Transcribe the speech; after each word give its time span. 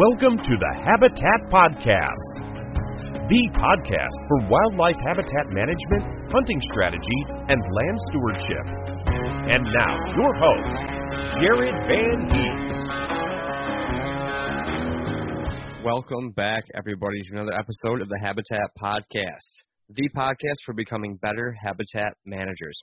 Welcome 0.00 0.38
to 0.38 0.56
the 0.56 0.72
Habitat 0.80 1.40
Podcast, 1.52 2.32
the 3.28 3.42
podcast 3.52 4.16
for 4.28 4.48
wildlife 4.48 4.96
habitat 5.04 5.50
management, 5.50 6.32
hunting 6.32 6.58
strategy, 6.72 7.20
and 7.28 7.60
land 7.60 8.00
stewardship. 8.08 8.64
And 9.52 9.60
now, 9.60 10.00
your 10.16 10.32
host, 10.40 10.84
Jared 11.36 11.76
Van 11.84 12.16
Hees. 12.32 12.80
Welcome 15.84 16.30
back, 16.30 16.64
everybody, 16.72 17.20
to 17.20 17.32
another 17.32 17.52
episode 17.52 18.00
of 18.00 18.08
the 18.08 18.20
Habitat 18.22 18.70
Podcast, 18.82 19.52
the 19.90 20.08
podcast 20.16 20.64
for 20.64 20.72
becoming 20.72 21.18
better 21.20 21.54
habitat 21.62 22.14
managers. 22.24 22.82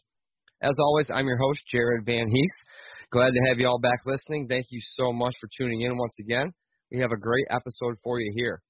As 0.62 0.74
always, 0.78 1.10
I'm 1.10 1.26
your 1.26 1.40
host, 1.40 1.64
Jared 1.72 2.06
Van 2.06 2.30
Hees. 2.30 2.52
Glad 3.10 3.32
to 3.32 3.40
have 3.50 3.58
you 3.58 3.66
all 3.66 3.80
back 3.80 4.02
listening. 4.06 4.48
Thank 4.48 4.68
you 4.70 4.82
so 4.84 5.12
much 5.12 5.34
for 5.42 5.50
tuning 5.58 5.82
in 5.82 5.98
once 5.98 6.14
again 6.20 6.54
we 6.92 7.00
have 7.00 7.12
a 7.12 7.20
great 7.20 7.46
episode 7.50 7.98
for 8.04 8.20
you 8.20 8.32
here. 8.36 8.62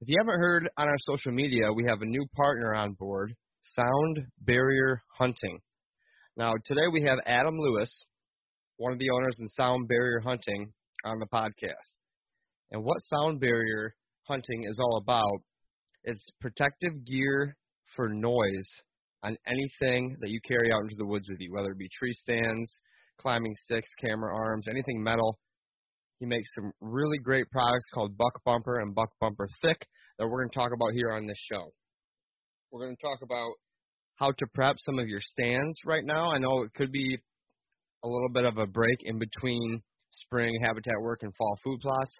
If 0.00 0.08
you 0.08 0.16
haven't 0.18 0.40
heard 0.40 0.70
on 0.76 0.86
our 0.86 0.98
social 1.00 1.32
media, 1.32 1.72
we 1.74 1.84
have 1.84 2.00
a 2.00 2.06
new 2.06 2.24
partner 2.36 2.74
on 2.74 2.92
board, 2.92 3.34
Sound 3.74 4.26
Barrier 4.40 5.02
Hunting. 5.18 5.58
Now, 6.36 6.52
today 6.64 6.86
we 6.92 7.02
have 7.02 7.18
Adam 7.26 7.58
Lewis, 7.58 8.04
one 8.76 8.92
of 8.92 8.98
the 8.98 9.10
owners 9.10 9.36
in 9.40 9.48
Sound 9.48 9.88
Barrier 9.88 10.20
Hunting, 10.20 10.72
on 11.04 11.18
the 11.18 11.26
podcast. 11.26 11.74
And 12.70 12.84
what 12.84 13.02
Sound 13.02 13.40
Barrier 13.40 13.94
Hunting 14.24 14.64
is 14.64 14.78
all 14.78 14.98
about 14.98 15.42
is 16.04 16.22
protective 16.40 17.04
gear 17.04 17.56
for 17.96 18.08
noise 18.08 18.68
on 19.22 19.36
anything 19.46 20.16
that 20.20 20.30
you 20.30 20.40
carry 20.46 20.72
out 20.72 20.82
into 20.82 20.96
the 20.96 21.06
woods 21.06 21.28
with 21.28 21.40
you, 21.40 21.52
whether 21.52 21.72
it 21.72 21.78
be 21.78 21.88
tree 21.88 22.12
stands, 22.12 22.72
climbing 23.18 23.54
sticks, 23.64 23.88
camera 24.00 24.34
arms, 24.34 24.66
anything 24.68 25.02
metal 25.02 25.38
he 26.20 26.26
makes 26.26 26.48
some 26.54 26.70
really 26.80 27.18
great 27.18 27.50
products 27.50 27.86
called 27.92 28.16
Buck 28.16 28.44
Bumper 28.44 28.78
and 28.80 28.94
Buck 28.94 29.10
Bumper 29.20 29.48
Thick 29.62 29.86
that 30.18 30.28
we're 30.28 30.42
going 30.42 30.50
to 30.50 30.58
talk 30.58 30.70
about 30.72 30.92
here 30.92 31.12
on 31.12 31.26
this 31.26 31.38
show. 31.50 31.72
We're 32.70 32.84
going 32.84 32.94
to 32.94 33.02
talk 33.02 33.20
about 33.22 33.52
how 34.16 34.32
to 34.32 34.46
prep 34.54 34.76
some 34.78 34.98
of 34.98 35.08
your 35.08 35.20
stands 35.22 35.78
right 35.86 36.04
now. 36.04 36.30
I 36.30 36.38
know 36.38 36.62
it 36.62 36.74
could 36.74 36.92
be 36.92 37.18
a 38.04 38.08
little 38.08 38.28
bit 38.28 38.44
of 38.44 38.58
a 38.58 38.66
break 38.66 38.98
in 39.00 39.18
between 39.18 39.82
spring 40.12 40.60
habitat 40.62 41.00
work 41.00 41.20
and 41.22 41.34
fall 41.36 41.58
food 41.64 41.80
plots. 41.80 42.14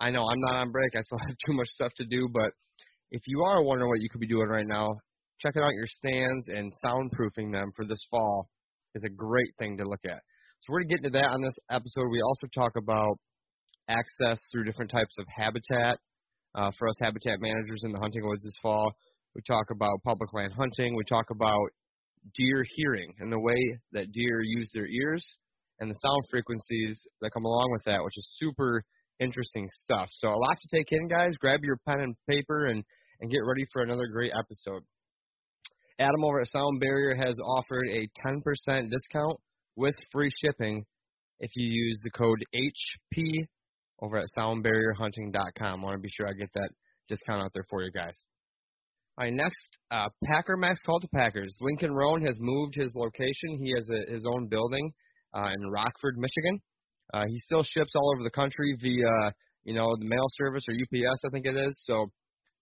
I 0.00 0.10
know 0.10 0.26
I'm 0.26 0.40
not 0.40 0.56
on 0.56 0.72
break. 0.72 0.96
I 0.96 1.02
still 1.02 1.18
have 1.26 1.36
too 1.46 1.52
much 1.52 1.68
stuff 1.68 1.92
to 1.98 2.04
do, 2.06 2.28
but 2.32 2.50
if 3.10 3.22
you 3.26 3.42
are 3.42 3.62
wondering 3.62 3.90
what 3.90 4.00
you 4.00 4.08
could 4.10 4.20
be 4.20 4.26
doing 4.26 4.48
right 4.48 4.66
now, 4.66 4.88
checking 5.38 5.62
out 5.62 5.74
your 5.74 5.86
stands 5.86 6.48
and 6.48 6.72
soundproofing 6.82 7.52
them 7.52 7.70
for 7.76 7.84
this 7.84 8.00
fall 8.10 8.48
is 8.94 9.02
a 9.04 9.10
great 9.10 9.52
thing 9.58 9.76
to 9.76 9.84
look 9.84 10.00
at. 10.06 10.22
So 10.60 10.72
we're 10.72 10.80
going 10.80 10.88
to 10.88 10.94
get 10.94 11.04
into 11.04 11.18
that 11.18 11.34
on 11.34 11.42
this 11.42 11.58
episode. 11.70 12.08
We 12.10 12.22
also 12.22 12.46
talk 12.54 12.72
about 12.76 13.18
access 13.88 14.40
through 14.50 14.64
different 14.64 14.90
types 14.90 15.16
of 15.18 15.26
habitat 15.28 15.98
uh, 16.54 16.70
for 16.78 16.88
us 16.88 16.96
habitat 17.00 17.40
managers 17.40 17.82
in 17.84 17.92
the 17.92 17.98
hunting 17.98 18.26
woods 18.26 18.42
this 18.42 18.52
fall. 18.62 18.92
We 19.34 19.42
talk 19.46 19.66
about 19.70 20.02
public 20.04 20.32
land 20.32 20.52
hunting. 20.56 20.96
We 20.96 21.04
talk 21.04 21.30
about 21.30 21.68
deer 22.34 22.64
hearing 22.76 23.12
and 23.18 23.32
the 23.32 23.40
way 23.40 23.78
that 23.92 24.12
deer 24.12 24.40
use 24.42 24.70
their 24.72 24.86
ears 24.86 25.26
and 25.80 25.90
the 25.90 25.98
sound 26.00 26.22
frequencies 26.30 27.00
that 27.20 27.32
come 27.32 27.44
along 27.44 27.70
with 27.72 27.84
that, 27.84 28.02
which 28.02 28.16
is 28.16 28.36
super 28.38 28.84
interesting 29.20 29.68
stuff. 29.84 30.08
So 30.12 30.28
a 30.28 30.36
lot 30.36 30.56
to 30.60 30.76
take 30.76 30.88
in, 30.92 31.08
guys. 31.08 31.36
Grab 31.38 31.60
your 31.62 31.78
pen 31.86 32.00
and 32.00 32.16
paper 32.28 32.66
and, 32.66 32.84
and 33.20 33.30
get 33.30 33.44
ready 33.44 33.66
for 33.72 33.82
another 33.82 34.06
great 34.06 34.32
episode. 34.32 34.82
Adam 35.98 36.24
over 36.24 36.40
at 36.40 36.48
Sound 36.48 36.80
Barrier 36.80 37.14
has 37.14 37.36
offered 37.44 37.88
a 37.88 38.08
10% 38.26 38.90
discount 38.90 39.38
with 39.76 39.94
free 40.12 40.30
shipping 40.42 40.84
if 41.40 41.50
you 41.54 41.68
use 41.68 41.98
the 42.02 42.10
code 42.10 42.42
HP 42.54 43.46
over 44.02 44.18
at 44.18 44.26
soundbarrierhunting.com. 44.36 45.80
I 45.80 45.84
want 45.84 45.94
to 45.94 46.00
be 46.00 46.10
sure 46.10 46.26
I 46.28 46.32
get 46.32 46.50
that 46.54 46.70
discount 47.08 47.42
out 47.42 47.50
there 47.54 47.66
for 47.70 47.82
you 47.82 47.90
guys. 47.92 48.14
All 49.16 49.24
right, 49.24 49.32
next, 49.32 49.78
uh, 49.92 50.08
Packer 50.24 50.56
Max 50.56 50.80
cultipackers. 50.86 51.50
Lincoln 51.60 51.94
Roan 51.94 52.24
has 52.26 52.34
moved 52.38 52.74
his 52.74 52.92
location. 52.96 53.58
He 53.62 53.72
has 53.76 53.88
a, 53.88 54.12
his 54.12 54.24
own 54.26 54.48
building 54.48 54.92
uh, 55.32 55.52
in 55.56 55.70
Rockford, 55.70 56.16
Michigan. 56.18 56.60
Uh, 57.12 57.24
he 57.28 57.38
still 57.40 57.62
ships 57.62 57.92
all 57.94 58.12
over 58.14 58.24
the 58.24 58.30
country 58.30 58.76
via, 58.80 59.32
you 59.62 59.74
know, 59.74 59.88
the 59.96 60.08
mail 60.08 60.26
service 60.30 60.64
or 60.68 60.74
UPS, 60.74 61.20
I 61.24 61.28
think 61.30 61.46
it 61.46 61.56
is. 61.56 61.80
So 61.84 62.06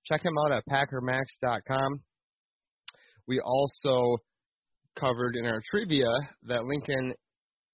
check 0.04 0.22
him 0.24 0.34
out 0.44 0.52
at 0.52 0.64
packermax.com. 0.66 2.00
We 3.26 3.40
also 3.40 4.16
covered 4.98 5.36
in 5.36 5.46
our 5.46 5.60
trivia 5.70 6.10
that 6.48 6.64
Lincoln 6.64 7.14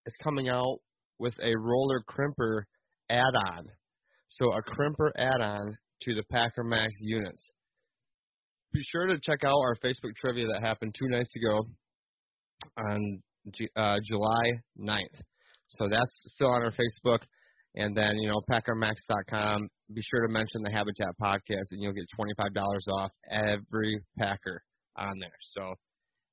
is 0.06 0.14
coming 0.22 0.48
out 0.48 0.78
with 1.18 1.34
a 1.42 1.52
roller 1.58 2.02
crimper 2.08 2.62
add-on. 3.10 3.66
So 4.28 4.52
a 4.52 4.62
crimper 4.62 5.10
add-on 5.16 5.76
to 6.02 6.14
the 6.14 6.22
Packer 6.30 6.64
Max 6.64 6.94
units. 7.00 7.50
Be 8.72 8.82
sure 8.82 9.06
to 9.06 9.18
check 9.22 9.44
out 9.44 9.54
our 9.54 9.76
Facebook 9.76 10.14
trivia 10.16 10.46
that 10.52 10.62
happened 10.62 10.94
two 10.98 11.08
nights 11.08 11.32
ago 11.34 11.66
on 12.76 13.22
uh, 13.76 13.98
July 14.04 14.52
9th. 14.78 15.20
So 15.78 15.88
that's 15.88 16.22
still 16.34 16.48
on 16.48 16.62
our 16.62 16.72
Facebook. 16.72 17.20
And 17.74 17.96
then, 17.96 18.16
you 18.18 18.28
know, 18.28 18.40
PackerMax.com. 18.50 19.68
Be 19.94 20.02
sure 20.02 20.26
to 20.26 20.32
mention 20.32 20.62
the 20.62 20.70
Habitat 20.70 21.14
Podcast, 21.20 21.70
and 21.70 21.82
you'll 21.82 21.92
get 21.92 22.04
$25 22.18 22.78
off 22.92 23.10
every 23.30 24.00
Packer 24.18 24.62
on 24.96 25.12
there. 25.20 25.30
So 25.40 25.74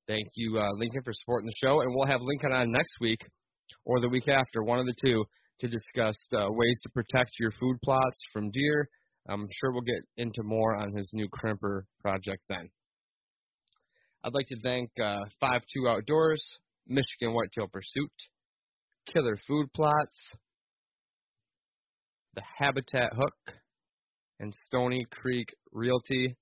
thank 0.08 0.28
you, 0.36 0.60
uh, 0.60 0.72
Lincoln, 0.78 1.04
for 1.04 1.14
supporting 1.14 1.48
the 1.48 1.56
show. 1.58 1.82
And 1.82 1.94
we'll 1.94 2.08
have 2.08 2.22
Lincoln 2.22 2.52
on 2.52 2.72
next 2.72 2.94
week 3.00 3.20
or 3.86 4.00
the 4.00 4.10
week 4.10 4.28
after, 4.28 4.64
one 4.64 4.80
of 4.80 4.86
the 4.86 4.96
two, 5.06 5.24
to 5.60 5.68
discuss 5.68 6.16
uh, 6.36 6.48
ways 6.50 6.80
to 6.84 6.90
protect 6.90 7.32
your 7.40 7.52
food 7.52 7.78
plots 7.84 8.20
from 8.34 8.52
deer. 8.52 8.90
I'm 9.28 9.48
sure 9.60 9.72
we'll 9.72 9.82
get 9.82 10.04
into 10.18 10.44
more 10.44 10.76
on 10.76 10.94
his 10.96 11.10
new 11.14 11.28
crimper 11.30 11.84
project 12.02 12.44
then. 12.50 12.70
I'd 14.24 14.34
like 14.34 14.48
to 14.48 14.60
thank 14.64 14.90
uh, 15.02 15.20
Five 15.40 15.62
Two 15.74 15.88
Outdoors, 15.88 16.44
Michigan 16.88 17.34
Whitetail 17.34 17.68
Pursuit, 17.72 18.12
Killer 19.12 19.38
Food 19.48 19.68
Plots, 19.74 20.20
the 22.36 22.42
Habitat 22.58 23.14
Hook, 23.16 23.56
and 24.40 24.54
Stony 24.66 25.06
Creek 25.12 25.48
Realty, 25.72 26.36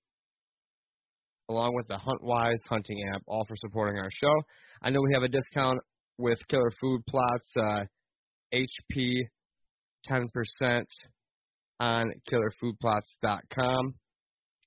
along 1.49 1.73
with 1.75 1.87
the 1.87 1.97
HuntWise 1.97 2.67
hunting 2.69 2.97
app, 3.13 3.21
all 3.27 3.45
for 3.47 3.55
supporting 3.57 3.97
our 3.99 4.09
show. 4.11 4.33
I 4.81 4.89
know 4.89 4.99
we 5.01 5.13
have 5.13 5.23
a 5.23 5.27
discount 5.27 5.79
with 6.17 6.39
Killer 6.47 6.71
Food 6.81 7.01
Plots, 7.07 7.49
uh, 7.59 7.83
HP 8.53 9.19
10% 10.09 10.85
on 11.79 12.11
killerfoodplots.com. 12.31 13.93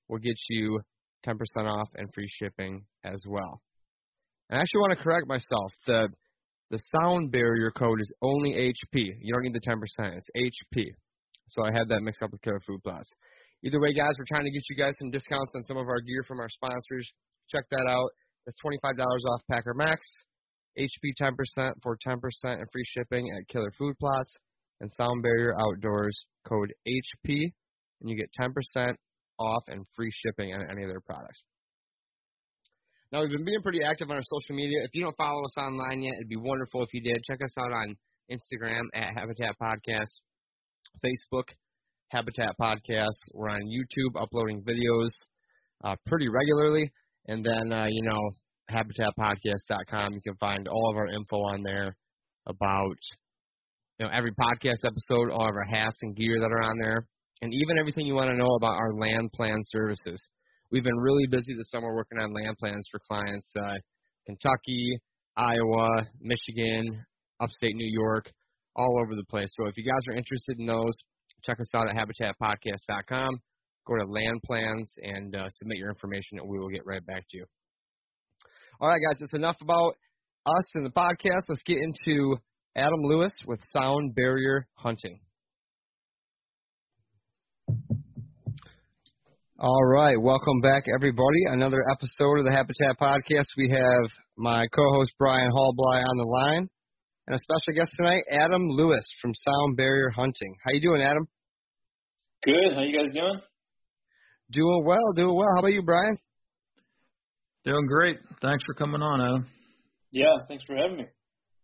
We'll 0.09 0.21
get 0.21 0.37
you 0.49 0.81
10% 1.27 1.35
off 1.67 1.89
and 1.97 2.13
free 2.15 2.29
shipping 2.29 2.85
as 3.05 3.21
well. 3.27 3.61
And 4.49 4.59
I 4.59 4.63
actually 4.63 4.81
want 4.81 4.99
to 4.99 5.03
correct 5.03 5.27
myself. 5.27 5.73
The 5.87 6.09
the 6.71 6.81
sound 6.99 7.31
barrier 7.31 7.71
code 7.71 8.01
is 8.01 8.13
only 8.23 8.55
HP. 8.55 9.15
You 9.21 9.33
don't 9.33 9.43
need 9.43 9.55
the 9.55 9.61
10%. 9.61 9.79
It's 10.17 10.27
HP. 10.75 10.87
So 11.49 11.63
I 11.65 11.71
had 11.71 11.89
that 11.89 12.03
mixed 12.03 12.23
up 12.23 12.33
with 12.33 12.43
Killer 12.43 12.61
Food 12.67 12.83
Plots. 12.83 13.09
Either 13.65 13.81
way, 13.81 13.93
guys, 13.95 14.15
we're 14.19 14.27
trying 14.27 14.45
to 14.45 14.51
get 14.51 14.63
you 14.69 14.77
guys 14.77 14.93
some 14.99 15.11
discounts 15.11 15.53
on 15.55 15.63
some 15.63 15.77
of 15.77 15.87
our 15.87 16.01
gear 16.01 16.25
from 16.27 16.41
our 16.41 16.49
sponsors. 16.49 17.09
Check 17.49 17.65
that 17.71 17.87
out. 17.89 18.11
It's 18.47 18.57
$25 18.65 18.99
off 18.99 19.41
Packer 19.51 19.75
Max, 19.75 20.07
HP 20.79 21.13
10% 21.21 21.73
for 21.83 21.97
10% 22.07 22.19
and 22.45 22.67
free 22.73 22.85
shipping 22.85 23.27
at 23.37 23.49
Killer 23.49 23.73
Food 23.79 23.97
Plots, 23.99 24.33
and 24.81 24.91
Sound 24.93 25.23
Barrier 25.23 25.55
Outdoors, 25.59 26.27
code 26.47 26.73
HP, 26.87 27.53
and 28.01 28.11
you 28.11 28.17
get 28.17 28.31
10% 28.39 28.95
off 29.39 29.63
and 29.69 29.87
free 29.95 30.11
shipping 30.13 30.53
on 30.55 30.67
any 30.71 30.83
of 30.83 30.91
their 30.91 31.01
products. 31.01 31.43
Now, 33.13 33.23
we've 33.23 33.31
been 33.31 33.45
being 33.45 33.63
pretty 33.63 33.83
active 33.85 34.11
on 34.11 34.17
our 34.17 34.23
social 34.23 34.57
media. 34.57 34.79
If 34.85 34.91
you 34.93 35.03
don't 35.03 35.17
follow 35.17 35.45
us 35.45 35.57
online 35.57 36.03
yet, 36.03 36.15
it'd 36.17 36.29
be 36.29 36.37
wonderful 36.37 36.83
if 36.83 36.93
you 36.93 37.01
did. 37.01 37.23
Check 37.23 37.39
us 37.43 37.57
out 37.59 37.73
on 37.73 37.97
Instagram 38.31 38.83
at 38.95 39.15
Habitat 39.17 39.55
Podcast, 39.63 40.11
Facebook, 41.05 41.45
Habitat 42.09 42.55
Podcast. 42.61 43.17
We're 43.33 43.51
on 43.51 43.63
YouTube 43.63 44.21
uploading 44.21 44.63
videos 44.63 45.11
uh, 45.85 45.95
pretty 46.07 46.29
regularly. 46.29 46.93
And 47.29 47.45
then, 47.45 47.73
uh, 47.73 47.87
you 47.89 48.03
know, 48.03 48.31
habitatpodcast.com. 48.71 50.15
You 50.15 50.21
can 50.23 50.37
find 50.37 50.69
all 50.69 50.91
of 50.91 50.97
our 50.97 51.09
info 51.09 51.37
on 51.37 51.63
there 51.63 51.97
about, 52.47 52.97
you 53.99 54.07
know, 54.07 54.13
every 54.13 54.33
podcast 54.33 54.85
episode, 54.85 55.31
all 55.31 55.49
of 55.49 55.55
our 55.55 55.65
hats 55.71 55.99
and 56.03 56.17
gear 56.17 56.39
that 56.41 56.53
are 56.53 56.63
on 56.63 56.79
there, 56.79 57.07
and 57.43 57.53
even 57.53 57.79
everything 57.79 58.07
you 58.07 58.15
want 58.15 58.31
to 58.31 58.37
know 58.37 58.55
about 58.57 58.77
our 58.77 58.95
land 58.95 59.31
plan 59.33 59.59
services. 59.63 60.29
We've 60.71 60.85
been 60.85 60.99
really 60.99 61.27
busy 61.31 61.55
this 61.57 61.71
summer 61.71 61.95
working 61.95 62.19
on 62.19 62.35
land 62.35 62.57
plans 62.59 62.89
for 62.91 63.01
clients, 63.09 63.49
uh, 63.59 63.75
Kentucky, 64.27 64.99
Iowa, 65.37 66.07
Michigan, 66.21 67.05
upstate 67.41 67.77
New 67.77 67.91
York, 67.91 68.31
all 68.75 69.01
over 69.01 69.15
the 69.15 69.25
place. 69.25 69.49
So 69.51 69.67
if 69.67 69.77
you 69.77 69.85
guys 69.85 70.01
are 70.09 70.17
interested 70.17 70.59
in 70.59 70.67
those, 70.67 70.95
check 71.45 71.61
us 71.61 71.69
out 71.75 71.89
at 71.89 71.95
habitatpodcast.com. 71.95 73.31
Go 73.87 73.95
to 73.95 74.11
land 74.11 74.43
plans 74.45 74.93
and 75.03 75.37
uh, 75.37 75.49
submit 75.51 75.79
your 75.79 75.91
information, 75.91 76.39
and 76.39 76.49
we 76.49 76.59
will 76.59 76.71
get 76.71 76.85
right 76.85 77.05
back 77.07 77.25
to 77.31 77.39
you. 77.39 77.45
All 78.79 78.91
right, 78.91 79.01
guys, 79.01 79.23
it's 79.23 79.33
enough 79.33 79.57
about 79.63 79.97
us 80.45 80.65
and 80.75 80.85
the 80.85 80.91
podcast. 80.91 81.45
Let's 81.49 81.63
get 81.65 81.79
into 81.79 82.37
Adam 82.77 83.01
Lewis 83.05 83.33
with 83.47 83.59
Sound 83.73 84.15
Barrier 84.15 84.67
Hunting. 84.75 85.19
All 89.59 89.83
right, 89.83 90.21
welcome 90.21 90.61
back, 90.61 90.85
everybody. 90.95 91.47
Another 91.47 91.89
episode 91.91 92.41
of 92.41 92.45
the 92.45 92.53
Habitat 92.53 92.99
Podcast. 93.01 93.47
We 93.57 93.71
have 93.71 94.11
my 94.37 94.67
co-host 94.67 95.13
Brian 95.19 95.51
Hallbly 95.53 96.03
on 96.07 96.19
the 96.19 96.27
line, 96.27 96.69
and 97.29 97.35
a 97.35 97.39
special 97.39 97.81
guest 97.81 97.93
tonight, 97.97 98.25
Adam 98.31 98.61
Lewis 98.61 99.11
from 99.23 99.33
Sound 99.35 99.79
Barrier 99.79 100.11
Hunting. 100.11 100.55
How 100.67 100.75
you 100.75 100.83
doing, 100.83 101.01
Adam? 101.01 101.27
Good. 102.45 102.75
How 102.75 102.83
you 102.83 102.95
guys 102.95 103.11
doing? 103.15 103.41
Doing 104.53 104.85
well, 104.85 105.15
doing 105.17 105.35
well. 105.35 105.49
How 105.55 105.61
about 105.61 105.73
you, 105.73 105.81
Brian? 105.81 106.19
Doing 107.67 107.87
great. 107.87 108.19
Thanks 108.41 108.63
for 108.65 108.75
coming 108.75 109.03
on, 109.03 109.21
Adam. 109.21 109.47
Yeah, 110.13 110.37
thanks 110.47 110.63
for 110.65 110.77
having 110.77 110.99
me. 110.99 111.05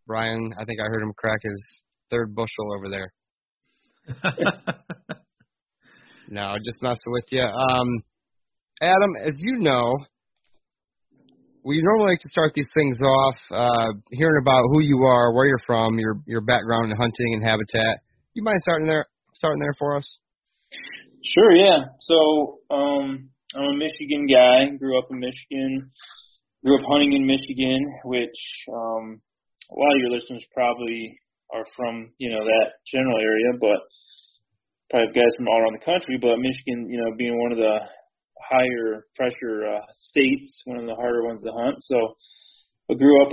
Brian, 0.05 0.53
I 0.59 0.65
think 0.65 0.81
I 0.81 0.87
heard 0.91 1.01
him 1.01 1.13
crack 1.17 1.39
his 1.41 1.83
third 2.11 2.35
bushel 2.35 2.75
over 2.77 2.89
there. 2.91 3.13
no, 6.29 6.57
just 6.65 6.83
messing 6.83 6.99
with 7.07 7.27
you. 7.31 7.45
Um, 7.45 7.87
Adam, 8.83 9.15
as 9.25 9.37
you 9.39 9.59
know, 9.59 9.97
we 11.65 11.81
normally 11.81 12.11
like 12.11 12.21
to 12.23 12.29
start 12.31 12.51
these 12.53 12.67
things 12.75 12.99
off 13.01 13.37
uh, 13.53 13.93
hearing 14.11 14.43
about 14.43 14.65
who 14.73 14.83
you 14.83 15.05
are, 15.05 15.33
where 15.33 15.47
you're 15.47 15.63
from, 15.65 16.01
your 16.01 16.17
your 16.27 16.41
background 16.41 16.91
in 16.91 16.97
hunting 16.97 17.35
and 17.35 17.45
habitat. 17.45 18.01
You 18.35 18.43
mind 18.43 18.59
starting 18.63 18.89
there, 18.89 19.07
starting 19.35 19.61
there 19.61 19.75
for 19.79 19.97
us? 19.97 20.19
Sure. 21.25 21.55
Yeah. 21.55 21.85
So, 22.01 22.59
um, 22.75 23.31
I'm 23.55 23.65
a 23.65 23.77
Michigan 23.77 24.27
guy. 24.27 24.77
Grew 24.79 24.99
up 24.99 25.09
in 25.11 25.21
Michigan. 25.21 25.91
Grew 26.65 26.79
up 26.79 26.89
hunting 26.89 27.13
in 27.13 27.27
Michigan, 27.27 27.85
which 28.05 28.39
um, 28.73 29.21
a 29.69 29.77
lot 29.77 29.93
of 29.93 30.01
your 30.01 30.11
listeners 30.11 30.45
probably 30.55 31.21
are 31.53 31.67
from, 31.77 32.13
you 32.17 32.31
know, 32.31 32.43
that 32.45 32.81
general 32.91 33.19
area, 33.21 33.53
but 33.61 33.77
probably 34.89 35.13
guys 35.13 35.37
from 35.37 35.49
all 35.49 35.61
around 35.61 35.77
the 35.77 35.85
country. 35.85 36.17
But 36.17 36.41
Michigan, 36.41 36.89
you 36.89 36.97
know, 36.97 37.13
being 37.19 37.37
one 37.43 37.53
of 37.53 37.59
the 37.59 37.77
higher 38.41 39.05
pressure 39.17 39.69
uh, 39.69 39.85
states, 39.99 40.63
one 40.65 40.79
of 40.79 40.87
the 40.87 40.95
harder 40.95 41.25
ones 41.27 41.43
to 41.45 41.53
hunt. 41.53 41.77
So 41.81 42.17
I 42.91 42.95
grew 42.95 43.21
up 43.21 43.33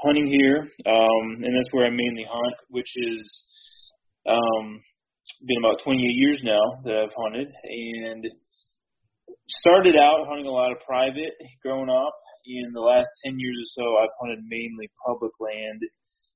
hunting 0.00 0.28
here, 0.28 0.64
um, 0.86 1.44
and 1.44 1.52
that's 1.52 1.72
where 1.72 1.84
I 1.84 1.90
mainly 1.90 2.24
hunt, 2.24 2.56
which 2.70 2.88
is 2.96 3.44
um, 4.26 4.80
been 5.44 5.60
about 5.60 5.84
28 5.84 6.00
years 6.08 6.40
now 6.42 6.80
that 6.84 7.04
I've 7.04 7.16
hunted, 7.20 7.52
and 7.64 8.24
started 9.48 9.96
out 9.96 10.26
hunting 10.28 10.46
a 10.46 10.54
lot 10.54 10.72
of 10.72 10.78
private 10.86 11.32
growing 11.62 11.90
up. 11.90 12.14
In 12.46 12.72
the 12.72 12.80
last 12.80 13.08
10 13.24 13.40
years 13.40 13.56
or 13.56 13.68
so, 13.72 13.84
I've 13.96 14.16
hunted 14.20 14.44
mainly 14.44 14.88
public 15.06 15.32
land 15.40 15.80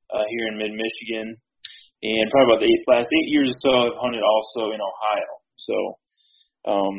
uh, 0.08 0.25
here 0.31 0.49
in 0.49 0.56
mid 0.56 0.72
Michigan. 0.72 1.37
And 2.00 2.31
probably 2.31 2.49
about 2.49 2.60
the 2.60 2.70
eight, 2.70 2.84
last 2.88 3.08
eight 3.12 3.28
years 3.28 3.50
or 3.50 3.58
so, 3.60 3.72
I've 3.90 4.00
hunted 4.00 4.22
also 4.22 4.72
in 4.72 4.81
Ohio. 4.81 5.32
So 5.56 5.76
um, 6.64 6.94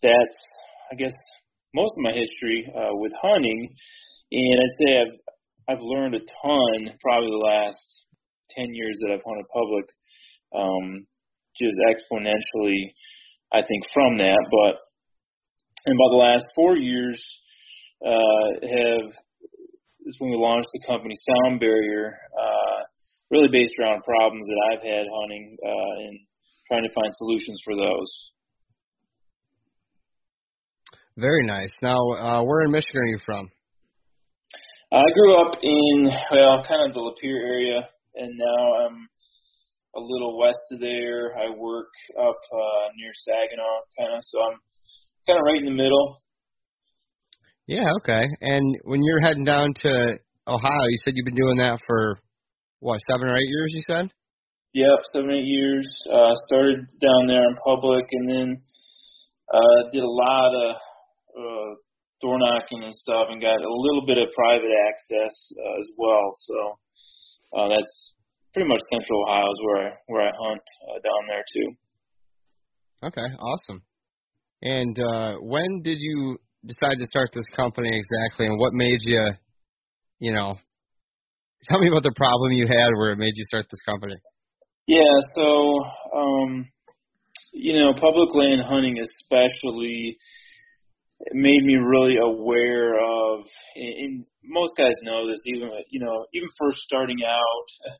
that's, 0.00 0.38
I 0.92 0.94
guess, 0.94 1.12
most 1.74 1.92
of 1.98 2.04
my 2.04 2.12
history 2.12 2.64
uh, 2.72 2.94
with 2.96 3.12
hunting. 3.20 3.68
And 4.32 4.56
I'd 4.56 4.78
say 4.80 4.90
I've 5.02 5.16
I've 5.66 5.80
learned 5.80 6.14
a 6.14 6.20
ton 6.20 6.92
probably 7.00 7.30
the 7.30 7.46
last 7.48 8.04
10 8.56 8.74
years 8.74 8.98
that 9.00 9.12
I've 9.12 9.24
hunted 9.24 9.46
public, 9.48 9.86
um, 10.54 11.06
just 11.56 11.76
exponentially, 11.88 12.92
I 13.52 13.62
think, 13.62 13.84
from 13.92 14.18
that. 14.18 14.38
But 14.52 14.76
in 15.86 15.96
by 15.96 16.08
the 16.10 16.22
last 16.22 16.46
four 16.54 16.76
years, 16.76 17.20
uh, 18.04 18.48
have 18.62 19.12
is 20.06 20.16
when 20.18 20.30
we 20.30 20.36
launched 20.36 20.68
the 20.72 20.86
company 20.86 21.14
Sound 21.16 21.60
Barrier, 21.60 22.18
uh, 22.38 22.80
really 23.30 23.48
based 23.48 23.72
around 23.80 24.02
problems 24.04 24.44
that 24.46 24.60
I've 24.70 24.82
had 24.82 25.06
hunting 25.08 25.56
uh, 25.64 25.94
and 26.08 26.20
trying 26.68 26.84
to 26.84 26.92
find 26.92 27.08
solutions 27.16 27.60
for 27.64 27.74
those. 27.74 28.10
Very 31.16 31.46
nice. 31.46 31.70
Now, 31.80 31.96
uh, 31.96 32.42
where 32.42 32.64
in 32.64 32.72
Michigan 32.72 33.00
are 33.00 33.06
you 33.06 33.18
from? 33.24 33.50
I 34.92 35.04
grew 35.14 35.40
up 35.40 35.56
in 35.62 36.10
well, 36.30 36.64
kind 36.68 36.88
of 36.88 36.94
the 36.94 37.00
Lapeer 37.00 37.40
area, 37.48 37.88
and 38.14 38.30
now 38.36 38.86
I'm 38.86 39.08
a 39.96 40.00
little 40.00 40.38
west 40.38 40.60
of 40.72 40.80
there. 40.80 41.36
I 41.38 41.50
work 41.50 41.90
up 42.18 42.38
uh, 42.52 42.84
near 42.96 43.12
Saginaw, 43.14 43.76
kind 43.98 44.14
of, 44.14 44.20
so 44.22 44.38
I'm 44.42 44.58
kind 45.26 45.38
of 45.38 45.44
right 45.44 45.58
in 45.58 45.66
the 45.66 45.82
middle. 45.82 46.22
Yeah, 47.66 47.88
okay. 48.00 48.24
And 48.40 48.76
when 48.84 49.02
you're 49.02 49.20
heading 49.20 49.44
down 49.44 49.72
to 49.82 50.18
Ohio, 50.46 50.84
you 50.88 50.98
said 51.04 51.14
you've 51.16 51.24
been 51.24 51.34
doing 51.34 51.56
that 51.58 51.80
for 51.86 52.20
what, 52.80 53.00
seven 53.08 53.28
or 53.28 53.36
eight 53.36 53.48
years? 53.48 53.72
You 53.72 53.82
said. 53.88 54.12
Yep, 54.74 54.98
seven 55.12 55.30
eight 55.30 55.46
years. 55.46 55.88
Uh, 56.12 56.34
started 56.46 56.84
down 57.00 57.26
there 57.26 57.44
in 57.48 57.56
public, 57.64 58.04
and 58.10 58.28
then 58.28 58.62
uh, 59.48 59.88
did 59.92 60.02
a 60.02 60.06
lot 60.06 60.52
of 60.52 60.76
uh, 61.32 61.70
door 62.20 62.38
knocking 62.38 62.82
and 62.84 62.94
stuff, 62.94 63.28
and 63.30 63.40
got 63.40 63.56
a 63.56 63.74
little 63.80 64.04
bit 64.06 64.18
of 64.18 64.28
private 64.36 64.74
access 64.88 65.34
uh, 65.56 65.80
as 65.80 65.88
well. 65.96 66.28
So 66.32 66.56
uh, 67.56 67.68
that's 67.68 68.14
pretty 68.52 68.68
much 68.68 68.82
Central 68.92 69.24
Ohio 69.24 69.48
is 69.48 69.60
where 69.64 69.86
I 69.86 69.90
where 70.06 70.22
I 70.22 70.32
hunt 70.36 70.62
uh, 70.90 70.98
down 71.00 71.22
there 71.28 71.44
too. 71.54 71.68
Okay, 73.08 73.34
awesome. 73.40 73.82
And 74.64 74.98
uh, 74.98 75.34
when 75.40 75.82
did 75.82 75.98
you 76.00 76.38
decide 76.64 76.96
to 76.98 77.06
start 77.06 77.30
this 77.34 77.44
company 77.54 77.90
exactly, 77.92 78.46
and 78.46 78.58
what 78.58 78.72
made 78.72 78.98
you, 79.02 79.20
you 80.18 80.32
know, 80.32 80.58
tell 81.68 81.78
me 81.78 81.88
about 81.88 82.02
the 82.02 82.14
problem 82.16 82.52
you 82.52 82.66
had 82.66 82.88
where 82.96 83.12
it 83.12 83.18
made 83.18 83.34
you 83.36 83.44
start 83.44 83.66
this 83.70 83.80
company? 83.86 84.14
Yeah, 84.86 85.20
so 85.36 85.84
um, 86.16 86.68
you 87.52 87.78
know, 87.78 87.92
public 87.92 88.34
land 88.34 88.62
hunting 88.66 88.98
especially 88.98 90.16
made 91.32 91.64
me 91.64 91.74
really 91.76 92.16
aware 92.16 92.94
of. 92.94 93.44
And 93.76 94.24
most 94.42 94.72
guys 94.78 94.94
know 95.02 95.28
this, 95.28 95.40
even 95.46 95.70
you 95.90 96.00
know, 96.00 96.24
even 96.32 96.48
first 96.58 96.78
starting 96.78 97.18
out, 97.26 97.92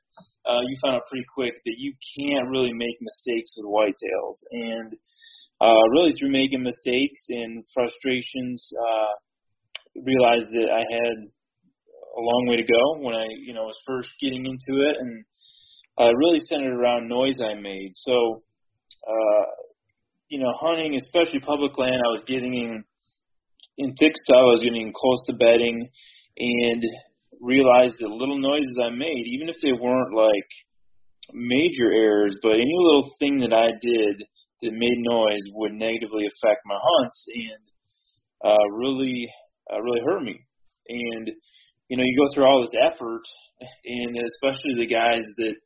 uh, 0.49 0.61
you 0.61 0.78
find 0.80 0.97
out 0.97 1.09
pretty 1.11 1.26
quick 1.35 1.52
that 1.64 1.76
you 1.76 1.92
can't 2.18 2.49
really 2.49 2.73
make 2.73 2.97
mistakes 3.00 3.52
with 3.56 3.66
whitetails, 3.66 4.37
and 4.50 4.92
uh, 5.64 5.85
really 5.97 6.12
through 6.12 6.30
making 6.30 6.62
mistakes 6.62 7.23
and 7.30 7.64
frustrations, 7.73 8.61
uh, 8.76 9.12
realized 10.04 10.49
that 10.52 10.68
I 10.68 10.85
had 10.85 11.16
a 11.25 12.21
long 12.21 12.47
way 12.49 12.56
to 12.56 12.68
go 12.68 13.00
when 13.00 13.14
I, 13.14 13.26
you 13.47 13.54
know, 13.54 13.64
was 13.64 13.78
first 13.87 14.11
getting 14.21 14.44
into 14.44 14.83
it, 14.85 14.97
and 15.00 15.25
uh, 15.99 16.12
really 16.14 16.40
centered 16.49 16.75
around 16.75 17.09
noise 17.09 17.40
I 17.40 17.54
made. 17.54 17.92
So, 17.94 18.42
uh, 19.09 19.44
you 20.28 20.38
know, 20.38 20.52
hunting, 20.61 20.97
especially 21.00 21.40
public 21.40 21.78
land, 21.78 21.97
I 22.04 22.12
was 22.12 22.23
getting 22.26 22.54
in 22.54 22.85
in 23.78 23.94
thick 23.97 24.12
stuff. 24.23 24.37
I 24.37 24.52
was 24.54 24.61
getting 24.62 24.92
close 24.94 25.25
to 25.26 25.33
bedding, 25.33 25.88
and 26.37 26.83
realized 27.40 27.97
that 28.00 28.11
little 28.11 28.38
noises 28.38 28.76
I 28.83 28.90
made, 28.90 29.25
even 29.33 29.49
if 29.49 29.56
they 29.62 29.73
weren't 29.73 30.14
like 30.14 30.50
major 31.33 31.90
errors, 31.90 32.37
but 32.42 32.52
any 32.52 32.76
little 32.76 33.11
thing 33.18 33.40
that 33.40 33.54
I 33.54 33.71
did 33.80 34.26
that 34.62 34.73
made 34.73 35.00
noise 35.02 35.42
would 35.54 35.73
negatively 35.73 36.25
affect 36.26 36.61
my 36.66 36.78
hunts 36.80 37.25
and 37.34 38.52
uh, 38.52 38.68
really, 38.73 39.28
uh, 39.73 39.80
really 39.80 40.00
hurt 40.04 40.23
me. 40.23 40.38
And 40.88 41.30
you 41.88 41.96
know, 41.96 42.04
you 42.04 42.16
go 42.16 42.28
through 42.32 42.46
all 42.46 42.62
this 42.62 42.80
effort, 42.80 43.23
and 43.84 44.16
especially 44.16 44.75
the 44.76 44.88
guys 44.88 45.25
that 45.37 45.56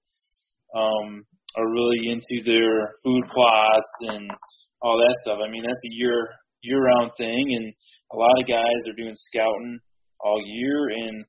um, 0.75 1.25
are 1.57 1.73
really 1.73 2.11
into 2.11 2.42
their 2.45 2.92
food 3.04 3.25
plots 3.30 3.90
and 4.00 4.30
all 4.83 4.99
that 4.99 5.16
stuff. 5.23 5.38
I 5.42 5.50
mean, 5.50 5.62
that's 5.62 5.85
a 5.87 5.95
year 5.95 6.28
year 6.62 6.83
round 6.83 7.12
thing, 7.16 7.54
and 7.54 7.73
a 8.12 8.16
lot 8.18 8.40
of 8.40 8.49
guys 8.49 8.83
are 8.87 8.99
doing 8.99 9.14
scouting 9.14 9.78
all 10.21 10.42
year, 10.45 10.88
and 10.90 11.25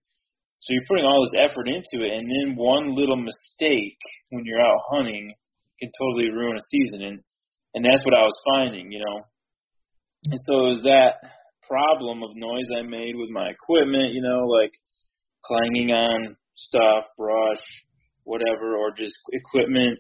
so 0.59 0.73
you're 0.73 0.89
putting 0.89 1.05
all 1.05 1.21
this 1.23 1.39
effort 1.45 1.67
into 1.67 2.03
it, 2.03 2.11
and 2.17 2.25
then 2.25 2.57
one 2.57 2.95
little 2.95 3.15
mistake 3.15 4.01
when 4.31 4.43
you're 4.45 4.59
out 4.59 4.81
hunting 4.89 5.31
can 5.79 5.91
totally 5.97 6.31
ruin 6.33 6.57
a 6.57 6.65
season, 6.71 7.01
and 7.03 7.19
and 7.73 7.85
that's 7.85 8.03
what 8.05 8.13
I 8.13 8.23
was 8.23 8.37
finding, 8.45 8.91
you 8.91 8.99
know. 8.99 9.21
And 10.25 10.39
so 10.47 10.53
it 10.65 10.69
was 10.69 10.83
that 10.83 11.29
problem 11.67 12.23
of 12.23 12.35
noise 12.35 12.67
I 12.75 12.81
made 12.81 13.15
with 13.15 13.29
my 13.29 13.49
equipment, 13.49 14.13
you 14.13 14.21
know, 14.21 14.45
like 14.47 14.71
clanging 15.45 15.91
on 15.91 16.35
stuff, 16.55 17.05
brush, 17.17 17.63
whatever, 18.23 18.75
or 18.75 18.91
just 18.91 19.15
equipment, 19.31 19.99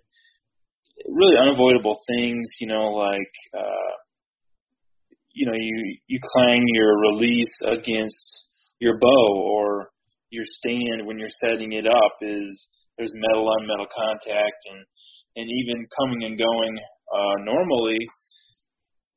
really 1.07 1.37
unavoidable 1.37 1.99
things, 2.07 2.47
you 2.59 2.67
know, 2.67 2.87
like 2.87 3.33
uh 3.57 3.93
you 5.33 5.45
know, 5.45 5.55
you 5.55 5.97
you 6.07 6.19
clang 6.33 6.65
your 6.73 6.99
release 6.99 7.55
against 7.65 8.17
your 8.79 8.97
bow 8.99 9.41
or 9.53 9.89
your 10.31 10.45
stand 10.47 11.05
when 11.05 11.17
you're 11.19 11.29
setting 11.45 11.73
it 11.73 11.85
up 11.87 12.17
is 12.21 12.67
there's 12.97 13.11
metal 13.13 13.47
on 13.47 13.67
metal 13.67 13.87
contact 13.87 14.59
and 14.71 14.85
and 15.37 15.47
even 15.47 15.87
coming 15.97 16.23
and 16.25 16.37
going 16.37 16.79
uh 17.13 17.43
normally 17.43 17.97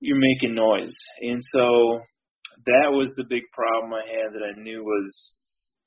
you're 0.03 0.19
making 0.19 0.55
noise. 0.55 0.95
And 1.23 1.41
so 1.55 2.01
that 2.67 2.91
was 2.91 3.09
the 3.17 3.25
big 3.31 3.47
problem 3.55 3.95
I 3.95 4.03
had 4.03 4.35
that 4.35 4.43
I 4.43 4.61
knew 4.61 4.83
was 4.83 5.09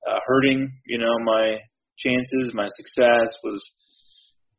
uh, 0.07 0.19
hurting, 0.25 0.71
you 0.87 0.97
know, 0.97 1.13
my 1.19 1.59
chances, 1.99 2.55
my 2.55 2.67
success 2.67 3.27
was 3.43 3.59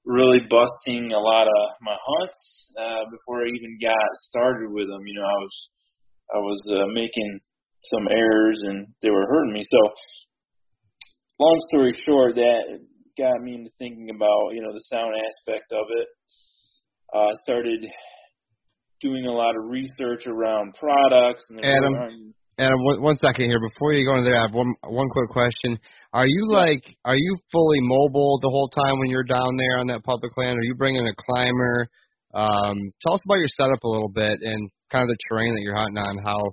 really 0.05 0.41
busting 0.49 1.13
a 1.13 1.19
lot 1.19 1.49
of 1.49 1.63
my 1.81 1.97
hunts 1.97 2.73
uh, 2.79 3.05
before 3.11 3.43
I 3.43 3.49
even 3.49 3.79
got 3.81 4.09
started 4.29 4.71
with 4.71 4.89
them. 4.89 5.03
You 5.07 5.15
know, 5.21 5.27
I 5.27 5.39
was 5.41 5.55
I 6.35 6.39
was 6.39 6.61
uh, 6.77 6.87
making 6.93 7.41
some 7.89 8.09
errors 8.11 8.61
and 8.63 8.87
they 9.01 9.11
were 9.11 9.27
hurting 9.27 9.55
me. 9.55 9.63
So, 9.65 9.81
long 11.41 11.59
story 11.73 11.97
short, 12.05 12.35
that 12.35 12.63
got 13.17 13.41
me 13.43 13.55
into 13.55 13.71
thinking 13.79 14.11
about 14.11 14.53
you 14.53 14.61
know 14.61 14.73
the 14.73 14.85
sound 14.93 15.15
aspect 15.17 15.73
of 15.73 15.87
it. 15.97 16.09
Uh, 17.15 17.31
started 17.43 17.87
doing 19.01 19.27
a 19.27 19.33
lot 19.33 19.57
of 19.57 19.65
research 19.69 20.27
around 20.27 20.75
products. 20.79 21.45
And 21.51 21.65
Adam, 21.65 22.35
Adam, 22.59 22.85
one, 22.85 23.03
one 23.03 23.19
second 23.19 23.51
here 23.51 23.61
before 23.61 23.93
you 23.93 24.07
go 24.07 24.19
into 24.19 24.31
there. 24.31 24.39
I 24.39 24.43
have 24.43 24.55
one 24.55 24.75
one 24.85 25.09
quick 25.11 25.31
question. 25.31 25.79
Are 26.13 26.27
you 26.27 26.49
like 26.51 26.83
are 27.05 27.17
you 27.17 27.37
fully 27.53 27.81
mobile 27.81 28.39
the 28.41 28.49
whole 28.49 28.69
time 28.69 28.99
when 28.99 29.11
you're 29.11 29.25
down 29.25 29.57
there 29.57 29.79
on 29.79 29.87
that 29.89 30.05
public 30.05 30.33
land? 30.37 30.59
Are 30.59 30.65
you 30.65 30.75
bringing 30.75 31.07
a 31.07 31.15
climber? 31.15 31.89
Um, 32.35 32.93
tell 33.05 33.15
us 33.15 33.21
about 33.25 33.39
your 33.39 33.53
setup 33.57 33.83
a 33.85 33.89
little 33.89 34.11
bit 34.11 34.41
and 34.43 34.71
kind 34.91 35.03
of 35.03 35.09
the 35.09 35.19
terrain 35.29 35.55
that 35.55 35.63
you're 35.63 35.77
hunting 35.77 35.99
on. 35.99 36.19
How 36.25 36.53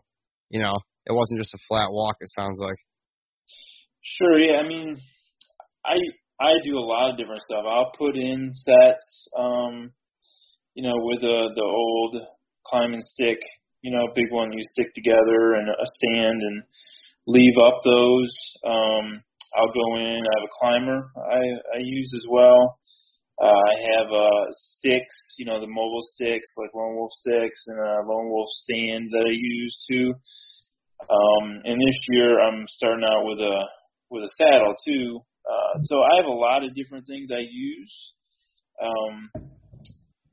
you 0.49 0.59
know 0.59 0.77
it 1.05 1.13
wasn't 1.13 1.39
just 1.39 1.53
a 1.53 1.59
flat 1.67 1.91
walk. 1.91 2.15
It 2.19 2.29
sounds 2.37 2.59
like. 2.59 2.77
Sure. 4.01 4.37
Yeah. 4.37 4.59
I 4.59 4.67
mean, 4.67 4.97
I 5.85 5.95
I 6.39 6.51
do 6.63 6.77
a 6.77 6.83
lot 6.83 7.11
of 7.11 7.17
different 7.17 7.41
stuff. 7.49 7.63
I'll 7.67 7.91
put 7.97 8.15
in 8.15 8.51
sets. 8.53 9.27
Um, 9.37 9.91
you 10.75 10.83
know, 10.83 10.95
with 10.97 11.21
the 11.21 11.49
the 11.55 11.63
old 11.63 12.17
climbing 12.65 13.01
stick 13.01 13.39
you 13.83 13.91
know, 13.91 14.07
big 14.15 14.31
one 14.31 14.51
you 14.51 14.63
stick 14.71 14.93
together 14.95 15.53
and 15.55 15.69
a 15.69 15.85
stand 15.99 16.41
and 16.41 16.63
leave 17.27 17.55
up 17.63 17.75
those. 17.83 18.33
Um, 18.65 19.21
I'll 19.55 19.71
go 19.71 19.95
in. 19.97 20.23
I 20.23 20.33
have 20.39 20.49
a 20.49 20.57
climber 20.59 21.11
I, 21.17 21.77
I 21.77 21.79
use 21.79 22.11
as 22.15 22.25
well. 22.31 22.79
Uh, 23.41 23.45
I 23.45 23.75
have 23.97 24.11
uh, 24.11 24.45
sticks, 24.51 25.15
you 25.37 25.45
know, 25.45 25.59
the 25.59 25.67
mobile 25.67 26.03
sticks 26.15 26.47
like 26.55 26.73
Lone 26.73 26.95
Wolf 26.95 27.11
sticks 27.11 27.65
and 27.67 27.77
a 27.77 28.07
Lone 28.07 28.29
Wolf 28.29 28.49
stand 28.63 29.11
that 29.11 29.25
I 29.27 29.33
use 29.33 29.85
too. 29.91 30.13
Um, 31.01 31.61
and 31.65 31.81
this 31.81 31.99
year 32.09 32.39
I'm 32.39 32.65
starting 32.67 33.03
out 33.03 33.25
with 33.25 33.39
a 33.39 33.57
with 34.09 34.23
a 34.23 34.31
saddle 34.35 34.75
too. 34.87 35.19
Uh, 35.43 35.81
so 35.81 36.01
I 36.03 36.15
have 36.17 36.25
a 36.25 36.29
lot 36.29 36.63
of 36.63 36.73
different 36.73 37.05
things 37.05 37.29
I 37.31 37.43
use. 37.51 38.13
Um, 38.81 39.31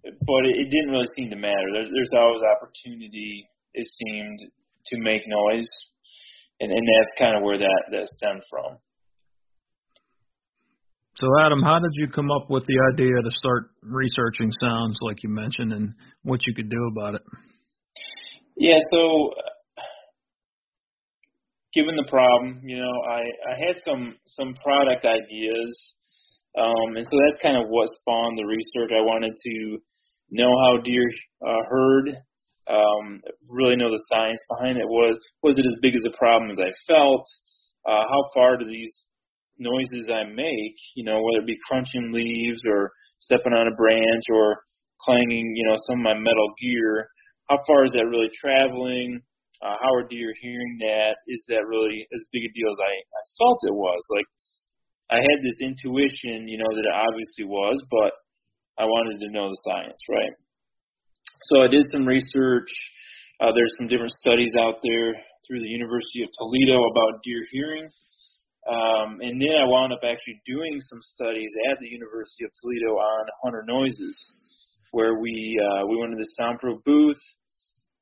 but 0.03 0.43
it, 0.47 0.57
it 0.57 0.69
didn't 0.71 0.91
really 0.91 1.09
seem 1.17 1.31
to 1.31 1.37
matter. 1.37 1.69
There's 1.73 1.91
there's 1.93 2.11
always 2.17 2.43
opportunity. 2.43 3.49
It 3.75 3.87
seemed 3.87 4.41
to 4.87 4.99
make 4.99 5.23
noise, 5.27 5.69
and 6.61 6.73
and 6.73 6.83
that's 6.83 7.19
kind 7.19 7.37
of 7.37 7.43
where 7.43 7.59
that 7.59 7.83
that 7.93 8.09
stemmed 8.17 8.43
from. 8.49 8.79
So 11.17 11.27
Adam, 11.45 11.61
how 11.63 11.79
did 11.79 11.93
you 11.95 12.09
come 12.09 12.31
up 12.31 12.49
with 12.49 12.65
the 12.65 12.79
idea 12.95 13.13
to 13.23 13.31
start 13.37 13.71
researching 13.83 14.51
sounds 14.61 14.99
like 15.03 15.23
you 15.23 15.29
mentioned, 15.29 15.73
and 15.73 15.93
what 16.23 16.41
you 16.47 16.55
could 16.55 16.71
do 16.71 16.91
about 16.93 17.17
it? 17.17 17.23
Yeah, 18.57 18.79
so 18.93 19.33
given 21.75 21.97
the 21.97 22.09
problem, 22.09 22.61
you 22.65 22.79
know, 22.79 22.93
I 23.09 23.21
I 23.21 23.67
had 23.67 23.77
some 23.85 24.17
some 24.27 24.55
product 24.63 25.05
ideas 25.05 25.95
um, 26.59 26.97
and 26.97 27.05
so 27.05 27.15
that's 27.23 27.43
kind 27.43 27.57
of 27.57 27.69
what 27.69 27.89
spawned 28.01 28.39
the 28.39 28.47
research. 28.47 28.91
I 28.91 29.03
wanted 29.03 29.35
to 29.37 29.79
know 30.31 30.51
how 30.65 30.83
deer 30.83 31.07
uh, 31.47 31.63
herd, 31.69 32.09
um, 32.69 33.21
really 33.49 33.77
know 33.77 33.91
the 33.91 34.03
science 34.11 34.41
behind 34.49 34.79
it. 34.79 34.87
Was 34.87 35.19
was 35.43 35.59
it 35.59 35.67
as 35.67 35.79
big 35.83 35.95
as 35.95 36.07
a 36.07 36.17
problem 36.17 36.51
as 36.51 36.59
I 36.59 36.71
felt? 36.87 37.27
Uh, 37.87 38.05
how 38.09 38.23
far 38.35 38.57
do 38.59 38.67
these 38.67 38.93
noises 39.59 40.09
I 40.09 40.25
make, 40.25 40.77
you 40.97 41.05
know, 41.05 41.21
whether 41.23 41.45
it 41.45 41.47
be 41.47 41.59
crunching 41.69 42.13
leaves 42.13 42.61
or 42.67 42.91
stepping 43.19 43.53
on 43.53 43.69
a 43.69 43.77
branch 43.77 44.25
or 44.33 44.61
clanging, 45.01 45.55
you 45.55 45.65
know, 45.69 45.77
some 45.87 46.01
of 46.01 46.05
my 46.05 46.15
metal 46.15 46.53
gear, 46.61 47.09
how 47.49 47.59
far 47.67 47.85
is 47.85 47.93
that 47.93 48.09
really 48.09 48.31
traveling? 48.35 49.21
Uh, 49.61 49.77
how 49.77 49.93
are 49.93 50.09
deer 50.09 50.33
hearing 50.41 50.79
that? 50.81 51.21
Is 51.29 51.45
that 51.49 51.69
really 51.69 52.07
as 52.15 52.25
big 52.33 52.49
a 52.49 52.53
deal 52.57 52.73
as 52.73 52.81
I, 52.81 52.93
I 52.97 53.23
felt 53.37 53.61
it 53.69 53.77
was? 53.77 54.01
Like, 54.09 54.25
I 55.11 55.19
had 55.19 55.39
this 55.43 55.59
intuition, 55.61 56.47
you 56.47 56.59
know, 56.59 56.71
that 56.71 56.87
it 56.87 56.95
obviously 56.95 57.45
was, 57.45 57.83
but 57.91 58.15
I 58.79 58.87
wanted 58.87 59.19
to 59.21 59.33
know 59.35 59.51
the 59.51 59.61
science, 59.67 59.99
right? 60.09 60.35
So 61.51 61.63
I 61.63 61.69
did 61.69 61.85
some 61.91 62.07
research. 62.07 62.71
Uh, 63.43 63.51
there's 63.53 63.75
some 63.79 63.89
different 63.89 64.15
studies 64.23 64.55
out 64.55 64.79
there 64.83 65.13
through 65.47 65.61
the 65.61 65.73
University 65.73 66.23
of 66.23 66.31
Toledo 66.39 66.79
about 66.87 67.23
deer 67.25 67.43
hearing. 67.51 67.91
Um, 68.71 69.19
and 69.21 69.41
then 69.41 69.57
I 69.59 69.67
wound 69.67 69.93
up 69.93 70.05
actually 70.05 70.39
doing 70.47 70.79
some 70.79 71.01
studies 71.01 71.51
at 71.73 71.79
the 71.81 71.89
University 71.89 72.45
of 72.45 72.53
Toledo 72.61 73.01
on 73.01 73.25
hunter 73.43 73.65
noises, 73.67 74.17
where 74.93 75.19
we 75.19 75.59
uh, 75.59 75.87
we 75.87 75.97
went 75.97 76.13
to 76.13 76.19
the 76.21 76.31
soundproof 76.39 76.85
booth. 76.85 77.21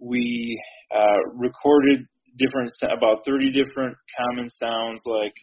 We 0.01 0.61
uh, 0.93 1.39
recorded 1.39 2.05
different 2.37 2.71
about 2.85 3.25
30 3.25 3.53
different 3.53 3.97
common 4.19 4.49
sounds 4.49 5.01
like 5.07 5.35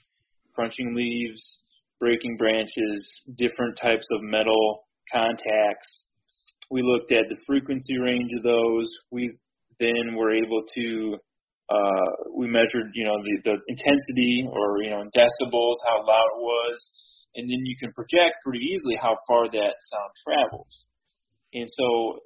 crunching 0.55 0.95
leaves, 0.95 1.41
breaking 2.00 2.38
branches, 2.38 3.21
different 3.38 3.77
types 3.81 4.05
of 4.12 4.21
metal 4.21 4.85
contacts. 5.12 6.03
We 6.71 6.81
looked 6.81 7.12
at 7.12 7.25
the 7.29 7.38
frequency 7.45 7.97
range 7.97 8.31
of 8.38 8.43
those. 8.43 8.89
We 9.12 9.38
then 9.79 10.15
were 10.15 10.33
able 10.33 10.63
to 10.75 11.17
uh, 11.69 12.09
we 12.38 12.47
measured, 12.47 12.93
you 12.93 13.05
know, 13.05 13.17
the, 13.24 13.41
the 13.43 13.55
intensity 13.67 14.47
or 14.51 14.83
you 14.83 14.91
know 14.91 15.01
in 15.01 15.09
decibels, 15.09 15.75
how 15.89 16.05
loud 16.05 16.29
it 16.38 16.41
was, 16.41 16.77
and 17.35 17.50
then 17.50 17.65
you 17.65 17.75
can 17.79 17.91
project 17.93 18.38
pretty 18.43 18.59
easily 18.59 18.95
how 19.01 19.17
far 19.27 19.50
that 19.50 19.74
sound 19.89 20.12
travels. 20.24 20.88
And 21.53 21.67
so 21.71 22.19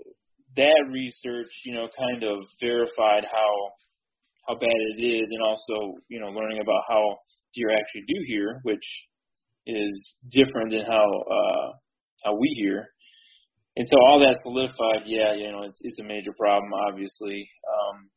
that 0.58 0.84
research, 0.92 1.48
you 1.64 1.74
know, 1.74 1.88
kind 1.98 2.24
of 2.24 2.44
verified 2.60 3.24
how 3.32 3.54
how 4.48 4.56
bad 4.56 4.80
it 4.98 5.02
is, 5.02 5.30
and 5.32 5.42
also 5.42 5.96
you 6.10 6.20
know 6.20 6.28
learning 6.28 6.60
about 6.60 6.84
how 6.90 7.18
deer 7.54 7.70
actually 7.72 8.04
do 8.08 8.20
hear, 8.28 8.60
which 8.64 8.86
is 9.68 10.16
different 10.32 10.72
than 10.72 10.86
how 10.86 11.06
uh, 11.06 11.72
how 12.24 12.36
we 12.36 12.50
hear. 12.62 12.88
And 13.78 13.88
so 13.88 13.96
all 13.98 14.20
that 14.20 14.40
solidified, 14.44 15.06
yeah, 15.06 15.34
you 15.36 15.52
know, 15.52 15.64
it's 15.64 15.80
it's 15.82 16.00
a 16.00 16.04
major 16.04 16.34
problem, 16.38 16.72
obviously. 16.74 17.48
Um, 17.64 18.10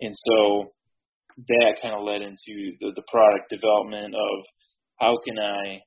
and 0.00 0.14
so 0.14 0.72
that 1.48 1.82
kind 1.82 1.94
of 1.94 2.04
led 2.04 2.22
into 2.22 2.78
the, 2.80 2.92
the 2.94 3.02
product 3.10 3.50
development 3.50 4.14
of 4.14 4.36
how 5.00 5.18
can 5.26 5.38
I, 5.38 5.80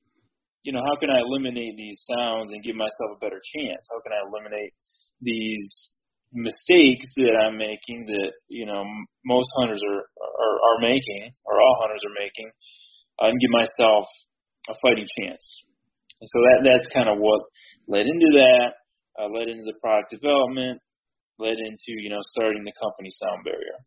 you 0.63 0.73
know, 0.73 0.83
how 0.83 0.99
can 0.99 1.09
I 1.09 1.19
eliminate 1.23 1.77
these 1.77 2.03
sounds 2.03 2.51
and 2.51 2.63
give 2.63 2.75
myself 2.75 3.15
a 3.15 3.19
better 3.19 3.39
chance? 3.55 3.87
How 3.89 4.01
can 4.03 4.11
I 4.11 4.21
eliminate 4.27 4.73
these 5.21 5.96
mistakes 6.33 7.07
that 7.17 7.35
I'm 7.35 7.57
making 7.57 8.07
that 8.07 8.31
you 8.47 8.65
know 8.65 8.83
most 9.25 9.49
hunters 9.59 9.81
are 9.83 10.01
are, 10.01 10.57
are 10.57 10.79
making, 10.81 11.31
or 11.45 11.61
all 11.61 11.77
hunters 11.81 12.03
are 12.05 12.15
making, 12.17 12.49
uh, 13.21 13.27
and 13.29 13.39
give 13.39 13.51
myself 13.51 14.05
a 14.69 14.75
fighting 14.81 15.07
chance. 15.19 15.43
And 16.19 16.27
so 16.27 16.37
that 16.41 16.59
that's 16.65 16.87
kind 16.93 17.09
of 17.09 17.17
what 17.19 17.41
led 17.87 18.07
into 18.07 18.29
that, 18.41 18.69
uh, 19.19 19.29
led 19.29 19.47
into 19.47 19.63
the 19.63 19.77
product 19.81 20.11
development, 20.11 20.81
led 21.39 21.57
into 21.57 21.95
you 22.01 22.09
know 22.09 22.21
starting 22.35 22.63
the 22.63 22.73
company 22.81 23.09
Sound 23.11 23.43
Barrier. 23.43 23.79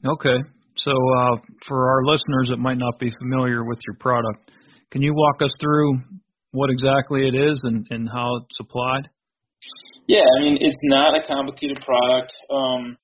Okay, 0.00 0.38
so 0.76 0.92
uh, 0.92 1.36
for 1.68 1.90
our 1.90 2.04
listeners 2.04 2.48
that 2.48 2.56
might 2.56 2.78
not 2.78 2.98
be 2.98 3.10
familiar 3.18 3.64
with 3.64 3.78
your 3.86 3.96
product, 4.00 4.50
can 4.90 5.02
you 5.02 5.12
walk 5.14 5.42
us 5.42 5.52
through 5.60 5.98
what 6.52 6.70
exactly 6.70 7.28
it 7.28 7.34
is 7.34 7.60
and, 7.64 7.86
and 7.90 8.08
how 8.08 8.36
it's 8.36 8.58
applied? 8.60 9.08
Yeah, 10.10 10.26
I 10.26 10.42
mean 10.42 10.58
it's 10.60 10.82
not 10.90 11.14
a 11.14 11.22
complicated 11.24 11.78
product. 11.86 12.34
Um, 12.50 12.98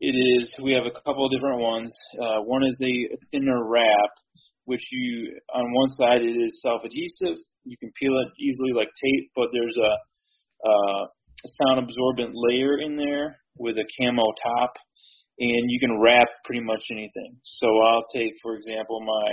it 0.00 0.12
is. 0.12 0.52
We 0.62 0.72
have 0.76 0.84
a 0.84 0.92
couple 0.92 1.24
of 1.24 1.32
different 1.32 1.60
ones. 1.60 1.90
Uh, 2.20 2.44
one 2.44 2.62
is 2.62 2.76
a 2.84 3.16
thinner 3.32 3.64
wrap, 3.66 4.12
which 4.66 4.84
you 4.92 5.40
on 5.54 5.64
one 5.72 5.88
side 5.96 6.20
it 6.20 6.36
is 6.36 6.60
self-adhesive. 6.60 7.40
You 7.64 7.76
can 7.80 7.90
peel 7.98 8.12
it 8.20 8.28
easily 8.38 8.76
like 8.76 8.88
tape, 9.02 9.30
but 9.34 9.48
there's 9.54 9.76
a, 9.80 9.92
uh, 10.68 11.02
a 11.08 11.48
sound 11.64 11.78
absorbent 11.80 12.32
layer 12.34 12.76
in 12.78 12.98
there 12.98 13.40
with 13.56 13.76
a 13.78 13.86
camo 13.96 14.28
top, 14.44 14.74
and 15.38 15.64
you 15.72 15.80
can 15.80 15.98
wrap 15.98 16.28
pretty 16.44 16.60
much 16.62 16.82
anything. 16.92 17.40
So 17.42 17.68
I'll 17.88 18.04
take, 18.12 18.34
for 18.42 18.54
example, 18.56 19.00
my 19.00 19.28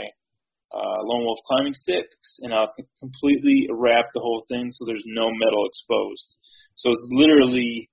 uh, 0.73 0.99
Lone 1.03 1.23
Wolf 1.23 1.39
climbing 1.47 1.73
sticks, 1.73 2.39
and 2.39 2.53
I'll 2.53 2.73
completely 2.99 3.67
wrap 3.71 4.05
the 4.13 4.21
whole 4.21 4.45
thing 4.47 4.71
so 4.71 4.85
there's 4.85 5.03
no 5.05 5.29
metal 5.29 5.67
exposed. 5.67 6.37
So 6.75 6.89
it's 6.91 7.09
literally 7.11 7.89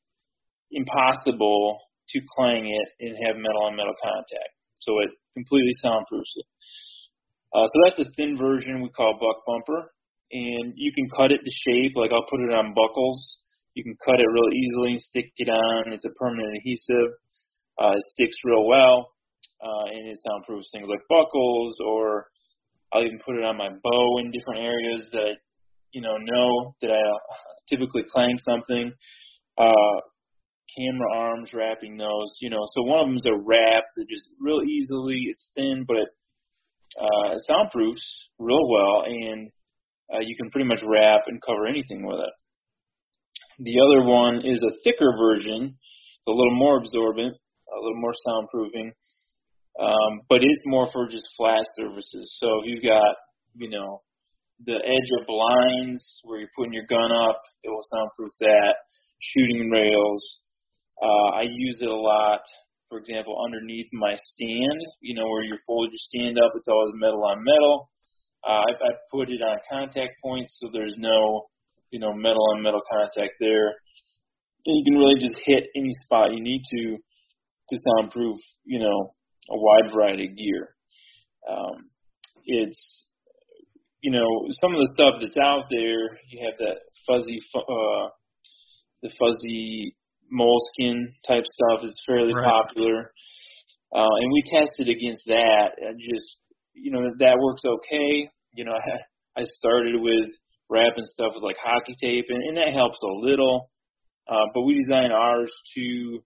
impossible 0.71 1.79
to 2.11 2.21
clang 2.37 2.67
it 2.67 2.89
and 3.01 3.17
have 3.27 3.37
metal 3.37 3.67
on 3.67 3.77
metal 3.77 3.95
contact. 4.03 4.55
So 4.81 5.01
it 5.01 5.11
completely 5.35 5.73
soundproofs 5.83 6.33
it. 6.37 6.47
Uh, 7.53 7.67
so 7.67 7.77
that's 7.85 7.99
a 7.99 8.13
thin 8.17 8.37
version 8.37 8.83
we 8.83 8.91
call 8.91 9.19
buck 9.19 9.43
bumper, 9.47 9.91
and 10.31 10.73
you 10.77 10.93
can 10.93 11.09
cut 11.11 11.33
it 11.33 11.41
to 11.43 11.53
shape. 11.67 11.97
Like 11.97 12.13
I'll 12.13 12.29
put 12.29 12.41
it 12.41 12.55
on 12.55 12.75
buckles. 12.75 13.39
You 13.75 13.85
can 13.85 13.97
cut 14.05 14.21
it 14.21 14.27
real 14.27 14.53
easily 14.53 14.91
and 14.93 15.01
stick 15.01 15.33
it 15.37 15.49
on. 15.49 15.93
It's 15.93 16.05
a 16.05 16.15
permanent 16.19 16.57
adhesive. 16.57 17.15
Uh, 17.79 17.95
it 17.95 18.05
sticks 18.13 18.37
real 18.45 18.67
well, 18.67 19.15
uh, 19.63 19.87
and 19.87 20.09
it 20.09 20.19
soundproofs 20.27 20.71
things 20.73 20.89
like 20.89 21.01
buckles. 21.09 21.79
Or 21.85 22.27
I'll 22.93 23.05
even 23.05 23.21
put 23.25 23.37
it 23.37 23.45
on 23.45 23.57
my 23.57 23.69
bow 23.69 24.19
in 24.19 24.31
different 24.31 24.61
areas 24.61 25.03
that 25.13 25.37
you 25.93 26.01
know 26.01 26.17
know 26.17 26.75
that 26.83 26.91
I 26.91 27.03
typically 27.69 28.05
clang 28.11 28.39
something. 28.45 28.93
Uh, 29.57 30.01
camera 30.77 31.13
arms 31.13 31.51
wrapping 31.53 31.97
those, 31.97 32.37
you 32.41 32.51
know. 32.51 32.65
So 32.73 32.83
one 32.83 33.01
of 33.01 33.07
them 33.07 33.17
is 33.17 33.27
a 33.27 33.35
wrap 33.35 33.85
that 33.97 34.07
just 34.09 34.31
real 34.41 34.63
easily. 34.63 35.27
It's 35.29 35.49
thin, 35.55 35.85
but 35.87 35.97
it 35.97 36.09
uh, 37.01 37.39
soundproofs 37.49 38.29
real 38.39 38.69
well, 38.69 39.05
and 39.07 39.51
uh, 40.13 40.21
you 40.21 40.37
can 40.37 40.51
pretty 40.51 40.69
much 40.69 40.81
wrap 40.85 41.23
and 41.27 41.43
cover 41.45 41.67
anything 41.67 42.07
with 42.07 42.21
it. 42.21 43.65
The 43.65 43.81
other 43.81 44.07
one 44.07 44.47
is 44.47 44.61
a 44.63 44.77
thicker 44.85 45.13
version. 45.19 45.77
It's 46.19 46.29
a 46.29 46.33
little 46.33 46.57
more 46.57 46.79
absorbent, 46.79 47.35
a 47.35 47.81
little 47.81 48.01
more 48.01 48.15
soundproofing, 48.27 48.93
um, 49.79 50.21
but 50.29 50.43
it's 50.43 50.63
more 50.67 50.91
for 50.93 51.09
just 51.09 51.27
flat 51.37 51.65
surfaces. 51.79 52.37
So 52.41 52.61
if 52.61 52.67
you've 52.67 52.85
got, 52.85 53.15
you 53.57 53.71
know, 53.71 54.03
the 54.67 54.75
edge 54.75 55.11
of 55.21 55.27
blinds 55.27 56.03
where 56.25 56.41
you're 56.41 56.55
putting 56.57 56.73
your 56.73 56.87
gun 56.91 57.13
up, 57.13 57.41
it 57.63 57.71
will 57.71 57.87
soundproof 57.95 58.31
that. 58.41 58.75
Shooting 59.21 59.71
rails. 59.71 60.39
Uh, 61.01 61.39
I 61.39 61.43
use 61.43 61.79
it 61.81 61.89
a 61.89 61.95
lot, 61.95 62.41
for 62.89 62.99
example, 62.99 63.39
underneath 63.45 63.89
my 63.93 64.17
stand, 64.25 64.81
you 65.01 65.15
know, 65.15 65.27
where 65.29 65.45
you 65.45 65.55
fold 65.67 65.91
your 65.93 65.99
stand 66.11 66.39
up, 66.39 66.53
it's 66.57 66.69
always 66.69 66.93
metal 66.95 67.25
on 67.25 67.45
metal. 67.45 67.89
Uh, 68.47 68.63
I, 68.67 68.71
I 68.71 68.91
put 69.11 69.31
it 69.31 69.43
on 69.43 69.59
contact 69.71 70.15
points 70.23 70.59
so 70.61 70.71
there's 70.73 70.95
no, 70.99 71.47
you 71.91 72.01
know, 72.01 72.13
metal 72.13 72.43
on 72.55 72.63
metal 72.63 72.83
contact 72.91 73.35
there. 73.39 73.75
And 74.67 74.75
you 74.75 74.85
can 74.85 74.99
really 74.99 75.21
just 75.21 75.41
hit 75.47 75.65
any 75.77 75.93
spot 76.03 76.33
you 76.33 76.43
need 76.43 76.63
to 76.71 76.99
to 77.71 77.77
soundproof, 77.97 78.39
you 78.65 78.79
know, 78.79 79.15
a 79.51 79.57
wide 79.57 79.93
variety 79.93 80.27
of 80.27 80.37
gear. 80.37 80.75
Um, 81.49 81.85
it's 82.45 83.09
you 84.01 84.13
know, 84.13 84.47
some 84.63 84.75
of 84.75 84.81
the 84.81 84.91
stuff 84.95 85.15
that's 85.21 85.37
out 85.37 85.65
there, 85.71 86.07
you 86.31 86.39
have 86.47 86.59
that 86.59 86.79
fuzzy, 87.07 87.41
uh, 87.55 88.09
the 89.03 89.11
fuzzy 89.19 89.97
moleskin 90.31 91.13
type 91.27 91.45
stuff 91.45 91.83
that's 91.83 92.01
fairly 92.07 92.35
right. 92.35 92.47
popular. 92.47 93.13
Uh, 93.95 94.15
and 94.21 94.33
we 94.33 94.43
tested 94.47 94.89
against 94.89 95.25
that 95.27 95.73
and 95.81 95.99
just, 95.99 96.37
you 96.75 96.93
know, 96.93 97.01
that 97.19 97.39
works 97.41 97.63
okay. 97.65 98.31
You 98.53 98.65
know, 98.65 98.73
I, 98.73 99.41
I 99.41 99.45
started 99.55 100.01
with 100.01 100.31
wrapping 100.71 101.07
stuff 101.07 101.33
with 101.35 101.43
like 101.43 101.57
hockey 101.61 101.97
tape 102.01 102.27
and, 102.29 102.43
and 102.43 102.57
that 102.57 102.75
helps 102.75 102.99
a 103.03 103.27
little. 103.27 103.71
Uh, 104.29 104.47
but 104.55 104.63
we 104.63 104.79
designed 104.85 105.13
ours 105.13 105.51
to, 105.75 106.21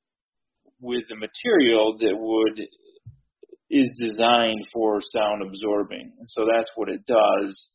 with 0.81 1.05
a 1.13 1.15
material 1.15 1.97
that 2.01 2.17
would 2.19 2.59
is 3.73 3.89
designed 3.99 4.69
for 4.73 5.01
sound 5.17 5.43
absorbing, 5.43 6.13
and 6.19 6.29
so 6.29 6.45
that's 6.45 6.71
what 6.77 6.89
it 6.89 7.01
does. 7.07 7.69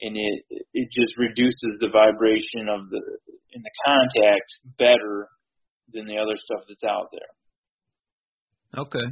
And 0.00 0.16
it 0.16 0.44
it 0.72 0.88
just 0.94 1.18
reduces 1.18 1.78
the 1.80 1.90
vibration 1.92 2.70
of 2.70 2.88
the 2.88 3.02
in 3.52 3.62
the 3.62 3.70
contact 3.84 4.48
better 4.78 5.28
than 5.92 6.06
the 6.06 6.16
other 6.16 6.36
stuff 6.36 6.62
that's 6.68 6.84
out 6.84 7.10
there. 7.10 8.82
Okay. 8.82 9.06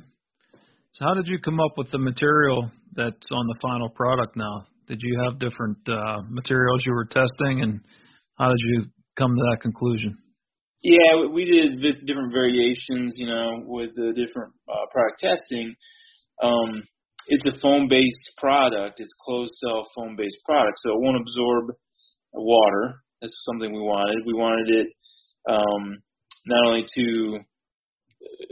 So 0.95 1.05
how 1.05 1.15
did 1.15 1.27
you 1.27 1.39
come 1.41 1.61
up 1.61 1.77
with 1.77 1.91
the 1.91 1.99
material 1.99 2.71
that's 2.95 3.27
on 3.33 3.47
the 3.47 3.59
final 3.61 3.91
product 3.91 4.37
now? 4.37 4.67
Did 4.87 5.01
you 5.03 5.21
have 5.23 5.39
different 5.39 5.79
uh, 5.89 6.23
materials 6.31 6.83
you 6.87 6.93
were 6.93 7.05
testing, 7.05 7.63
and 7.63 7.81
how 8.39 8.49
did 8.49 8.61
you 8.61 8.85
come 9.17 9.35
to 9.35 9.43
that 9.51 9.61
conclusion? 9.61 10.17
Yeah, 10.83 11.27
we 11.33 11.45
did 11.45 12.07
different 12.07 12.33
variations, 12.33 13.13
you 13.17 13.27
know, 13.27 13.63
with 13.67 13.91
the 13.97 14.13
different 14.15 14.55
uh, 14.69 14.87
product 14.93 15.19
testing. 15.19 15.75
Um, 16.43 16.83
it's 17.29 17.47
a 17.47 17.61
foam-based 17.61 18.31
product. 18.39 19.01
It's 19.01 19.13
closed 19.25 19.55
cell 19.57 19.87
foam-based 19.95 20.39
product, 20.47 20.79
so 20.83 20.91
it 20.91 21.01
won't 21.01 21.21
absorb 21.21 21.77
water. 22.33 23.03
That's 23.21 23.37
something 23.45 23.73
we 23.73 23.81
wanted. 23.81 24.25
We 24.27 24.35
wanted 24.35 24.69
it 24.71 24.89
um, 25.49 25.99
not 26.47 26.67
only 26.67 26.87
to 26.95 27.39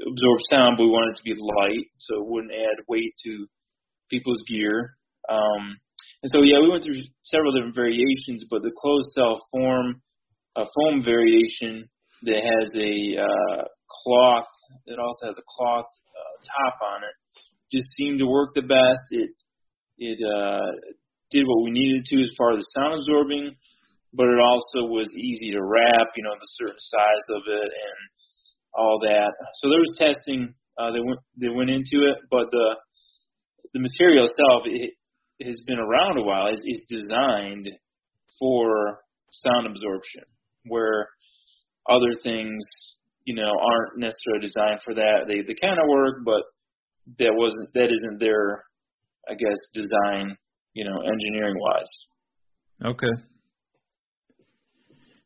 absorb 0.06 0.38
sound, 0.50 0.76
but 0.76 0.84
we 0.84 0.90
wanted 0.90 1.14
it 1.14 1.18
to 1.18 1.34
be 1.34 1.40
light, 1.40 1.86
so 1.98 2.16
it 2.20 2.26
wouldn't 2.26 2.52
add 2.52 2.84
weight 2.88 3.14
to 3.24 3.46
people's 4.10 4.42
gear. 4.48 4.96
Um, 5.28 5.78
and 6.22 6.30
so, 6.32 6.42
yeah, 6.42 6.60
we 6.60 6.70
went 6.70 6.84
through 6.84 7.02
several 7.22 7.52
different 7.52 7.74
variations, 7.74 8.44
but 8.50 8.62
the 8.62 8.72
closed 8.76 9.10
cell 9.12 9.40
form, 9.50 10.02
uh, 10.56 10.64
foam 10.74 11.02
variation 11.04 11.88
that 12.22 12.40
has 12.42 12.68
a 12.76 13.22
uh, 13.22 13.62
cloth, 13.88 14.48
it 14.86 14.98
also 14.98 15.26
has 15.26 15.36
a 15.38 15.46
cloth 15.46 15.86
uh, 15.86 16.34
top 16.42 16.76
on 16.94 17.02
it, 17.04 17.14
just 17.72 17.88
seemed 17.96 18.18
to 18.20 18.26
work 18.26 18.54
the 18.54 18.62
best. 18.62 19.02
It 19.10 19.30
it 19.98 20.18
uh, 20.20 20.70
did 21.30 21.46
what 21.46 21.64
we 21.64 21.70
needed 21.70 22.04
to 22.06 22.16
as 22.22 22.30
far 22.36 22.52
as 22.52 22.62
the 22.62 22.70
sound 22.76 22.94
absorbing, 22.98 23.56
but 24.12 24.26
it 24.26 24.40
also 24.40 24.88
was 24.88 25.08
easy 25.14 25.52
to 25.52 25.62
wrap. 25.62 26.08
You 26.16 26.24
know, 26.24 26.34
the 26.34 26.52
certain 26.60 26.78
size 26.78 27.26
of 27.30 27.42
it 27.46 27.70
and 27.70 28.00
all 28.74 29.00
that. 29.02 29.32
So 29.60 29.70
there 29.70 29.80
was 29.80 29.96
testing 29.98 30.54
uh, 30.78 30.92
that 30.92 31.02
went 31.02 31.20
that 31.38 31.52
went 31.52 31.70
into 31.70 32.06
it, 32.06 32.18
but 32.30 32.50
the 32.50 32.76
the 33.72 33.80
material 33.80 34.24
itself 34.24 34.62
it, 34.66 34.94
has 35.42 35.60
been 35.66 35.78
around 35.78 36.18
a 36.18 36.22
while. 36.22 36.46
It, 36.48 36.60
it's 36.62 36.84
designed 36.88 37.68
for 38.38 39.00
sound 39.32 39.66
absorption, 39.66 40.24
where 40.64 41.08
other 41.88 42.12
things, 42.22 42.64
you 43.24 43.34
know, 43.34 43.50
aren't 43.50 43.98
necessarily 43.98 44.42
designed 44.42 44.80
for 44.84 44.94
that. 44.94 45.24
They 45.26 45.40
they 45.42 45.56
kind 45.60 45.80
of 45.80 45.88
work, 45.88 46.24
but 46.24 46.42
that 47.18 47.32
wasn't 47.34 47.72
that 47.74 47.92
isn't 47.92 48.20
their 48.20 48.64
I 49.28 49.34
guess 49.34 49.58
design, 49.74 50.36
you 50.74 50.84
know, 50.84 51.00
engineering 51.02 51.56
wise. 51.58 52.94
Okay. 52.94 53.22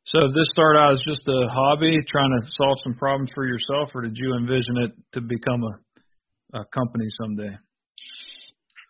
So 0.04 0.20
did 0.20 0.34
this 0.34 0.48
start 0.52 0.76
out 0.76 0.94
as 0.94 1.02
just 1.06 1.28
a 1.28 1.46
hobby, 1.52 1.98
trying 2.08 2.30
to 2.40 2.50
solve 2.56 2.78
some 2.82 2.94
problems 2.94 3.30
for 3.34 3.46
yourself, 3.46 3.90
or 3.94 4.02
did 4.02 4.16
you 4.16 4.34
envision 4.34 4.78
it 4.78 4.92
to 5.12 5.20
become 5.20 5.62
a 5.62 5.78
a 6.52 6.64
company 6.74 7.06
someday? 7.20 7.54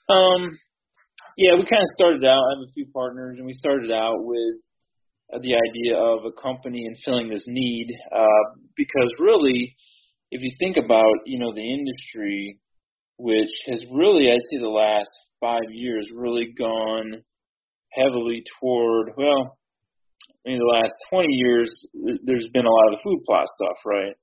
Um, 0.09 0.59
yeah, 1.37 1.55
we 1.55 1.65
kind 1.69 1.83
of 1.83 1.93
started 1.95 2.25
out. 2.25 2.41
I 2.41 2.59
have 2.59 2.69
a 2.69 2.73
few 2.73 2.87
partners, 2.93 3.37
and 3.39 3.47
we 3.47 3.55
started 3.55 3.91
out 3.93 4.25
with 4.25 4.57
uh, 5.33 5.39
the 5.43 5.55
idea 5.55 5.97
of 5.97 6.25
a 6.25 6.33
company 6.41 6.87
and 6.87 6.97
filling 7.05 7.29
this 7.29 7.45
need. 7.47 7.89
Uh, 8.11 8.61
because 8.77 9.11
really, 9.19 9.77
if 10.31 10.43
you 10.43 10.51
think 10.59 10.77
about 10.77 11.15
you 11.27 11.39
know 11.39 11.53
the 11.55 11.63
industry, 11.63 12.59
which 13.21 13.53
has 13.69 13.85
really 13.93 14.31
I'd 14.31 14.41
say 14.51 14.59
the 14.61 14.69
last 14.69 15.11
five 15.41 15.71
years 15.71 16.09
really 16.15 16.55
gone 16.59 17.23
heavily 17.93 18.43
toward 18.61 19.11
well, 19.17 19.59
in 20.45 20.59
the 20.59 20.65
last 20.65 20.93
20 21.11 21.29
years, 21.29 21.71
there's 22.25 22.49
been 22.53 22.65
a 22.65 22.71
lot 22.71 22.93
of 22.93 22.99
the 22.99 23.03
food 23.05 23.23
plot 23.27 23.47
stuff, 23.57 23.77
right? 23.85 24.15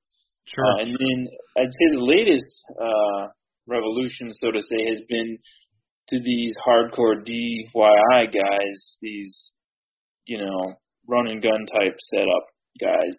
Sure. 0.46 0.66
Uh, 0.66 0.82
and 0.82 0.90
then 0.90 1.28
I'd 1.58 1.72
say 1.72 1.88
the 1.92 2.02
latest 2.02 2.64
uh, 2.80 3.28
revolution, 3.68 4.32
so 4.32 4.52
to 4.52 4.62
say, 4.62 4.90
has 4.90 5.02
been 5.08 5.38
to 6.10 6.20
these 6.24 6.54
hardcore 6.66 7.22
DIY 7.22 8.34
guys, 8.34 8.98
these, 9.02 9.52
you 10.26 10.40
know, 10.40 10.74
run 11.08 11.28
and 11.28 11.44
gun 11.44 11.66
type 11.72 11.96
setup 12.14 12.46
guys. 12.80 13.16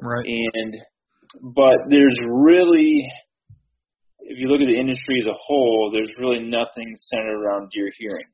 Right. 0.00 0.24
And, 0.26 0.76
but 1.42 1.76
there's 1.90 2.18
really, 2.26 3.06
if 4.32 4.40
you 4.40 4.48
look 4.48 4.64
at 4.64 4.72
the 4.72 4.80
industry 4.80 5.20
as 5.20 5.28
a 5.28 5.36
whole, 5.36 5.92
there's 5.92 6.12
really 6.18 6.40
nothing 6.40 6.88
centered 7.12 7.36
around 7.36 7.70
deer 7.70 7.90
hearing. 7.98 8.26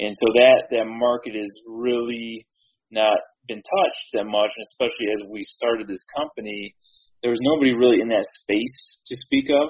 And 0.00 0.16
so 0.16 0.32
that, 0.34 0.72
that 0.72 0.88
market 0.88 1.36
is 1.36 1.52
really 1.68 2.46
not 2.90 3.18
been 3.46 3.60
touched 3.60 4.06
that 4.14 4.24
much, 4.24 4.50
and 4.56 4.64
especially 4.72 5.12
as 5.12 5.28
we 5.28 5.42
started 5.42 5.86
this 5.86 6.02
company, 6.16 6.74
there 7.22 7.30
was 7.30 7.40
nobody 7.42 7.72
really 7.72 8.00
in 8.00 8.08
that 8.08 8.26
space 8.42 8.98
to 9.06 9.16
speak 9.20 9.46
of. 9.50 9.68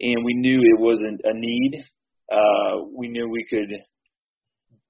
And 0.00 0.24
we 0.24 0.34
knew 0.34 0.60
it 0.60 0.80
wasn't 0.80 1.20
a 1.24 1.34
need 1.34 1.84
uh, 2.30 2.86
we 2.94 3.08
knew 3.08 3.28
we 3.28 3.44
could 3.48 3.70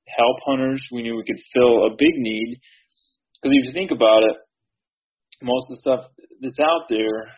help 0.06 0.36
hunters. 0.44 0.82
We 0.92 1.02
knew 1.02 1.16
we 1.16 1.24
could 1.24 1.40
fill 1.54 1.86
a 1.86 1.90
big 1.90 2.14
need. 2.16 2.60
Because 3.40 3.56
if 3.56 3.66
you 3.66 3.72
think 3.72 3.90
about 3.90 4.24
it, 4.24 4.36
most 5.42 5.66
of 5.70 5.76
the 5.76 5.80
stuff 5.80 6.00
that's 6.42 6.60
out 6.60 6.88
there, 6.90 7.32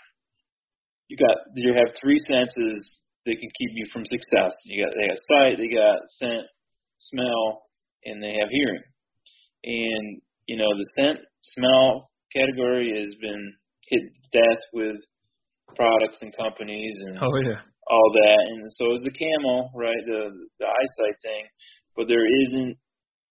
you 1.12 1.16
got 1.20 1.36
you 1.54 1.74
have 1.74 1.92
three 2.00 2.18
senses 2.26 2.96
that 3.26 3.36
can 3.36 3.50
keep 3.52 3.70
you 3.74 3.86
from 3.92 4.04
success. 4.06 4.52
You 4.64 4.84
got 4.84 4.94
they 4.96 5.08
got 5.08 5.20
sight, 5.28 5.54
they 5.60 5.68
got 5.68 6.00
scent, 6.16 6.46
smell, 6.98 7.68
and 8.04 8.22
they 8.22 8.32
have 8.40 8.48
hearing. 8.48 8.82
And 9.64 10.22
you 10.46 10.56
know 10.56 10.72
the 10.72 10.88
scent, 10.96 11.18
smell 11.42 12.10
category 12.32 12.88
has 12.96 13.14
been 13.20 13.54
hit 13.88 14.02
death 14.32 14.62
with 14.72 14.96
products 15.76 16.18
and 16.22 16.34
companies 16.36 16.96
and 17.04 17.18
oh 17.20 17.36
yeah 17.36 17.60
all 17.88 18.10
that, 18.14 18.40
and 18.48 18.70
so 18.72 18.94
is 18.94 19.00
the 19.04 19.10
camo, 19.10 19.68
right? 19.74 20.02
The 20.06 20.30
the 20.60 20.66
eyesight 20.66 21.16
thing, 21.20 21.44
but 21.94 22.08
there 22.08 22.24
isn't 22.24 22.78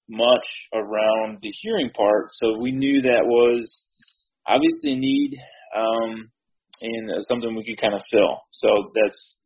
much 0.08 0.48
around 0.74 1.40
the 1.42 1.52
hearing 1.62 1.90
part. 1.96 2.30
So 2.34 2.60
we 2.62 2.72
knew 2.72 3.02
that 3.02 3.26
was 3.26 3.64
obviously 4.46 4.94
a 4.94 5.00
need, 5.00 5.38
um, 5.76 6.30
and 6.82 7.10
something 7.30 7.56
we 7.56 7.64
could 7.64 7.82
kind 7.82 7.94
of 7.94 8.02
fill. 8.12 8.42
So 8.52 8.92
that's 8.96 9.38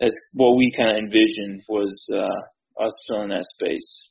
that's 0.00 0.14
what 0.32 0.56
we 0.56 0.72
kind 0.76 0.90
of 0.90 0.96
envisioned 1.04 1.62
was 1.68 1.94
uh, 2.12 2.84
us 2.84 2.92
filling 3.08 3.30
that 3.30 3.44
space. 3.54 4.10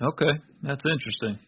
Okay, 0.00 0.38
that's 0.62 0.84
interesting. 0.86 1.38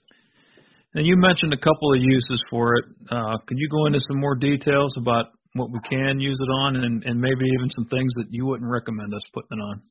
And 0.95 1.07
you 1.07 1.17
mentioned 1.17 1.53
a 1.53 1.59
couple 1.59 1.93
of 1.93 2.01
uses 2.01 2.43
for 2.51 2.77
it. 2.77 2.85
Uh, 3.11 3.39
can 3.49 3.59
you 3.59 3.69
go 3.69 3.87
into 3.87 4.01
some 4.09 4.21
more 4.21 4.37
details 4.37 4.95
about 4.97 5.27
what 5.55 5.71
we 5.71 5.79
can 5.89 6.21
use 6.21 6.39
it 6.41 6.51
on, 6.51 6.77
and 6.77 7.05
and 7.05 7.21
maybe 7.21 7.47
even 7.55 7.71
some 7.71 7.87
things 7.87 8.13
that 8.17 8.27
you 8.31 8.45
wouldn't 8.47 8.71
recommend 8.71 9.15
us 9.15 9.23
putting 9.33 9.59
it 9.59 9.63
on. 9.63 9.83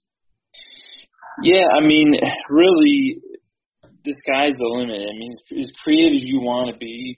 Yeah, 1.42 1.66
I 1.76 1.80
mean, 1.80 2.14
really, 2.50 3.18
the 4.06 4.14
sky's 4.28 4.54
the 4.58 4.66
limit. 4.66 5.02
I 5.02 5.18
mean, 5.18 5.34
as 5.60 5.72
creative 5.84 6.16
as 6.16 6.24
you 6.24 6.42
want 6.42 6.72
to 6.72 6.78
be, 6.78 7.18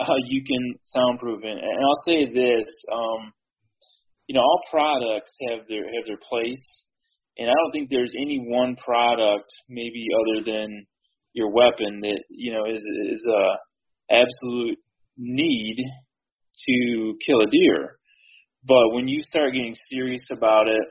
uh, 0.00 0.14
you 0.26 0.42
can 0.44 0.74
soundproof 0.84 1.40
it. 1.44 1.58
And 1.58 1.84
I'll 1.84 2.04
say 2.06 2.26
this, 2.32 2.70
um, 2.92 3.32
you 4.26 4.34
know, 4.34 4.40
all 4.40 4.60
products 4.70 5.32
have 5.48 5.66
their 5.68 5.84
have 5.84 6.06
their 6.06 6.20
place, 6.28 6.84
and 7.38 7.48
I 7.48 7.52
don't 7.52 7.72
think 7.72 7.90
there's 7.90 8.12
any 8.16 8.38
one 8.38 8.76
product, 8.76 9.50
maybe 9.68 10.06
other 10.14 10.44
than 10.44 10.86
your 11.32 11.50
weapon, 11.50 12.00
that 12.00 12.22
you 12.30 12.52
know 12.52 12.64
is 12.64 12.82
is 13.10 13.22
a 13.28 14.14
absolute 14.14 14.78
need 15.16 15.76
to 16.68 17.14
kill 17.26 17.40
a 17.40 17.50
deer. 17.50 17.98
But 18.64 18.92
when 18.92 19.08
you 19.08 19.22
start 19.24 19.52
getting 19.52 19.74
serious 19.90 20.22
about 20.30 20.68
it, 20.68 20.86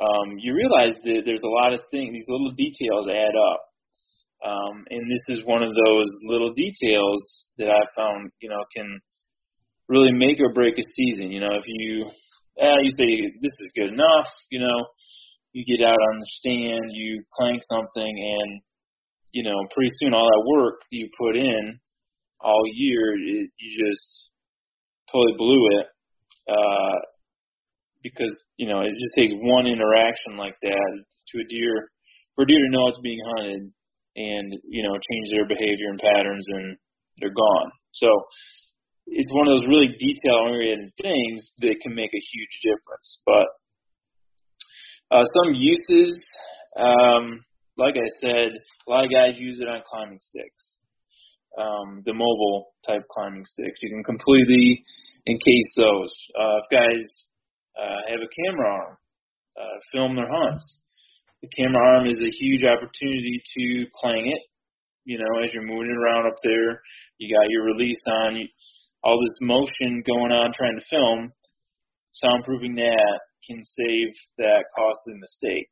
um, 0.00 0.36
you 0.38 0.54
realize 0.54 0.94
that 1.04 1.22
there's 1.24 1.44
a 1.44 1.56
lot 1.62 1.72
of 1.72 1.80
things, 1.90 2.12
these 2.12 2.28
little 2.28 2.52
details 2.52 3.08
add 3.08 3.36
up. 3.36 3.65
Um, 4.46 4.84
and 4.90 5.10
this 5.10 5.36
is 5.36 5.44
one 5.44 5.62
of 5.62 5.74
those 5.74 6.06
little 6.22 6.52
details 6.52 7.50
that 7.58 7.68
I 7.68 7.82
found, 7.96 8.30
you 8.40 8.48
know, 8.48 8.62
can 8.74 9.00
really 9.88 10.12
make 10.12 10.38
or 10.38 10.52
break 10.52 10.74
a 10.78 10.86
season. 10.94 11.32
You 11.32 11.40
know, 11.40 11.54
if 11.58 11.64
you, 11.66 12.06
eh, 12.58 12.78
you 12.82 12.90
say 12.96 13.32
this 13.42 13.52
is 13.58 13.72
good 13.74 13.92
enough, 13.92 14.28
you 14.50 14.60
know, 14.60 14.86
you 15.52 15.64
get 15.64 15.84
out 15.84 15.98
on 15.98 16.20
the 16.20 16.26
stand, 16.38 16.92
you 16.92 17.24
clank 17.34 17.62
something, 17.68 18.14
and 18.40 18.60
you 19.32 19.42
know, 19.42 19.56
pretty 19.74 19.90
soon 19.96 20.14
all 20.14 20.26
that 20.26 20.48
work 20.48 20.80
you 20.90 21.08
put 21.18 21.36
in 21.36 21.80
all 22.40 22.62
year, 22.72 23.14
it, 23.14 23.50
you 23.58 23.86
just 23.88 24.30
totally 25.10 25.34
blew 25.36 25.66
it 25.78 25.86
uh, 26.48 26.98
because 28.02 28.34
you 28.56 28.68
know 28.68 28.80
it 28.82 28.92
just 28.92 29.14
takes 29.16 29.32
one 29.34 29.66
interaction 29.66 30.36
like 30.36 30.54
that 30.62 31.04
to 31.28 31.40
a 31.40 31.48
deer 31.48 31.90
for 32.34 32.44
a 32.44 32.46
deer 32.46 32.58
to 32.58 32.70
know 32.70 32.88
it's 32.88 33.00
being 33.02 33.20
hunted 33.36 33.72
and 34.16 34.52
you 34.68 34.82
know 34.82 34.94
change 34.96 35.26
their 35.30 35.46
behavior 35.46 35.90
and 35.90 36.00
patterns 36.00 36.44
and 36.48 36.76
they're 37.18 37.34
gone. 37.34 37.70
So 37.92 38.08
it's 39.06 39.32
one 39.32 39.48
of 39.48 39.56
those 39.56 39.68
really 39.68 39.94
detail 39.98 40.50
oriented 40.50 40.92
things 41.00 41.50
that 41.60 41.76
can 41.82 41.94
make 41.94 42.10
a 42.12 42.26
huge 42.32 42.54
difference. 42.62 43.22
But 43.24 43.46
uh, 45.10 45.24
some 45.24 45.54
uses, 45.54 46.18
um, 46.76 47.44
like 47.78 47.94
I 47.94 48.08
said, 48.20 48.50
a 48.52 48.90
lot 48.90 49.04
of 49.04 49.10
guys 49.10 49.38
use 49.38 49.60
it 49.60 49.68
on 49.68 49.82
climbing 49.86 50.18
sticks 50.18 50.76
um, 51.58 52.02
the 52.04 52.12
mobile 52.12 52.74
type 52.86 53.02
climbing 53.10 53.44
sticks. 53.44 53.80
You 53.82 53.90
can 53.90 54.04
completely 54.04 54.82
encase 55.26 55.70
those. 55.76 56.12
Uh, 56.38 56.56
if 56.62 56.66
guys 56.70 57.04
uh, 57.80 58.00
have 58.12 58.20
a 58.20 58.30
camera 58.44 58.68
arm, 58.68 58.96
uh, 59.56 59.76
film 59.92 60.16
their 60.16 60.30
hunts. 60.30 60.82
The 61.42 61.48
camera 61.48 61.82
arm 61.82 62.06
is 62.08 62.18
a 62.18 62.30
huge 62.30 62.64
opportunity 62.64 63.42
to 63.58 63.86
clang 64.00 64.26
it. 64.26 64.42
You 65.04 65.18
know, 65.18 65.42
as 65.44 65.52
you're 65.52 65.62
moving 65.62 65.90
around 65.90 66.26
up 66.26 66.36
there, 66.42 66.80
you 67.18 67.34
got 67.34 67.50
your 67.50 67.64
release 67.64 68.00
on, 68.08 68.36
you, 68.36 68.48
all 69.04 69.20
this 69.22 69.38
motion 69.40 70.02
going 70.04 70.32
on 70.32 70.52
trying 70.52 70.78
to 70.78 70.84
film. 70.90 71.32
Soundproofing 72.24 72.76
that 72.76 73.20
can 73.46 73.62
save 73.62 74.08
that 74.38 74.64
costly 74.74 75.14
mistake. 75.14 75.70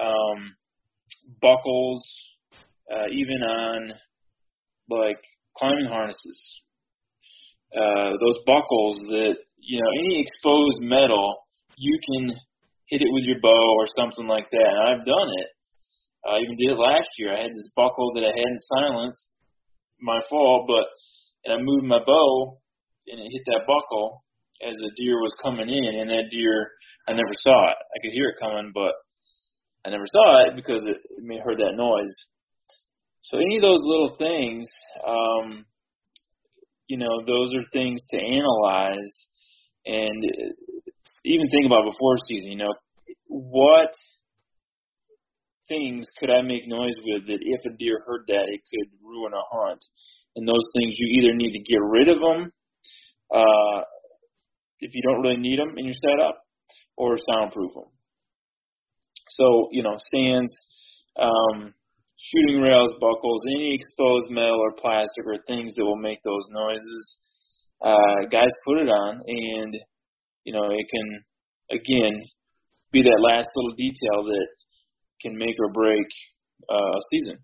Um, 0.00 0.54
buckles, 1.40 2.06
uh, 2.92 3.08
even 3.10 3.42
on 3.42 3.92
like 4.88 5.18
climbing 5.56 5.86
harnesses, 5.86 6.62
uh, 7.74 8.12
those 8.20 8.38
buckles 8.46 8.98
that 9.08 9.34
you 9.58 9.80
know 9.80 9.90
any 10.04 10.20
exposed 10.20 10.80
metal, 10.82 11.36
you 11.76 11.98
can 12.06 12.36
hit 12.92 13.00
it 13.00 13.12
with 13.16 13.24
your 13.24 13.40
bow 13.40 13.66
or 13.80 13.88
something 13.96 14.28
like 14.28 14.52
that. 14.52 14.68
And 14.68 14.84
I've 14.84 15.08
done 15.08 15.30
it. 15.32 15.48
I 16.28 16.38
even 16.44 16.60
did 16.60 16.76
it 16.76 16.78
last 16.78 17.08
year. 17.16 17.32
I 17.32 17.40
had 17.40 17.56
this 17.56 17.72
buckle 17.74 18.12
that 18.14 18.28
I 18.28 18.36
hadn't 18.36 18.68
silenced, 18.68 19.32
my 19.98 20.20
fault, 20.28 20.68
but 20.68 20.86
and 21.44 21.56
I 21.56 21.58
moved 21.58 21.88
my 21.88 21.98
bow 22.04 22.60
and 23.08 23.18
it 23.18 23.32
hit 23.32 23.42
that 23.50 23.66
buckle 23.66 24.22
as 24.62 24.76
a 24.78 24.94
deer 24.94 25.18
was 25.18 25.34
coming 25.42 25.68
in, 25.68 26.00
and 26.00 26.10
that 26.10 26.30
deer 26.30 26.70
I 27.08 27.12
never 27.12 27.34
saw 27.42 27.70
it. 27.72 27.78
I 27.80 27.98
could 27.98 28.14
hear 28.14 28.28
it 28.28 28.40
coming, 28.40 28.70
but 28.72 28.94
I 29.84 29.90
never 29.90 30.06
saw 30.06 30.46
it 30.46 30.54
because 30.54 30.86
it, 30.86 30.98
it 31.02 31.42
heard 31.42 31.58
that 31.58 31.74
noise. 31.74 32.14
So 33.22 33.38
any 33.38 33.56
of 33.56 33.62
those 33.62 33.82
little 33.82 34.14
things, 34.18 34.66
um, 35.06 35.64
you 36.86 36.98
know, 36.98 37.24
those 37.26 37.54
are 37.54 37.66
things 37.72 38.00
to 38.12 38.18
analyze 38.18 39.10
and 39.86 40.22
even 41.24 41.48
think 41.48 41.66
about 41.66 41.90
before 41.90 42.16
season. 42.28 42.52
You 42.52 42.58
know, 42.58 42.74
what 43.32 43.92
things 45.68 46.06
could 46.18 46.30
I 46.30 46.42
make 46.42 46.68
noise 46.68 46.96
with 47.04 47.26
that 47.26 47.38
if 47.40 47.60
a 47.64 47.76
deer 47.76 48.02
heard 48.06 48.24
that 48.28 48.44
it 48.48 48.60
could 48.70 48.90
ruin 49.02 49.32
a 49.32 49.42
hunt? 49.56 49.82
And 50.36 50.46
those 50.46 50.64
things 50.76 50.94
you 50.96 51.20
either 51.20 51.34
need 51.34 51.52
to 51.52 51.58
get 51.58 51.80
rid 51.80 52.08
of 52.08 52.20
them 52.20 52.52
uh, 53.34 53.80
if 54.80 54.94
you 54.94 55.02
don't 55.02 55.22
really 55.22 55.36
need 55.36 55.58
them 55.58 55.74
in 55.78 55.86
your 55.86 55.94
setup, 55.94 56.38
or 56.96 57.16
soundproof 57.32 57.72
them. 57.74 57.90
So 59.30 59.68
you 59.72 59.82
know, 59.82 59.96
stands. 59.96 60.52
Um, 61.18 61.74
shooting 62.30 62.60
rails, 62.60 62.92
buckles, 63.00 63.42
any 63.56 63.74
exposed 63.74 64.30
metal 64.30 64.60
or 64.60 64.72
plastic 64.72 65.24
or 65.26 65.36
things 65.46 65.72
that 65.74 65.84
will 65.84 65.96
make 65.96 66.22
those 66.22 66.46
noises. 66.50 67.18
Uh, 67.84 68.26
guys 68.30 68.50
put 68.64 68.78
it 68.78 68.88
on, 68.88 69.22
and 69.26 69.76
you 70.44 70.52
know, 70.52 70.70
it 70.70 70.86
can 70.90 71.24
again 71.70 72.22
be 72.92 73.02
that 73.02 73.20
last 73.20 73.48
little 73.56 73.74
detail 73.74 74.24
that 74.24 74.46
can 75.20 75.36
make 75.36 75.56
or 75.58 75.72
break 75.72 76.06
uh, 76.68 76.92
a 76.96 77.02
season. 77.10 77.38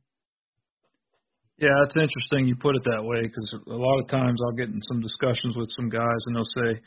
Yeah, 1.58 1.74
it's 1.82 1.96
interesting 1.98 2.46
you 2.46 2.54
put 2.54 2.76
it 2.76 2.84
that 2.86 3.02
way 3.02 3.22
because 3.22 3.50
a 3.66 3.74
lot 3.74 3.98
of 3.98 4.06
times 4.06 4.38
I'll 4.44 4.54
get 4.54 4.70
in 4.70 4.78
some 4.86 5.00
discussions 5.02 5.56
with 5.56 5.66
some 5.74 5.90
guys 5.90 6.22
and 6.26 6.36
they'll 6.36 6.54
say, 6.54 6.78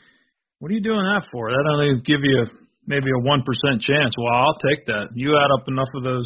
"What 0.60 0.70
are 0.70 0.74
you 0.74 0.80
doing 0.80 1.04
that 1.12 1.28
for? 1.30 1.50
That 1.50 1.68
only 1.68 2.00
give 2.06 2.24
you 2.24 2.46
maybe 2.86 3.12
a 3.12 3.20
one 3.20 3.44
percent 3.44 3.84
chance." 3.84 4.16
Well, 4.16 4.32
I'll 4.32 4.56
take 4.64 4.86
that. 4.86 5.12
You 5.12 5.36
add 5.36 5.52
up 5.52 5.68
enough 5.68 5.92
of 5.94 6.04
those 6.04 6.24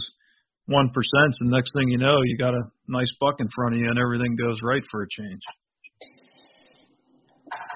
one 0.67 0.95
percents, 0.95 1.43
and 1.43 1.51
next 1.51 1.75
thing 1.75 1.89
you 1.89 1.99
know, 1.99 2.23
you 2.23 2.39
got 2.39 2.55
a 2.55 2.71
nice 2.87 3.11
buck 3.19 3.35
in 3.41 3.49
front 3.51 3.75
of 3.75 3.81
you, 3.81 3.91
and 3.91 3.99
everything 3.99 4.37
goes 4.37 4.59
right 4.63 4.83
for 4.93 5.03
a 5.03 5.09
change. 5.11 5.43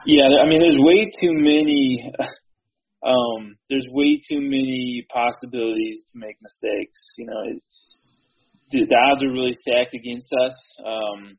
Yeah, 0.06 0.30
I 0.42 0.46
mean, 0.46 0.60
there's 0.60 0.78
way 0.78 1.10
too 1.20 1.34
many. 1.34 2.12
Um, 3.02 3.56
there's 3.68 3.86
way 3.90 4.20
too 4.28 4.40
many 4.40 5.06
possibilities 5.12 6.04
to 6.12 6.18
make 6.18 6.36
mistakes. 6.42 6.98
You 7.18 7.26
know, 7.26 7.40
it, 7.46 7.62
the, 8.72 8.84
the 8.86 8.96
odds 8.96 9.24
are 9.24 9.32
really 9.32 9.56
stacked 9.62 9.94
against 9.94 10.28
us. 10.32 10.54
Um, 10.84 11.38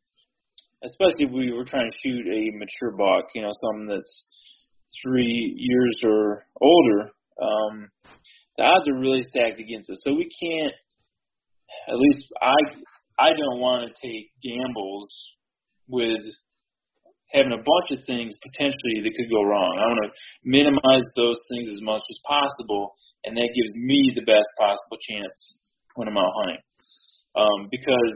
especially 0.84 1.26
if 1.26 1.32
we 1.32 1.52
were 1.52 1.65
trying 1.65 1.89
to 1.89 1.97
shoot 2.02 2.26
a 2.26 2.58
mature 2.58 2.97
buck, 2.97 3.30
you 3.36 3.41
know, 3.41 3.52
something 3.62 3.88
that's 3.88 4.26
three 5.04 5.54
years 5.58 6.02
or 6.04 6.45
older. 6.60 7.12
Um, 7.41 7.89
the 8.58 8.63
odds 8.63 8.88
are 8.89 9.00
really 9.00 9.24
stacked 9.24 9.60
against 9.60 9.89
us, 9.89 10.02
so 10.04 10.13
we 10.13 10.30
can't. 10.41 10.74
At 11.88 11.97
least 11.97 12.28
I, 12.41 12.56
I 13.19 13.30
don't 13.30 13.60
want 13.60 13.89
to 13.89 14.08
take 14.08 14.32
gambles 14.43 15.10
with 15.88 16.21
having 17.34 17.56
a 17.56 17.63
bunch 17.63 17.89
of 17.96 18.06
things 18.06 18.34
potentially 18.44 19.02
that 19.04 19.15
could 19.15 19.32
go 19.32 19.44
wrong. 19.44 19.74
I 19.80 19.88
want 19.88 20.04
to 20.08 20.12
minimize 20.44 21.06
those 21.15 21.39
things 21.50 21.72
as 21.72 21.82
much 21.82 22.04
as 22.04 22.20
possible, 22.28 22.96
and 23.24 23.38
that 23.38 23.56
gives 23.56 23.74
me 23.76 24.12
the 24.15 24.28
best 24.28 24.48
possible 24.60 25.00
chance 25.00 25.58
when 25.96 26.08
I'm 26.08 26.17
out 26.17 26.34
hunting 26.44 26.63
um, 27.36 27.67
because 27.72 28.15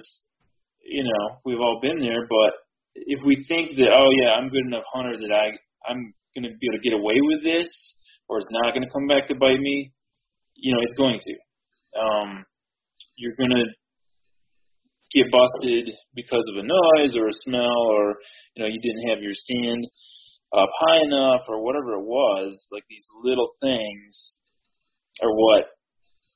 you 0.83 1.03
know 1.03 1.39
we've 1.45 1.59
all 1.59 1.79
been 1.81 1.99
there. 1.99 2.27
But 2.27 2.51
if 2.95 3.23
we 3.25 3.43
think 3.47 3.75
that 3.77 3.91
oh 3.91 4.09
yeah, 4.21 4.35
I'm 4.35 4.49
good 4.49 4.65
enough 4.65 4.83
hunter 4.93 5.17
that 5.17 5.31
I 5.31 5.55
I'm 5.89 6.13
going 6.35 6.51
to 6.51 6.57
be 6.57 6.67
able 6.67 6.79
to 6.79 6.83
get 6.83 6.93
away 6.93 7.19
with 7.21 7.43
this, 7.43 7.69
or 8.27 8.39
it's 8.39 8.51
not 8.51 8.73
going 8.73 8.83
to 8.83 8.91
come 8.91 9.07
back 9.07 9.27
to 9.27 9.35
bite 9.35 9.59
me, 9.59 9.91
you 10.55 10.73
know, 10.73 10.81
it's 10.81 10.97
going 10.97 11.19
to. 11.19 11.33
Um, 11.95 12.45
you're 13.15 13.35
going 13.37 13.51
to 13.51 13.63
get 15.15 15.31
busted 15.31 15.95
because 16.13 16.43
of 16.51 16.57
a 16.57 16.67
noise 16.67 17.15
or 17.15 17.27
a 17.27 17.41
smell, 17.47 17.81
or 17.89 18.15
you 18.55 18.63
know, 18.63 18.69
you 18.69 18.79
didn't 18.81 19.09
have 19.09 19.23
your 19.23 19.33
stand 19.33 19.85
up 20.55 20.69
high 20.79 21.01
enough, 21.03 21.41
or 21.47 21.63
whatever 21.63 21.93
it 21.93 22.05
was. 22.05 22.67
Like 22.71 22.83
these 22.89 23.05
little 23.23 23.51
things 23.61 24.33
are 25.23 25.31
what 25.31 25.65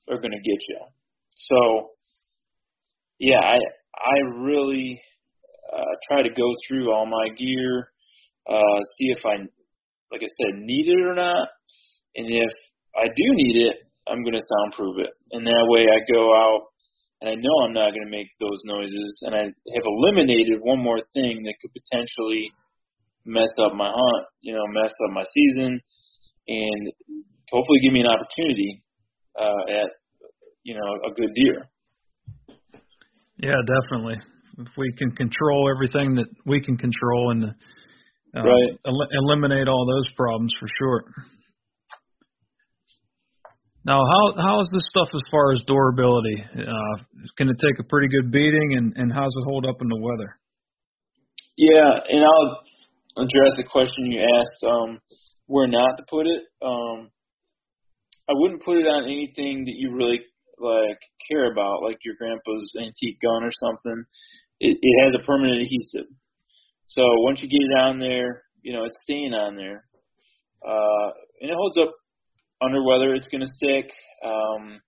are 0.10 0.20
going 0.20 0.32
to 0.32 0.38
get 0.38 0.60
you. 0.68 0.80
So 1.36 1.90
yeah, 3.20 3.40
I 3.40 3.58
I 3.96 4.18
really 4.40 5.00
uh, 5.74 5.94
try 6.08 6.24
to 6.24 6.30
go 6.30 6.54
through 6.68 6.92
all 6.92 7.06
my 7.06 7.30
gear, 7.38 7.92
uh, 8.50 8.80
see 8.98 9.12
if 9.12 9.26
I, 9.26 9.36
like 10.12 10.22
I 10.24 10.32
said, 10.40 10.60
need 10.62 10.88
it 10.88 11.06
or 11.06 11.16
not, 11.16 11.50
and 12.16 12.28
if 12.28 12.54
I 12.96 13.06
do 13.06 13.26
need 13.34 13.68
it, 13.68 13.78
I'm 14.08 14.24
going 14.24 14.34
to 14.34 14.42
soundproof 14.64 15.06
it, 15.06 15.12
and 15.32 15.46
that 15.46 15.66
way 15.68 15.82
I 15.82 16.00
go 16.12 16.34
out 16.34 16.62
and 17.22 17.30
I 17.30 17.36
know 17.36 17.56
I'm 17.64 17.74
not 17.74 17.92
going 17.92 18.06
to 18.06 18.12
make 18.12 18.28
those 18.40 18.60
noises, 18.64 19.24
and 19.24 19.36
I 19.36 19.44
have 19.44 19.86
eliminated 19.86 20.60
one 20.62 20.80
more 20.80 21.00
thing 21.14 21.44
that 21.44 21.56
could 21.62 21.72
potentially 21.76 22.52
mess 23.26 23.52
up 23.60 23.76
my 23.76 23.92
hunt, 23.92 24.26
you 24.42 24.54
know, 24.54 24.64
mess 24.72 24.94
up 25.06 25.12
my 25.14 25.24
season, 25.34 25.80
and 26.48 26.82
hopefully 27.52 27.80
give 27.84 27.94
me 27.94 28.02
an 28.02 28.08
opportunity 28.08 28.84
uh, 29.40 29.84
at 29.84 29.90
you 30.64 30.76
know 30.76 31.12
a 31.12 31.14
good 31.14 31.34
deer. 31.36 31.68
Yeah, 33.38 33.60
definitely. 33.68 34.18
If 34.58 34.72
we 34.78 34.92
can 34.98 35.12
control 35.12 35.72
everything 35.74 36.16
that 36.16 36.28
we 36.46 36.62
can 36.62 36.78
control 36.78 37.32
and 37.32 37.46
uh, 37.46 38.44
right. 38.44 38.72
el- 38.86 39.12
eliminate 39.12 39.68
all 39.68 39.86
those 39.86 40.12
problems 40.16 40.54
for 40.60 40.68
sure. 40.78 41.04
Now, 43.86 44.02
how 44.04 44.42
how 44.42 44.62
is 44.62 44.70
this 44.74 44.88
stuff 44.90 45.08
as 45.14 45.22
far 45.32 45.54
as 45.54 45.62
durability? 45.66 46.44
Uh, 46.58 47.04
can 47.38 47.50
it 47.50 47.58
take 47.60 47.80
a 47.80 47.84
pretty 47.84 48.08
good 48.08 48.32
beating, 48.32 48.76
and 48.78 48.94
and 48.96 49.12
how's 49.14 49.32
it 49.32 49.46
hold 49.46 49.66
up 49.66 49.82
in 49.82 49.88
the 49.88 50.00
weather? 50.00 50.38
Yeah, 51.58 51.92
and 52.10 52.24
I'll 52.24 53.24
address 53.24 53.54
the 53.58 53.64
question 53.64 54.12
you 54.12 54.22
asked. 54.22 54.64
Um, 54.64 55.00
where 55.48 55.68
not 55.68 55.98
to 55.98 56.04
put 56.10 56.28
it? 56.28 56.44
Um, 56.62 57.10
I 58.30 58.34
wouldn't 58.36 58.64
put 58.64 58.78
it 58.78 58.86
on 58.86 59.06
anything 59.06 59.66
that 59.66 59.74
you 59.76 59.96
really 59.96 60.20
like 60.60 61.00
care 61.32 61.52
about, 61.52 61.84
like 61.84 61.98
your 62.04 62.16
grandpa's 62.20 62.76
antique 62.78 63.20
gun 63.22 63.44
or 63.44 63.52
something, 63.64 64.04
it, 64.60 64.78
it 64.82 65.06
has 65.06 65.16
a 65.16 65.26
permanent 65.26 65.62
adhesive. 65.62 66.12
So 66.88 67.02
once 67.24 67.42
you 67.42 67.48
get 67.48 67.64
it 67.64 67.80
on 67.80 68.00
there, 68.00 68.44
you 68.62 68.74
know 68.74 68.84
it's 68.84 68.98
staying 69.04 69.34
on 69.34 69.56
there, 69.56 69.86
uh, 70.68 71.10
and 71.42 71.50
it 71.50 71.56
holds 71.56 71.78
up 71.78 71.96
under 72.62 72.84
weather. 72.84 73.14
It's 73.14 73.28
going 73.28 73.42
to 73.42 73.54
stick. 73.54 73.92
Um, 74.24 74.80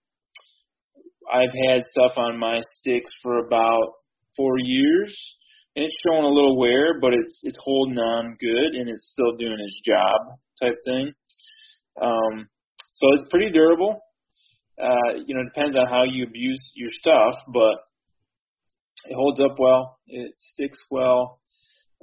I've 1.31 1.53
had 1.69 1.81
stuff 1.91 2.13
on 2.17 2.39
my 2.39 2.59
sticks 2.79 3.09
for 3.21 3.39
about 3.45 3.93
four 4.35 4.55
years, 4.59 5.15
and 5.75 5.85
it's 5.85 5.95
showing 6.05 6.25
a 6.25 6.29
little 6.29 6.57
wear, 6.57 6.99
but 6.99 7.13
it's 7.13 7.39
it's 7.43 7.57
holding 7.61 7.97
on 7.97 8.35
good, 8.39 8.75
and 8.79 8.89
it's 8.89 9.11
still 9.13 9.37
doing 9.37 9.57
its 9.59 9.81
job 9.85 10.37
type 10.61 10.77
thing. 10.85 11.13
Um, 12.01 12.47
so 12.91 13.07
it's 13.13 13.29
pretty 13.29 13.51
durable. 13.51 13.99
Uh, 14.81 15.19
you 15.25 15.35
know, 15.35 15.41
it 15.41 15.53
depends 15.53 15.77
on 15.77 15.87
how 15.87 16.03
you 16.03 16.25
abuse 16.25 16.61
your 16.75 16.89
stuff, 16.91 17.35
but 17.53 17.75
it 19.05 19.15
holds 19.15 19.39
up 19.39 19.59
well. 19.59 19.99
It 20.07 20.33
sticks 20.37 20.79
well. 20.89 21.39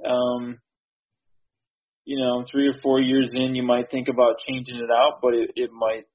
Um, 0.05 0.59
you 2.09 2.17
know, 2.17 2.43
three 2.51 2.67
or 2.67 2.73
four 2.81 2.99
years 2.99 3.29
in, 3.35 3.53
you 3.53 3.61
might 3.61 3.91
think 3.91 4.07
about 4.07 4.41
changing 4.47 4.77
it 4.77 4.89
out, 4.89 5.19
but 5.21 5.35
it, 5.35 5.51
it 5.55 5.69
might 5.71 6.05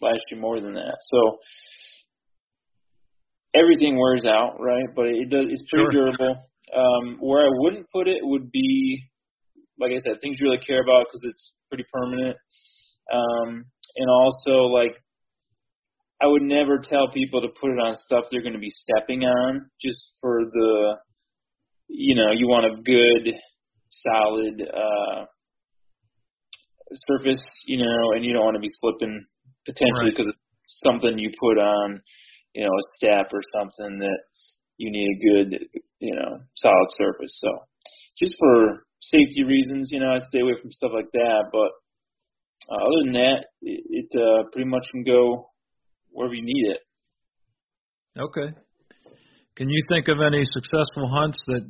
last 0.00 0.20
you 0.30 0.36
more 0.36 0.60
than 0.60 0.74
that. 0.74 0.98
So 1.08 1.38
everything 3.52 3.98
wears 3.98 4.24
out, 4.24 4.60
right? 4.60 4.86
But 4.94 5.06
it 5.06 5.28
does. 5.28 5.46
It's 5.50 5.68
pretty 5.68 5.86
sure. 5.90 6.12
durable. 6.12 6.48
Um, 6.72 7.16
where 7.18 7.44
I 7.44 7.50
wouldn't 7.50 7.90
put 7.90 8.06
it 8.06 8.20
would 8.22 8.52
be, 8.52 9.02
like 9.80 9.90
I 9.90 9.98
said, 9.98 10.20
things 10.22 10.38
you 10.38 10.46
really 10.46 10.62
care 10.64 10.80
about 10.80 11.06
because 11.06 11.22
it's 11.24 11.54
pretty 11.70 11.84
permanent. 11.92 12.36
Um, 13.12 13.64
and 13.96 14.08
also 14.08 14.70
like 14.70 14.94
I 16.22 16.28
would 16.28 16.42
never 16.42 16.78
tell 16.78 17.10
people 17.10 17.40
to 17.40 17.48
put 17.48 17.72
it 17.72 17.80
on 17.82 17.98
stuff 17.98 18.26
they're 18.30 18.42
going 18.42 18.52
to 18.52 18.60
be 18.60 18.70
stepping 18.70 19.24
on 19.24 19.70
just 19.82 20.12
for 20.20 20.44
the, 20.44 20.94
you 21.88 22.14
know, 22.14 22.30
you 22.30 22.46
want 22.46 22.66
a 22.66 22.80
good, 22.80 23.34
solid 23.90 24.62
uh, 24.62 25.24
surface, 27.08 27.42
you 27.66 27.78
know, 27.78 28.12
and 28.14 28.24
you 28.24 28.32
don't 28.32 28.44
want 28.44 28.56
to 28.56 28.60
be 28.60 28.70
slipping 28.80 29.24
potentially 29.64 30.10
Right. 30.10 30.14
because 30.14 30.28
it's 30.28 30.80
something 30.84 31.18
you 31.18 31.30
put 31.38 31.58
on, 31.58 32.00
you 32.54 32.64
know, 32.64 32.72
a 32.72 32.86
step 32.96 33.30
or 33.32 33.42
something 33.52 33.98
that 33.98 34.18
you 34.78 34.90
need 34.90 35.08
a 35.08 35.22
good, 35.24 35.68
you 35.98 36.14
know, 36.14 36.38
solid 36.56 36.88
surface. 36.96 37.38
So 37.40 37.50
just 38.18 38.34
for 38.38 38.84
safety 39.00 39.44
reasons, 39.44 39.88
you 39.90 40.00
know, 40.00 40.14
I'd 40.14 40.24
stay 40.24 40.40
away 40.40 40.54
from 40.60 40.70
stuff 40.70 40.92
like 40.94 41.10
that. 41.12 41.44
But 41.52 41.70
uh, 42.70 42.80
other 42.82 43.04
than 43.04 43.12
that, 43.14 43.44
it, 43.62 44.08
it 44.12 44.20
uh, 44.20 44.48
pretty 44.52 44.68
much 44.68 44.86
can 44.92 45.04
go 45.04 45.50
wherever 46.10 46.34
you 46.34 46.44
need 46.44 46.70
it. 46.70 46.80
Okay. 48.18 48.56
Can 49.56 49.68
you 49.68 49.82
think 49.88 50.08
of 50.08 50.18
any 50.20 50.42
successful 50.44 51.08
hunts 51.08 51.38
that 51.46 51.62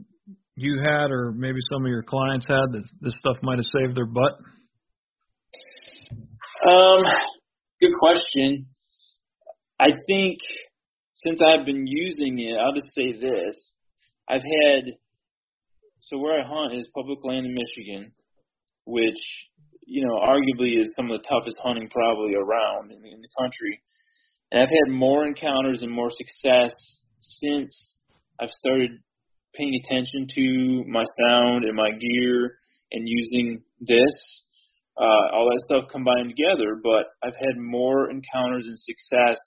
you 0.57 0.81
had, 0.83 1.11
or 1.11 1.33
maybe 1.33 1.59
some 1.71 1.85
of 1.85 1.89
your 1.89 2.03
clients 2.03 2.47
had, 2.47 2.73
that 2.73 2.85
this 3.01 3.17
stuff 3.19 3.37
might 3.43 3.59
have 3.59 3.65
saved 3.65 3.97
their 3.97 4.07
butt? 4.07 4.33
Um, 6.69 7.05
good 7.81 7.95
question. 7.99 8.67
I 9.79 9.91
think 10.09 10.39
since 11.15 11.41
I've 11.41 11.67
been 11.67 11.87
using 11.87 12.39
it, 12.39 12.57
I'll 12.59 12.75
just 12.75 12.95
say 12.95 13.13
this: 13.13 13.73
I've 14.29 14.43
had 14.43 14.95
so 16.01 16.19
where 16.19 16.41
I 16.41 16.47
hunt 16.47 16.79
is 16.79 16.89
public 16.95 17.19
land 17.25 17.47
in 17.47 17.55
Michigan, 17.55 18.13
which 18.87 19.21
you 19.85 20.07
know 20.07 20.15
arguably 20.21 20.81
is 20.81 20.93
some 20.97 21.11
of 21.11 21.19
the 21.19 21.29
toughest 21.29 21.59
hunting 21.63 21.89
probably 21.91 22.35
around 22.35 22.93
in, 22.93 22.99
in 23.05 23.21
the 23.21 23.29
country. 23.39 23.81
And 24.51 24.63
I've 24.63 24.69
had 24.69 24.95
more 24.95 25.27
encounters 25.27 25.83
and 25.83 25.91
more 25.91 26.11
success 26.11 26.73
since 27.19 27.97
I've 28.41 28.51
started 28.51 28.93
paying 29.57 29.81
attention 29.85 30.27
to 30.35 30.85
my 30.89 31.05
sound 31.21 31.65
and 31.65 31.75
my 31.77 31.91
gear 31.91 32.59
and 32.93 33.09
using 33.09 33.63
this 33.81 34.43
uh, 34.99 35.35
all 35.35 35.47
that 35.51 35.63
stuff 35.67 35.91
combined 35.93 36.31
together. 36.31 36.81
But 36.83 37.07
I've 37.23 37.37
had 37.37 37.59
more 37.59 38.11
encounters 38.11 38.67
and 38.67 38.79
success 38.79 39.39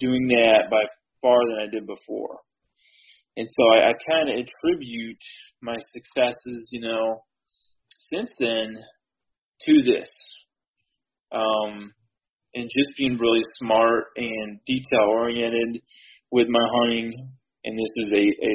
doing 0.00 0.28
that 0.28 0.70
by 0.70 0.82
far 1.22 1.38
than 1.46 1.58
I 1.60 1.70
did 1.70 1.86
before. 1.86 2.38
And 3.36 3.48
so 3.48 3.62
I, 3.72 3.90
I 3.90 3.92
kind 4.08 4.30
of 4.30 4.36
attribute 4.36 5.22
my 5.62 5.76
successes, 5.92 6.70
you 6.72 6.80
know, 6.80 7.22
since 8.10 8.30
then 8.40 8.78
to 9.66 9.82
this. 9.84 10.10
um, 11.32 11.92
and 12.54 12.64
just 12.76 12.96
being 12.98 13.18
really 13.18 13.42
smart 13.58 14.06
and 14.16 14.58
detail 14.66 15.06
oriented 15.08 15.82
with 16.30 16.48
my 16.48 16.66
hunting. 16.80 17.30
And 17.64 17.78
this 17.78 18.06
is 18.06 18.12
a, 18.12 18.16
a 18.16 18.52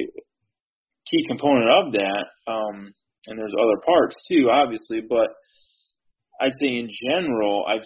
key 1.09 1.25
component 1.27 1.69
of 1.69 1.93
that. 1.93 2.25
Um, 2.51 2.93
and 3.27 3.39
there's 3.39 3.55
other 3.57 3.81
parts 3.85 4.15
too, 4.27 4.49
obviously, 4.51 5.01
but 5.07 5.29
I'd 6.41 6.53
say 6.59 6.67
in 6.67 6.89
general, 7.09 7.65
I've 7.67 7.85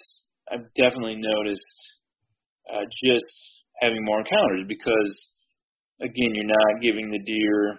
I've 0.51 0.65
definitely 0.73 1.15
noticed 1.15 1.65
uh, 2.73 2.86
just 3.03 3.25
having 3.82 4.03
more 4.03 4.19
encounters 4.19 4.65
because 4.67 5.27
again, 6.01 6.34
you're 6.34 6.45
not 6.45 6.82
giving 6.82 7.12
the 7.12 7.19
deer 7.19 7.77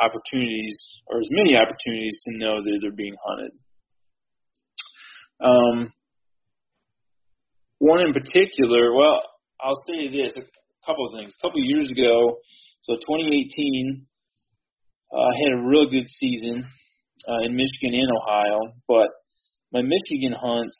opportunities 0.00 0.76
or 1.06 1.20
as 1.20 1.28
many 1.30 1.56
opportunities 1.56 2.14
to 2.26 2.38
know 2.38 2.62
that 2.62 2.78
they're 2.82 2.92
being 2.92 3.16
hunted. 3.24 3.52
Um, 5.40 5.92
one 7.78 8.00
in 8.00 8.12
particular, 8.12 8.94
well, 8.94 9.20
I'll 9.60 9.80
say 9.86 10.08
this: 10.08 10.32
a 10.36 10.86
couple 10.86 11.06
of 11.06 11.12
things. 11.18 11.34
A 11.38 11.42
couple 11.42 11.60
of 11.60 11.66
years 11.66 11.90
ago, 11.90 12.38
so 12.82 12.94
2018, 12.96 14.06
uh, 15.14 15.20
I 15.20 15.34
had 15.44 15.58
a 15.58 15.62
real 15.62 15.88
good 15.88 16.06
season 16.08 16.64
uh, 17.28 17.44
in 17.44 17.54
Michigan 17.54 18.00
and 18.00 18.10
Ohio, 18.22 18.60
but 18.88 19.08
my 19.72 19.82
Michigan 19.82 20.32
hunts, 20.32 20.76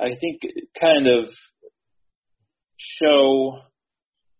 I 0.00 0.08
think, 0.08 0.40
kind 0.80 1.06
of 1.06 1.26
show, 2.78 3.58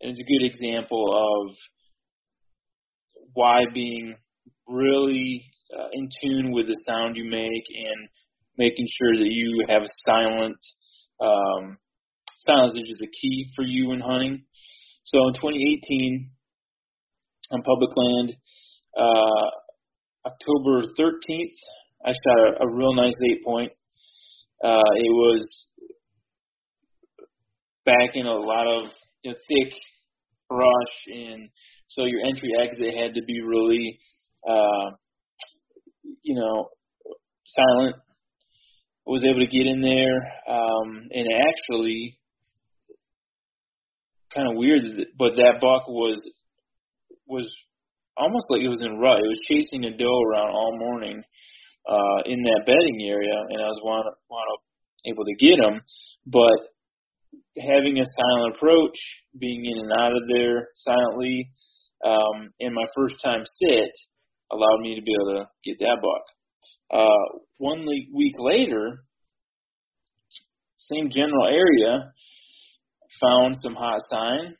and 0.00 0.10
it's 0.12 0.20
a 0.20 0.24
good 0.24 0.46
example 0.46 1.48
of 1.48 1.56
why 3.34 3.64
being 3.72 4.16
really 4.66 5.44
uh, 5.76 5.88
in 5.92 6.08
tune 6.22 6.52
with 6.52 6.66
the 6.66 6.80
sound 6.86 7.16
you 7.16 7.24
make 7.24 7.40
and 7.40 8.08
making 8.56 8.86
sure 8.98 9.16
that 9.16 9.28
you 9.30 9.64
have 9.68 9.82
a 9.82 9.88
silent 10.06 10.56
um, 11.20 11.78
silence 12.46 12.72
is 12.74 13.00
a 13.02 13.06
key 13.06 13.46
for 13.54 13.62
you 13.62 13.92
in 13.92 14.00
hunting. 14.00 14.44
So 15.04 15.18
in 15.28 15.34
2018, 15.34 16.30
on 17.52 17.62
public 17.62 17.90
land, 17.96 18.36
uh, 18.98 19.50
October 20.26 20.82
13th, 20.98 21.56
I 22.04 22.10
shot 22.12 22.38
a, 22.38 22.64
a 22.64 22.68
real 22.68 22.94
nice 22.94 23.14
eight 23.30 23.44
point. 23.44 23.72
Uh, 24.62 24.92
it 24.96 25.10
was 25.10 25.66
back 27.84 28.10
in 28.14 28.26
a 28.26 28.34
lot 28.34 28.66
of 28.66 28.90
you 29.22 29.32
know, 29.32 29.36
thick 29.48 29.72
brush, 30.48 30.96
and 31.06 31.48
so 31.88 32.04
your 32.04 32.20
entry 32.26 32.50
exit 32.62 32.94
had 32.94 33.14
to 33.14 33.22
be 33.26 33.40
really, 33.40 33.98
uh, 34.48 34.90
you 36.22 36.34
know, 36.34 36.68
silent. 37.46 37.96
Was 39.06 39.22
able 39.24 39.38
to 39.38 39.46
get 39.46 39.66
in 39.66 39.82
there, 39.82 40.16
um, 40.48 41.06
and 41.12 41.28
actually, 41.48 42.18
kind 44.34 44.50
of 44.50 44.56
weird, 44.56 44.82
but 45.16 45.36
that 45.36 45.60
buck 45.60 45.86
was 45.86 46.20
was 47.28 47.48
almost 48.16 48.46
like 48.48 48.62
it 48.62 48.68
was 48.68 48.82
in 48.82 48.98
rut. 48.98 49.18
It 49.18 49.28
was 49.28 49.48
chasing 49.48 49.84
a 49.84 49.96
doe 49.96 50.22
around 50.28 50.50
all 50.50 50.78
morning 50.78 51.22
uh, 51.88 52.20
in 52.26 52.42
that 52.42 52.66
bedding 52.66 53.08
area, 53.08 53.36
and 53.50 53.60
I 53.62 53.66
was 53.66 53.80
want 53.84 54.06
want 54.28 54.60
able 55.06 55.24
to 55.24 55.36
get 55.36 55.58
him, 55.62 55.80
but 56.26 56.58
having 57.58 57.98
a 57.98 58.04
silent 58.04 58.56
approach, 58.56 58.96
being 59.38 59.64
in 59.64 59.78
and 59.78 59.92
out 59.92 60.12
of 60.12 60.22
there 60.28 60.68
silently, 60.74 61.48
um, 62.04 62.50
and 62.60 62.74
my 62.74 62.86
first 62.94 63.14
time 63.24 63.42
sit 63.44 63.92
allowed 64.52 64.80
me 64.80 64.94
to 64.94 65.02
be 65.02 65.12
able 65.12 65.40
to 65.40 65.48
get 65.64 65.78
that 65.78 65.98
buck. 66.02 66.24
Uh, 66.90 67.38
one 67.58 67.86
week 67.86 68.34
later, 68.38 68.98
same 70.76 71.10
general 71.10 71.46
area, 71.46 72.12
found 73.20 73.56
some 73.62 73.74
hot 73.74 74.00
sign, 74.10 74.54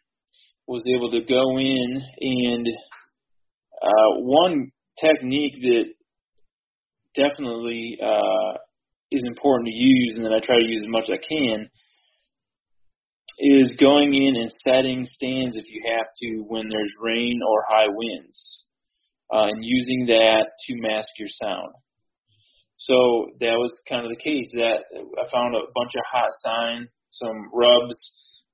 was 0.66 0.82
able 0.86 1.10
to 1.10 1.20
go 1.20 1.58
in 1.58 2.02
and 2.20 2.66
uh, 3.82 4.20
one 4.20 4.70
technique 5.00 5.54
that 5.62 5.84
definitely 7.14 7.98
uh, 8.02 8.58
is 9.10 9.22
important 9.26 9.68
to 9.68 9.74
use, 9.74 10.14
and 10.16 10.24
that 10.24 10.32
I 10.32 10.40
try 10.44 10.56
to 10.56 10.64
use 10.64 10.82
as 10.82 10.90
much 10.90 11.04
as 11.04 11.18
I 11.18 11.26
can, 11.26 11.68
is 13.38 13.72
going 13.78 14.14
in 14.14 14.40
and 14.40 14.50
setting 14.64 15.04
stands 15.04 15.56
if 15.56 15.64
you 15.68 15.82
have 15.86 16.06
to 16.22 16.44
when 16.48 16.68
there's 16.70 16.92
rain 17.00 17.40
or 17.46 17.64
high 17.68 17.88
winds, 17.88 18.66
uh, 19.32 19.48
and 19.48 19.64
using 19.64 20.06
that 20.06 20.46
to 20.66 20.80
mask 20.80 21.08
your 21.18 21.28
sound. 21.42 21.72
So 22.78 23.26
that 23.40 23.56
was 23.56 23.72
kind 23.88 24.04
of 24.04 24.10
the 24.10 24.22
case. 24.22 24.48
That 24.52 24.84
I 24.92 25.30
found 25.32 25.54
a 25.54 25.68
bunch 25.74 25.92
of 25.96 26.04
hot 26.10 26.30
sign, 26.44 26.88
some 27.10 27.50
rubs 27.52 27.96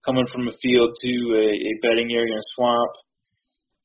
coming 0.04 0.26
from 0.32 0.48
a 0.48 0.56
field 0.62 0.90
to 1.00 1.12
a, 1.36 1.46
a 1.46 1.72
bedding 1.82 2.10
area 2.12 2.34
and 2.34 2.42
swamp, 2.54 2.90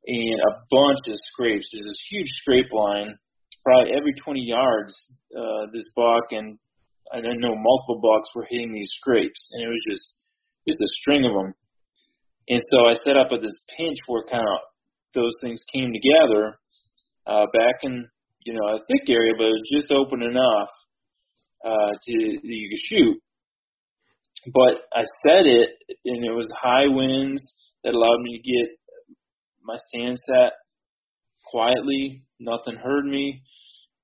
and 0.08 0.40
a 0.40 0.54
bunch 0.72 1.04
of 1.08 1.20
scrapes. 1.32 1.68
There's 1.72 1.86
this 1.86 2.08
huge 2.10 2.30
scrape 2.42 2.72
line, 2.72 3.18
probably 3.64 3.92
every 3.92 4.14
20 4.14 4.40
yards. 4.40 4.96
Uh, 5.36 5.68
this 5.74 5.84
buck 5.96 6.32
and 6.32 6.58
I 7.14 7.22
don't 7.22 7.40
know 7.40 7.56
multiple 7.56 8.00
bucks 8.02 8.30
were 8.36 8.48
hitting 8.50 8.72
these 8.72 8.92
scrapes, 9.00 9.50
and 9.54 9.64
it 9.64 9.68
was 9.68 9.84
just 9.88 10.14
just 10.68 10.82
a 10.82 10.90
string 11.02 11.26
of 11.26 11.34
them. 11.34 11.54
And 12.50 12.62
so 12.72 12.88
I 12.88 12.96
set 12.96 13.16
up 13.18 13.32
at 13.32 13.42
this 13.42 13.56
pinch 13.78 13.98
where 14.08 14.24
kind 14.30 14.44
of 14.44 14.60
those 15.14 15.34
things 15.42 15.62
came 15.74 15.92
together 15.94 16.60
uh, 17.26 17.46
back 17.54 17.84
in 17.84 18.08
you 18.44 18.54
know 18.54 18.76
a 18.76 18.80
thick 18.88 19.10
area, 19.10 19.34
but 19.38 19.48
it 19.48 19.60
was 19.60 19.72
just 19.72 19.92
open 19.92 20.22
enough 20.24 20.70
uh, 21.66 21.92
to 21.92 22.14
that 22.44 22.56
you 22.56 22.70
could 22.70 22.98
shoot. 22.98 23.18
But 24.54 24.88
I 24.94 25.04
set 25.28 25.46
it, 25.46 25.70
and 26.06 26.24
it 26.24 26.32
was 26.32 26.48
high 26.56 26.88
winds 26.88 27.42
that 27.84 27.94
allowed 27.94 28.22
me 28.22 28.40
to 28.40 28.44
get 28.44 28.77
my 29.68 29.78
stand 29.90 30.18
sat 30.26 30.54
quietly. 31.52 32.24
Nothing 32.40 32.76
heard 32.76 33.06
me, 33.06 33.42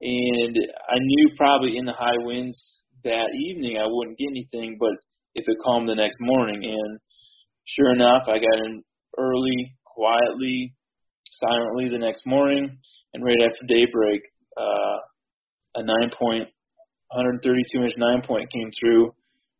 and 0.01 0.57
I 0.89 0.97
knew 0.99 1.29
probably 1.37 1.77
in 1.77 1.85
the 1.85 1.93
high 1.93 2.17
winds 2.17 2.59
that 3.03 3.29
evening 3.47 3.77
I 3.77 3.87
wouldn't 3.87 4.17
get 4.17 4.29
anything, 4.29 4.77
but 4.79 4.91
if 5.35 5.45
it 5.47 5.57
calmed 5.63 5.87
the 5.87 5.95
next 5.95 6.17
morning, 6.19 6.63
and 6.63 6.99
sure 7.65 7.93
enough, 7.93 8.23
I 8.27 8.37
got 8.39 8.65
in 8.65 8.83
early, 9.17 9.75
quietly, 9.85 10.73
silently 11.31 11.89
the 11.89 11.99
next 11.99 12.25
morning, 12.25 12.77
and 13.13 13.23
right 13.23 13.41
after 13.45 13.65
daybreak, 13.67 14.21
uh, 14.57 14.97
a 15.75 15.83
nine 15.83 16.11
point, 16.17 16.47
132 17.09 17.83
inch 17.83 17.93
nine 17.97 18.21
point 18.21 18.51
came 18.51 18.69
through 18.79 19.13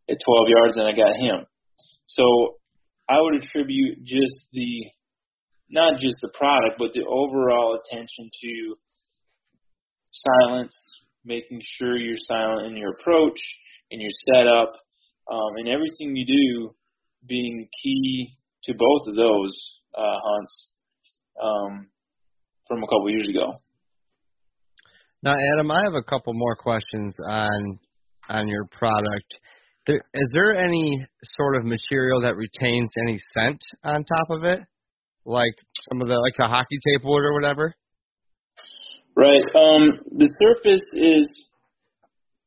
at 0.10 0.18
12 0.26 0.48
yards, 0.50 0.78
and 0.78 0.88
I 0.88 0.92
got 0.92 1.16
him. 1.16 1.46
So 2.08 2.58
I 3.10 3.22
would 3.22 3.36
attribute 3.36 4.04
just 4.04 4.36
the 4.52 4.86
not 5.70 6.00
just 6.00 6.18
the 6.22 6.30
product, 6.34 6.76
but 6.78 6.94
the 6.94 7.06
overall 7.08 7.80
attention 7.80 8.30
to 8.42 8.76
silence, 10.12 10.76
making 11.26 11.62
sure 11.78 11.98
you're 11.98 12.18
silent 12.24 12.68
in 12.68 12.78
your 12.78 12.92
approach, 12.92 13.40
in 13.92 14.00
your 14.00 14.12
setup, 14.34 14.74
um, 15.32 15.56
and 15.58 15.70
everything 15.70 16.16
you 16.16 16.26
do 16.26 16.76
being 17.28 17.68
key 17.82 18.38
to 18.66 18.74
both 18.74 19.08
of 19.08 19.16
those 19.16 19.80
uh, 19.98 20.18
hunts 20.24 20.70
um, 21.42 21.88
from 22.68 22.84
a 22.84 22.88
couple 22.88 23.10
years 23.10 23.28
ago. 23.30 23.62
Now, 25.22 25.36
Adam, 25.54 25.72
I 25.72 25.84
have 25.84 25.94
a 25.94 26.04
couple 26.04 26.34
more 26.34 26.56
questions 26.56 27.16
on 27.28 27.80
on 28.30 28.48
your 28.48 28.66
product. 28.72 29.36
There, 29.86 30.02
is 30.14 30.32
there 30.34 30.56
any 30.56 31.06
sort 31.24 31.58
of 31.58 31.66
material 31.66 32.22
that 32.22 32.36
retains 32.38 32.90
any 33.06 33.20
scent 33.34 33.60
on 33.84 34.06
top 34.06 34.30
of 34.30 34.44
it? 34.46 34.60
Like 35.26 35.56
some 35.90 36.02
of 36.02 36.08
the 36.08 36.16
like 36.16 36.36
the 36.38 36.48
hockey 36.48 36.78
tape 36.86 37.02
wood 37.04 37.24
or 37.24 37.34
whatever? 37.34 37.74
Right. 39.16 39.44
Um, 39.56 40.00
the 40.18 40.34
surface 40.42 40.86
is 40.94 41.30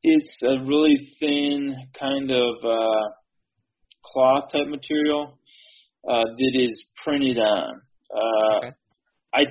it's 0.03 0.41
a 0.43 0.63
really 0.65 0.97
thin 1.19 1.75
kind 1.99 2.31
of 2.31 2.55
uh, 2.63 3.09
cloth 4.03 4.51
type 4.51 4.67
material 4.67 5.37
uh, 6.07 6.23
that 6.23 6.53
is 6.55 6.83
printed 7.03 7.37
on. 7.37 7.81
Uh, 8.13 8.57
okay. 8.57 8.71
I 9.33 9.41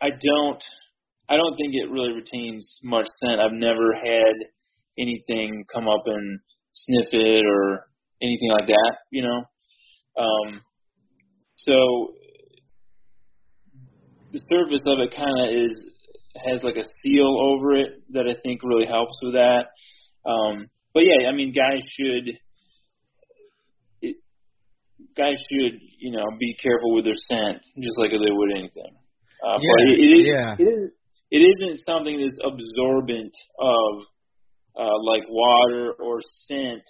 I 0.00 0.10
don't 0.10 0.62
I 1.28 1.36
don't 1.36 1.54
think 1.56 1.74
it 1.74 1.90
really 1.90 2.12
retains 2.12 2.78
much 2.82 3.06
scent. 3.16 3.40
I've 3.40 3.52
never 3.52 3.94
had 3.94 4.34
anything 4.98 5.64
come 5.72 5.88
up 5.88 6.02
and 6.06 6.40
sniff 6.72 7.08
it 7.12 7.44
or 7.44 7.88
anything 8.22 8.50
like 8.50 8.66
that. 8.66 8.96
You 9.10 9.22
know. 9.22 9.42
Um, 10.18 10.60
so 11.56 12.14
the 14.38 14.46
surface 14.46 14.86
of 14.86 14.98
it 15.00 15.14
kind 15.14 15.38
of 15.42 15.48
is 15.50 15.74
has 16.46 16.62
like 16.62 16.76
a 16.76 16.86
seal 17.02 17.26
over 17.26 17.74
it 17.74 18.02
that 18.12 18.26
I 18.30 18.38
think 18.42 18.62
really 18.62 18.86
helps 18.86 19.18
with 19.22 19.34
that. 19.34 19.74
Um, 20.24 20.68
but 20.94 21.02
yeah, 21.02 21.28
I 21.28 21.32
mean, 21.32 21.52
guys 21.52 21.82
should 21.98 22.38
it, 24.02 24.16
guys 25.16 25.34
should 25.50 25.80
you 25.98 26.12
know 26.12 26.26
be 26.38 26.54
careful 26.62 26.94
with 26.94 27.04
their 27.04 27.18
scent 27.28 27.62
just 27.82 27.98
like 27.98 28.10
they 28.10 28.30
would 28.30 28.50
anything. 28.54 28.94
Uh, 29.42 29.58
yeah, 29.58 29.74
but 29.74 29.82
it, 29.90 29.98
it 29.98 30.12
is, 30.14 30.26
yeah. 30.26 30.54
it 30.58 30.62
is 30.62 30.90
it 31.30 31.42
isn't 31.42 31.84
something 31.84 32.20
that's 32.20 32.38
absorbent 32.44 33.34
of 33.58 34.02
uh, 34.78 34.98
like 35.02 35.24
water 35.28 35.92
or 35.98 36.20
scent 36.46 36.82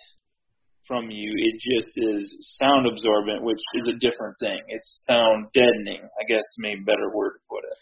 from 0.89 1.11
you. 1.11 1.31
It 1.37 1.61
just 1.61 1.93
is 1.95 2.57
sound 2.59 2.89
absorbent, 2.89 3.45
which 3.45 3.61
is 3.77 3.87
a 3.87 3.99
different 4.01 4.35
thing. 4.41 4.59
It's 4.69 5.05
sound 5.09 5.47
deadening, 5.53 6.03
I 6.03 6.25
guess, 6.27 6.43
maybe 6.59 6.81
better 6.81 7.15
word 7.15 7.37
to 7.37 7.45
put 7.49 7.63
it. 7.63 7.79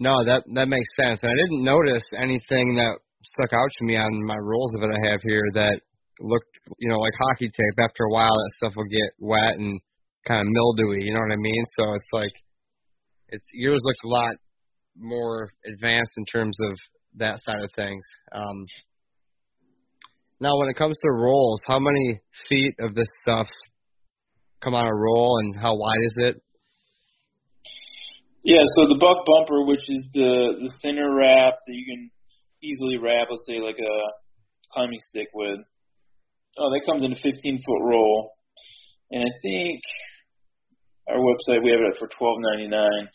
No, 0.00 0.24
that 0.24 0.42
that 0.56 0.68
makes 0.68 0.88
sense. 0.96 1.20
And 1.22 1.30
I 1.30 1.36
didn't 1.36 1.62
notice 1.62 2.04
anything 2.16 2.74
that 2.80 2.98
stuck 3.22 3.52
out 3.52 3.70
to 3.78 3.84
me 3.84 3.96
on 3.96 4.26
my 4.26 4.38
rolls 4.40 4.74
of 4.74 4.82
it 4.82 4.96
I 4.96 5.10
have 5.12 5.20
here 5.22 5.44
that 5.54 5.80
looked, 6.20 6.56
you 6.78 6.88
know, 6.88 6.98
like 6.98 7.12
hockey 7.20 7.48
tape. 7.48 7.78
After 7.78 8.04
a 8.04 8.10
while, 8.10 8.32
that 8.32 8.52
stuff 8.56 8.72
will 8.76 8.88
get 8.88 9.12
wet 9.18 9.60
and 9.60 9.78
kind 10.26 10.40
of 10.40 10.46
mildewy. 10.48 11.04
You 11.04 11.12
know 11.12 11.20
what 11.20 11.32
I 11.32 11.36
mean? 11.36 11.64
So 11.76 11.92
it's 11.92 12.08
like, 12.12 12.32
it's 13.28 13.46
yours 13.52 13.80
looked 13.84 14.04
a 14.04 14.08
lot 14.08 14.34
more 14.96 15.50
advanced 15.66 16.12
in 16.16 16.24
terms 16.24 16.56
of 16.60 16.76
that 17.16 17.40
side 17.44 17.62
of 17.62 17.70
things. 17.76 18.04
Um, 18.32 18.66
now, 20.40 20.58
when 20.58 20.68
it 20.68 20.76
comes 20.76 20.96
to 21.02 21.12
rolls, 21.12 21.60
how 21.66 21.78
many 21.78 22.20
feet 22.48 22.74
of 22.80 22.94
this 22.94 23.08
stuff 23.22 23.46
come 24.62 24.74
on 24.74 24.86
a 24.86 24.94
roll, 24.94 25.38
and 25.40 25.54
how 25.60 25.76
wide 25.76 26.04
is 26.06 26.14
it? 26.16 26.42
Yeah, 28.42 28.64
so 28.74 28.88
the 28.88 28.96
buck 28.96 29.24
bumper, 29.26 29.66
which 29.66 29.84
is 29.88 30.02
the 30.14 30.64
the 30.64 30.72
thinner 30.80 31.14
wrap 31.14 31.60
that 31.66 31.74
you 31.74 31.84
can 31.84 32.10
easily 32.62 32.96
wrap, 32.96 33.28
let's 33.30 33.44
say 33.46 33.60
like 33.60 33.76
a 33.76 33.96
climbing 34.72 35.00
stick 35.08 35.28
with. 35.34 35.60
Oh, 36.58 36.70
that 36.70 36.82
comes 36.86 37.04
in 37.04 37.12
a 37.12 37.20
15 37.20 37.58
foot 37.58 37.82
roll, 37.84 38.32
and 39.10 39.22
I 39.22 39.32
think 39.42 39.80
our 41.08 41.20
website 41.20 41.62
we 41.62 41.70
have 41.70 41.84
it 41.84 41.98
for 41.98 42.08
12.99. 42.08 43.08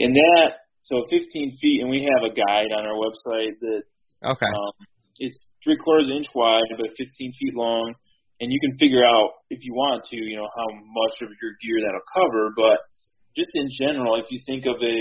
And 0.00 0.14
that 0.14 0.50
so 0.84 1.04
15 1.10 1.58
feet, 1.60 1.80
and 1.80 1.90
we 1.90 2.04
have 2.04 2.30
a 2.30 2.34
guide 2.34 2.72
on 2.72 2.84
our 2.84 2.96
website 2.96 3.58
that 3.60 3.82
Okay. 4.24 4.46
um, 4.46 4.86
it's 5.18 5.36
three 5.64 5.76
quarters 5.76 6.10
inch 6.14 6.26
wide, 6.34 6.68
but 6.76 6.94
15 6.96 7.06
feet 7.38 7.54
long, 7.54 7.94
and 8.40 8.52
you 8.52 8.60
can 8.60 8.78
figure 8.78 9.04
out 9.04 9.30
if 9.50 9.64
you 9.64 9.74
want 9.74 10.04
to, 10.10 10.16
you 10.16 10.36
know, 10.36 10.48
how 10.54 10.68
much 10.70 11.22
of 11.22 11.28
your 11.42 11.52
gear 11.62 11.78
that'll 11.82 12.06
cover. 12.14 12.52
But 12.54 12.78
just 13.36 13.50
in 13.54 13.68
general, 13.78 14.16
if 14.16 14.26
you 14.30 14.40
think 14.46 14.66
of 14.66 14.76
a 14.82 15.00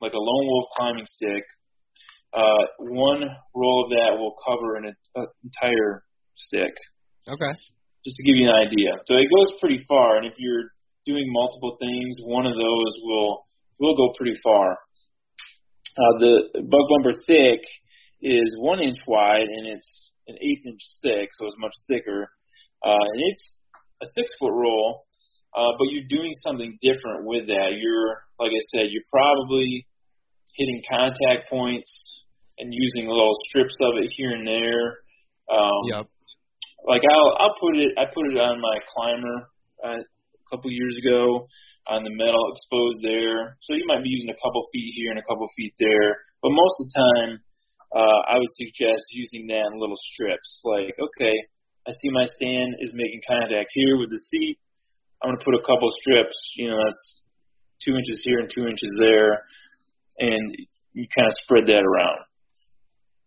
like 0.00 0.12
a 0.12 0.20
lone 0.20 0.46
wolf 0.46 0.66
climbing 0.76 1.06
stick, 1.06 1.44
uh, 2.32 2.64
one 2.78 3.22
roll 3.54 3.84
of 3.84 3.90
that 3.90 4.18
will 4.18 4.34
cover 4.46 4.76
an, 4.76 4.92
an 5.14 5.26
entire 5.44 6.02
stick. 6.34 6.74
Okay. 7.28 7.52
Just 8.04 8.16
to 8.16 8.24
give 8.24 8.36
you 8.36 8.48
an 8.48 8.68
idea, 8.68 9.00
so 9.06 9.16
it 9.16 9.28
goes 9.32 9.56
pretty 9.60 9.82
far. 9.88 10.18
And 10.18 10.26
if 10.26 10.34
you're 10.36 10.68
doing 11.06 11.24
multiple 11.32 11.78
things, 11.80 12.16
one 12.26 12.44
of 12.44 12.52
those 12.52 12.92
will 13.02 13.46
will 13.80 13.96
go 13.96 14.12
pretty 14.16 14.38
far. 14.42 14.72
Uh, 15.96 16.18
the 16.18 16.60
buck 16.68 16.84
bumper 16.90 17.16
thick 17.26 17.60
is 18.24 18.56
one 18.58 18.80
inch 18.80 18.98
wide 19.06 19.44
and 19.44 19.66
it's 19.68 20.10
an 20.26 20.36
eighth 20.40 20.64
inch 20.66 20.80
thick, 21.02 21.28
so 21.36 21.46
it's 21.46 21.56
much 21.58 21.74
thicker. 21.86 22.30
Uh, 22.82 23.04
and 23.12 23.20
it's 23.28 23.44
a 24.02 24.06
six 24.16 24.32
foot 24.40 24.52
roll, 24.52 25.04
uh, 25.56 25.72
but 25.78 25.88
you're 25.92 26.08
doing 26.08 26.32
something 26.42 26.78
different 26.80 27.24
with 27.24 27.46
that. 27.46 27.76
You're, 27.76 28.24
like 28.40 28.50
I 28.50 28.64
said, 28.72 28.88
you're 28.90 29.08
probably 29.12 29.86
hitting 30.56 30.82
contact 30.88 31.50
points 31.50 31.90
and 32.58 32.72
using 32.72 33.08
little 33.08 33.34
strips 33.48 33.74
of 33.82 33.94
it 33.98 34.10
here 34.16 34.30
and 34.30 34.46
there. 34.46 35.04
Um, 35.50 35.84
Yep. 35.92 36.06
like 36.88 37.02
I'll 37.04 37.32
I'll 37.38 37.56
put 37.60 37.76
it 37.76 37.92
I 37.98 38.04
put 38.06 38.24
it 38.32 38.38
on 38.38 38.60
my 38.60 38.76
climber 38.88 39.50
uh, 39.84 40.00
a 40.00 40.46
couple 40.50 40.70
years 40.70 40.96
ago 41.04 41.46
on 41.88 42.04
the 42.04 42.14
metal 42.14 42.52
exposed 42.52 43.02
there. 43.02 43.58
So 43.60 43.74
you 43.74 43.84
might 43.86 44.02
be 44.02 44.08
using 44.08 44.30
a 44.30 44.40
couple 44.40 44.64
feet 44.72 44.94
here 44.96 45.10
and 45.10 45.18
a 45.18 45.26
couple 45.28 45.46
feet 45.56 45.74
there, 45.78 46.16
but 46.40 46.50
most 46.50 46.74
of 46.80 46.86
the 46.86 46.94
time 46.96 47.30
uh, 47.94 48.20
I 48.26 48.38
would 48.38 48.50
suggest 48.58 49.06
using 49.12 49.46
that 49.48 49.70
in 49.72 49.78
little 49.78 49.98
strips. 50.12 50.60
Like 50.64 50.98
okay, 50.98 51.34
I 51.86 51.92
see 51.92 52.10
my 52.10 52.26
stand 52.26 52.74
is 52.80 52.92
making 52.92 53.22
contact 53.28 53.70
here 53.72 53.96
with 53.96 54.10
the 54.10 54.18
seat. 54.18 54.58
I'm 55.22 55.30
gonna 55.30 55.44
put 55.44 55.54
a 55.54 55.62
couple 55.62 55.88
strips. 56.02 56.34
You 56.56 56.70
know 56.70 56.78
that's 56.82 57.22
two 57.84 57.94
inches 57.94 58.20
here 58.24 58.40
and 58.40 58.50
two 58.52 58.66
inches 58.66 58.92
there, 58.98 59.46
and 60.18 60.56
you 60.92 61.06
kind 61.14 61.28
of 61.28 61.34
spread 61.42 61.66
that 61.66 61.84
around. 61.86 62.18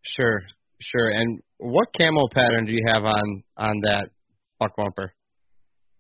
Sure, 0.03 0.41
sure. 0.80 1.09
And 1.09 1.39
what 1.57 1.88
camo 1.97 2.28
pattern 2.34 2.65
do 2.65 2.72
you 2.72 2.84
have 2.93 3.03
on 3.03 3.43
on 3.57 3.80
that 3.82 4.09
buck 4.59 4.76
bumper? 4.76 5.13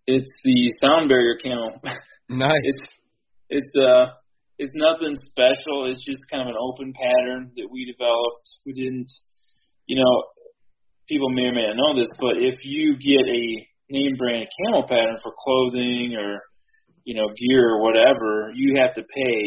It's 0.05 0.29
the 0.43 0.73
sound 0.81 1.09
barrier 1.09 1.37
camo. 1.41 1.79
Nice. 2.29 2.51
it's 2.63 2.87
it's 3.49 3.69
uh 3.75 4.11
it's 4.57 4.73
nothing 4.75 5.15
special. 5.29 5.89
It's 5.89 6.03
just 6.03 6.19
kind 6.29 6.41
of 6.41 6.47
an 6.49 6.59
open 6.59 6.93
pattern 6.93 7.51
that 7.55 7.67
we 7.71 7.85
developed. 7.85 8.47
We 8.65 8.73
didn't, 8.73 9.11
you 9.85 9.97
know, 9.97 10.23
people 11.07 11.29
may 11.29 11.43
or 11.43 11.53
may 11.53 11.67
not 11.67 11.77
know 11.77 11.99
this, 11.99 12.09
but 12.19 12.37
if 12.37 12.59
you 12.63 12.97
get 12.97 13.25
a 13.27 13.67
name 13.89 14.17
brand 14.17 14.47
camo 14.57 14.83
pattern 14.87 15.17
for 15.21 15.31
clothing 15.37 16.15
or 16.19 16.41
you 17.05 17.15
know 17.15 17.27
gear 17.37 17.69
or 17.69 17.81
whatever, 17.81 18.51
you 18.53 18.79
have 18.81 18.93
to 18.95 19.01
pay 19.01 19.41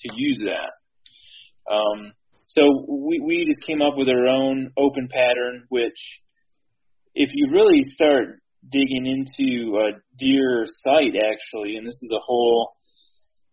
to 0.00 0.08
use 0.14 0.40
that. 0.44 1.72
Um, 1.72 2.12
so 2.46 2.62
we 2.88 3.20
we 3.20 3.44
just 3.44 3.66
came 3.66 3.82
up 3.82 3.94
with 3.96 4.08
our 4.08 4.26
own 4.26 4.70
open 4.76 5.08
pattern, 5.10 5.64
which 5.68 5.98
if 7.14 7.30
you 7.34 7.50
really 7.52 7.82
start 7.94 8.40
digging 8.70 9.06
into 9.06 9.76
a 9.78 9.90
deer 10.18 10.64
sight 10.84 11.14
actually, 11.16 11.76
and 11.76 11.86
this 11.86 11.98
is 12.00 12.10
a 12.12 12.22
whole 12.24 12.72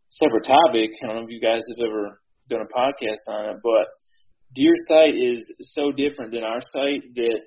separate 0.10 0.46
topic. 0.46 0.92
I 1.02 1.08
don't 1.08 1.16
know 1.16 1.24
if 1.24 1.30
you 1.30 1.42
guys 1.42 1.62
have 1.70 1.88
ever 1.88 2.22
done 2.50 2.62
a 2.62 2.74
podcast 2.74 3.22
on 3.28 3.50
it, 3.50 3.58
but 3.64 3.88
deer 4.54 4.74
sight 4.88 5.16
is 5.16 5.46
so 5.74 5.92
different 5.92 6.32
than 6.32 6.44
our 6.44 6.62
sight 6.74 7.04
that 7.16 7.40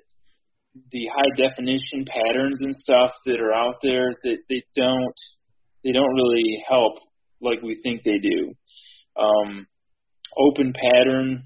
the 0.91 1.07
high 1.13 1.29
definition 1.37 2.05
patterns 2.07 2.59
and 2.61 2.73
stuff 2.73 3.11
that 3.25 3.39
are 3.39 3.53
out 3.53 3.75
there 3.83 4.09
that 4.23 4.37
they 4.49 4.63
don't 4.75 5.15
they 5.83 5.91
don't 5.91 6.15
really 6.15 6.63
help 6.67 6.93
like 7.41 7.61
we 7.61 7.79
think 7.83 8.03
they 8.03 8.17
do. 8.17 8.53
Um, 9.19 9.67
open 10.37 10.73
pattern, 10.73 11.43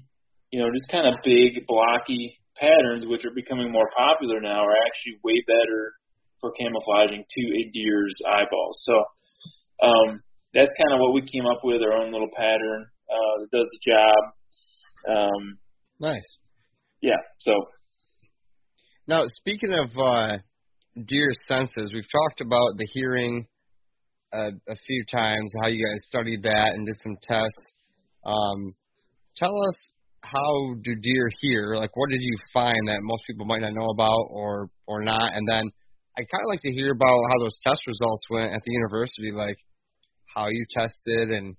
you 0.50 0.60
know, 0.60 0.70
just 0.72 0.90
kind 0.90 1.06
of 1.06 1.20
big 1.24 1.66
blocky 1.66 2.38
patterns 2.56 3.06
which 3.06 3.24
are 3.24 3.34
becoming 3.34 3.70
more 3.70 3.88
popular 3.96 4.40
now 4.40 4.64
are 4.64 4.78
actually 4.86 5.18
way 5.22 5.42
better 5.46 5.92
for 6.40 6.52
camouflaging 6.52 7.24
to 7.28 7.42
a 7.42 7.70
deer's 7.72 8.14
eyeballs. 8.26 8.76
So 8.86 8.94
um, 9.82 10.20
that's 10.54 10.70
kind 10.80 10.94
of 10.94 11.00
what 11.00 11.14
we 11.14 11.22
came 11.22 11.46
up 11.46 11.60
with, 11.62 11.82
our 11.82 11.92
own 12.02 12.12
little 12.12 12.30
pattern 12.34 12.86
uh, 13.10 13.40
that 13.40 13.50
does 13.52 13.68
the 13.72 13.92
job. 13.92 15.16
Um, 15.16 15.58
nice. 16.00 16.38
yeah, 17.00 17.20
so 17.38 17.52
Now, 19.06 19.24
speaking 19.26 19.72
of 19.72 19.90
uh, 19.96 20.38
deer 21.06 21.30
senses, 21.48 21.92
we've 21.92 22.10
talked 22.10 22.40
about 22.40 22.76
the 22.76 22.86
hearing 22.92 23.46
uh, 24.32 24.50
a 24.68 24.76
few 24.86 25.04
times, 25.10 25.50
how 25.62 25.68
you 25.68 25.84
guys 25.84 26.00
studied 26.08 26.42
that 26.42 26.74
and 26.74 26.86
did 26.86 26.96
some 27.02 27.16
tests. 27.22 27.74
Um, 28.26 28.74
tell 29.36 29.54
us 29.54 29.76
how 30.22 30.74
do 30.82 30.94
deer 31.00 31.30
hear? 31.40 31.76
Like, 31.76 31.96
what 31.96 32.10
did 32.10 32.20
you 32.20 32.36
find 32.52 32.88
that 32.88 32.98
most 33.00 33.22
people 33.26 33.46
might 33.46 33.60
not 33.60 33.72
know 33.72 33.88
about 33.88 34.26
or 34.30 34.68
or 34.86 35.02
not? 35.02 35.34
And 35.34 35.46
then 35.48 35.64
I'd 36.18 36.28
kind 36.28 36.42
of 36.44 36.48
like 36.48 36.60
to 36.62 36.72
hear 36.72 36.92
about 36.92 37.20
how 37.30 37.38
those 37.38 37.56
test 37.64 37.86
results 37.86 38.24
went 38.28 38.52
at 38.52 38.60
the 38.64 38.72
university, 38.72 39.30
like 39.32 39.56
how 40.38 40.46
you 40.46 40.64
tested 40.70 41.34
and 41.34 41.56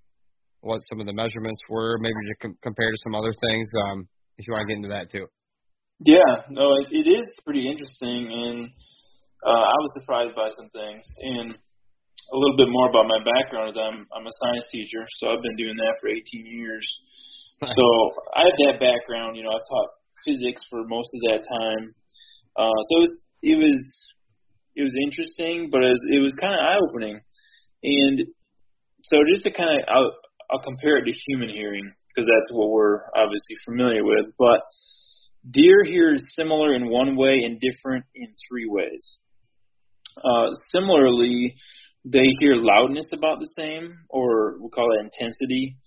what 0.62 0.80
some 0.88 1.00
of 1.00 1.06
the 1.06 1.14
measurements 1.14 1.60
were, 1.70 1.98
maybe 2.00 2.16
to 2.16 2.36
com- 2.42 2.58
compare 2.64 2.92
to 2.92 3.00
some 3.04 3.16
other 3.16 3.34
things. 3.48 3.68
Um, 3.76 4.08
if 4.38 4.48
you 4.48 4.54
want 4.54 4.64
to 4.64 4.72
get 4.72 4.78
into 4.80 4.94
that 4.96 5.12
too. 5.12 5.28
Yeah, 6.00 6.48
no, 6.50 6.80
it, 6.80 6.88
it 6.96 7.08
is 7.12 7.28
pretty 7.44 7.68
interesting, 7.68 8.32
and 8.32 8.72
uh, 9.44 9.66
I 9.68 9.78
was 9.84 9.92
surprised 10.00 10.32
by 10.32 10.48
some 10.56 10.72
things. 10.72 11.04
And 11.20 11.60
a 12.32 12.38
little 12.38 12.56
bit 12.56 12.72
more 12.72 12.88
about 12.88 13.04
my 13.04 13.20
background 13.20 13.76
is 13.76 13.78
I'm 13.78 14.08
I'm 14.16 14.24
a 14.24 14.36
science 14.40 14.64
teacher, 14.72 15.04
so 15.20 15.36
I've 15.36 15.44
been 15.44 15.60
doing 15.60 15.76
that 15.76 16.00
for 16.00 16.08
18 16.08 16.24
years. 16.48 16.88
So 17.60 17.86
I 18.40 18.48
have 18.48 18.58
that 18.72 18.80
background. 18.80 19.36
You 19.36 19.44
know, 19.44 19.52
I 19.52 19.60
taught 19.60 19.90
physics 20.24 20.64
for 20.72 20.88
most 20.88 21.12
of 21.12 21.20
that 21.28 21.44
time. 21.44 21.92
Uh, 22.56 22.80
so 22.88 22.92
it 22.96 23.04
was 23.04 23.16
it 23.44 23.58
was 23.60 23.80
it 24.80 24.84
was 24.88 24.96
interesting, 25.04 25.68
but 25.68 25.84
it 25.84 25.92
was, 25.92 26.04
it 26.16 26.22
was 26.24 26.34
kind 26.40 26.56
of 26.56 26.64
eye 26.64 26.80
opening. 26.80 27.20
And 27.84 28.24
so 29.10 29.18
just 29.34 29.44
to 29.44 29.52
kind 29.52 29.82
of 29.82 29.86
I'll, 29.90 30.12
I'll 30.52 30.64
compare 30.64 30.98
it 30.98 31.06
to 31.06 31.14
human 31.28 31.50
hearing 31.50 31.92
because 32.10 32.28
that's 32.28 32.54
what 32.56 32.70
we're 32.70 33.02
obviously 33.16 33.56
familiar 33.66 34.04
with, 34.04 34.34
but 34.38 34.62
Deer 35.50 35.84
hears 35.86 36.24
similar 36.36 36.76
in 36.76 36.90
one 36.90 37.16
way 37.16 37.42
and 37.46 37.60
different 37.60 38.06
in 38.14 38.28
three 38.50 38.68
ways. 38.68 39.20
Uh, 40.18 40.48
similarly, 40.72 41.56
they 42.04 42.26
hear 42.40 42.56
loudness 42.56 43.06
about 43.14 43.40
the 43.40 43.50
same, 43.58 43.96
or 44.10 44.58
we'll 44.60 44.70
call 44.70 44.90
it 44.94 45.06
intensity 45.06 45.78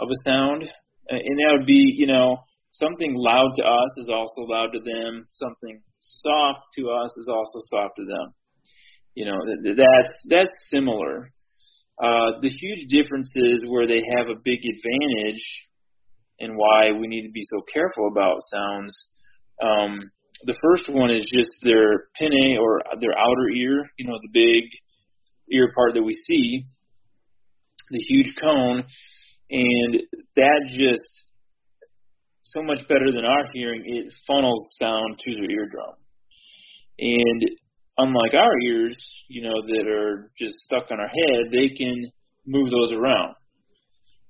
of 0.00 0.08
a 0.10 0.28
sound. 0.28 0.62
And 1.08 1.38
that 1.38 1.56
would 1.58 1.66
be, 1.66 1.94
you 1.96 2.06
know, 2.06 2.38
something 2.72 3.14
loud 3.14 3.52
to 3.56 3.62
us 3.62 3.90
is 3.98 4.08
also 4.08 4.42
loud 4.42 4.70
to 4.72 4.80
them. 4.80 5.26
Something 5.32 5.82
soft 6.00 6.66
to 6.78 6.90
us 6.90 7.10
is 7.16 7.28
also 7.28 7.58
soft 7.68 7.94
to 7.96 8.04
them. 8.04 8.34
You 9.14 9.26
know, 9.26 9.38
th- 9.44 9.58
th- 9.62 9.76
that's 9.76 10.12
that's 10.28 10.52
similar. 10.72 11.30
Uh, 12.02 12.40
the 12.42 12.50
huge 12.50 12.88
differences 12.88 13.64
where 13.68 13.86
they 13.86 14.02
have 14.16 14.28
a 14.28 14.40
big 14.42 14.58
advantage 14.64 15.42
and 16.40 16.56
why 16.56 16.90
we 16.90 17.06
need 17.06 17.22
to 17.22 17.32
be 17.32 17.42
so 17.42 17.62
careful 17.72 18.08
about 18.10 18.36
sounds 18.52 19.10
Um, 19.62 20.10
the 20.44 20.58
first 20.60 20.88
one 20.88 21.10
is 21.10 21.24
just 21.32 21.50
their 21.62 22.08
pinnae 22.18 22.58
or 22.60 22.82
their 23.00 23.16
outer 23.16 23.48
ear, 23.54 23.88
you 23.96 24.06
know, 24.06 24.18
the 24.20 24.32
big 24.32 24.64
ear 25.52 25.72
part 25.74 25.94
that 25.94 26.02
we 26.02 26.14
see, 26.26 26.66
the 27.90 28.00
huge 28.08 28.34
cone, 28.40 28.84
and 29.50 30.02
that 30.36 30.60
just 30.70 31.04
so 32.42 32.62
much 32.62 32.80
better 32.88 33.12
than 33.12 33.24
our 33.24 33.46
hearing, 33.52 33.82
it 33.86 34.12
funnels 34.26 34.66
sound 34.80 35.18
to 35.18 35.34
their 35.34 35.50
eardrum. 35.50 35.94
And 36.98 37.42
unlike 37.98 38.34
our 38.34 38.58
ears, 38.60 38.96
you 39.28 39.42
know, 39.42 39.54
that 39.66 39.86
are 39.88 40.30
just 40.38 40.58
stuck 40.60 40.90
on 40.90 41.00
our 41.00 41.08
head, 41.08 41.52
they 41.52 41.68
can 41.76 42.10
move 42.46 42.70
those 42.70 42.92
around. 42.92 43.34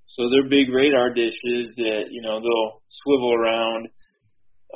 So 0.07 0.29
they're 0.29 0.49
big 0.49 0.69
radar 0.73 1.11
dishes 1.11 1.69
that, 1.77 2.05
you 2.11 2.23
know, 2.23 2.41
they'll 2.41 2.83
swivel 2.89 3.35
around 3.35 3.89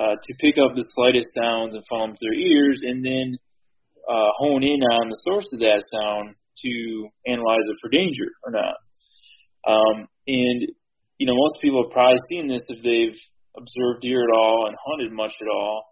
uh, 0.01 0.14
to 0.14 0.34
pick 0.41 0.57
up 0.59 0.74
the 0.74 0.86
slightest 0.91 1.28
sounds 1.36 1.74
and 1.74 1.84
funnel 1.89 2.09
them 2.09 2.16
to 2.16 2.24
their 2.24 2.39
ears 2.39 2.82
and 2.84 3.05
then 3.05 3.36
uh, 4.09 4.30
hone 4.39 4.62
in 4.62 4.80
on 4.80 5.11
the 5.11 5.20
source 5.24 5.47
of 5.53 5.61
that 5.61 5.84
sound 5.93 6.34
to 6.64 7.09
analyze 7.26 7.66
it 7.68 7.76
for 7.80 7.91
danger 7.91 8.26
or 8.45 8.53
not. 8.53 8.76
Um, 9.66 10.09
and, 10.26 10.62
you 11.18 11.26
know, 11.26 11.34
most 11.36 11.61
people 11.61 11.84
have 11.84 11.93
probably 11.93 12.18
seen 12.28 12.49
this 12.49 12.62
if 12.68 12.82
they've 12.82 13.18
observed 13.57 14.03
deer 14.03 14.22
at 14.22 14.34
all 14.34 14.66
and 14.66 14.76
hunted 14.86 15.12
much 15.12 15.32
at 15.41 15.49
all. 15.53 15.84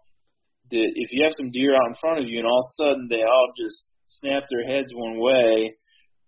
That 0.69 0.89
if 0.95 1.11
you 1.11 1.23
have 1.23 1.33
some 1.37 1.51
deer 1.51 1.75
out 1.75 1.89
in 1.89 1.95
front 1.99 2.19
of 2.19 2.27
you 2.27 2.39
and 2.39 2.47
all 2.47 2.59
of 2.59 2.69
a 2.69 2.75
sudden 2.75 3.07
they 3.09 3.23
all 3.23 3.51
just 3.55 3.83
snap 4.05 4.43
their 4.49 4.65
heads 4.67 4.91
one 4.93 5.19
way 5.19 5.73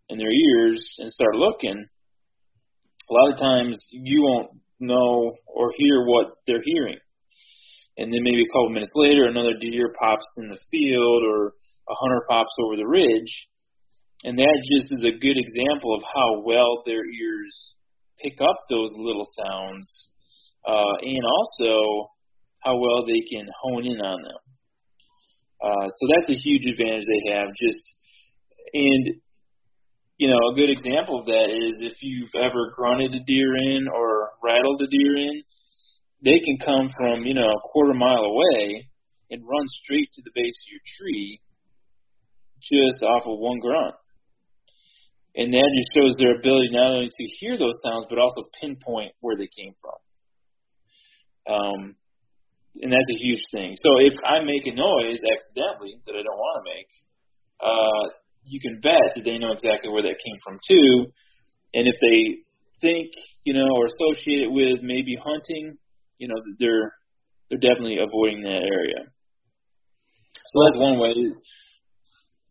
and 0.09 0.19
their 0.19 0.31
ears 0.31 0.79
and 0.99 1.11
start 1.11 1.35
looking, 1.35 1.75
a 3.09 3.13
lot 3.13 3.33
of 3.33 3.39
times 3.39 3.79
you 3.91 4.21
won't 4.23 4.51
know 4.79 5.35
or 5.47 5.71
hear 5.75 6.05
what 6.05 6.37
they're 6.47 6.63
hearing. 6.63 6.99
And 7.97 8.13
then 8.13 8.23
maybe 8.23 8.43
a 8.43 8.51
couple 8.53 8.69
minutes 8.69 8.95
later, 8.95 9.27
another 9.27 9.59
deer 9.59 9.93
pops 9.99 10.25
in 10.37 10.47
the 10.47 10.59
field 10.71 11.23
or 11.27 11.53
a 11.89 11.95
hunter 11.99 12.23
pops 12.29 12.53
over 12.63 12.77
the 12.77 12.87
ridge. 12.87 13.33
And 14.23 14.37
that 14.37 14.57
just 14.71 14.91
is 14.91 15.03
a 15.03 15.19
good 15.19 15.35
example 15.35 15.95
of 15.95 16.03
how 16.03 16.41
well 16.45 16.83
their 16.85 17.03
ears 17.03 17.75
pick 18.21 18.39
up 18.41 18.55
those 18.69 18.91
little 18.95 19.27
sounds 19.35 20.09
uh, 20.67 20.95
and 21.01 21.23
also 21.23 22.11
how 22.59 22.77
well 22.77 23.05
they 23.05 23.21
can 23.29 23.47
hone 23.61 23.85
in 23.85 23.99
on 24.01 24.21
them. 24.21 24.41
Uh, 25.61 25.87
so 25.87 26.03
that's 26.15 26.29
a 26.29 26.39
huge 26.39 26.65
advantage 26.65 27.03
they 27.05 27.33
have. 27.33 27.49
Just 27.49 27.83
and 28.73 29.21
you 30.17 30.29
know 30.29 30.39
a 30.51 30.55
good 30.55 30.69
example 30.69 31.19
of 31.19 31.25
that 31.25 31.49
is 31.51 31.77
if 31.81 32.01
you've 32.01 32.35
ever 32.35 32.71
grunted 32.75 33.13
a 33.15 33.23
deer 33.25 33.55
in 33.55 33.87
or 33.87 34.31
rattled 34.43 34.81
a 34.81 34.87
deer 34.87 35.17
in, 35.17 35.43
they 36.23 36.39
can 36.39 36.57
come 36.63 36.89
from 36.95 37.25
you 37.25 37.33
know 37.33 37.47
a 37.47 37.61
quarter 37.71 37.93
mile 37.93 38.23
away 38.23 38.87
and 39.31 39.43
run 39.47 39.67
straight 39.83 40.09
to 40.13 40.21
the 40.23 40.31
base 40.33 40.55
of 40.65 40.71
your 40.71 40.81
tree 40.97 41.39
just 42.61 43.03
off 43.03 43.23
of 43.25 43.39
one 43.39 43.59
grunt. 43.59 43.95
And 45.35 45.53
that 45.53 45.69
just 45.77 45.93
shows 45.95 46.15
their 46.17 46.35
ability 46.35 46.69
not 46.71 46.91
only 46.91 47.09
to 47.09 47.23
hear 47.39 47.57
those 47.57 47.79
sounds, 47.83 48.07
but 48.09 48.19
also 48.19 48.49
pinpoint 48.59 49.13
where 49.21 49.37
they 49.37 49.47
came 49.47 49.73
from. 49.79 49.95
Um, 51.55 51.95
and 52.77 52.91
that's 52.93 53.11
a 53.11 53.19
huge 53.19 53.41
thing. 53.51 53.75
So 53.81 53.89
if 53.99 54.13
I 54.21 54.45
make 54.45 54.65
a 54.69 54.75
noise 54.75 55.19
accidentally 55.19 55.97
that 56.05 56.13
I 56.13 56.21
don't 56.21 56.37
want 56.37 56.55
to 56.61 56.65
make, 56.69 56.89
uh, 57.59 58.03
you 58.45 58.59
can 58.61 58.79
bet 58.79 59.15
that 59.15 59.23
they 59.25 59.37
know 59.37 59.51
exactly 59.51 59.89
where 59.89 60.03
that 60.03 60.17
came 60.21 60.39
from 60.43 60.57
too. 60.63 61.11
And 61.73 61.87
if 61.87 61.97
they 62.01 62.45
think, 62.81 63.11
you 63.43 63.53
know, 63.53 63.67
or 63.75 63.85
associate 63.85 64.47
it 64.47 64.51
with 64.51 64.81
maybe 64.81 65.17
hunting, 65.19 65.77
you 66.17 66.27
know, 66.27 66.39
they're 66.57 66.93
they're 67.49 67.61
definitely 67.61 67.97
avoiding 67.97 68.43
that 68.43 68.63
area. 68.63 69.09
So 70.31 70.55
that's 70.65 70.79
one 70.79 70.99
way. 70.99 71.13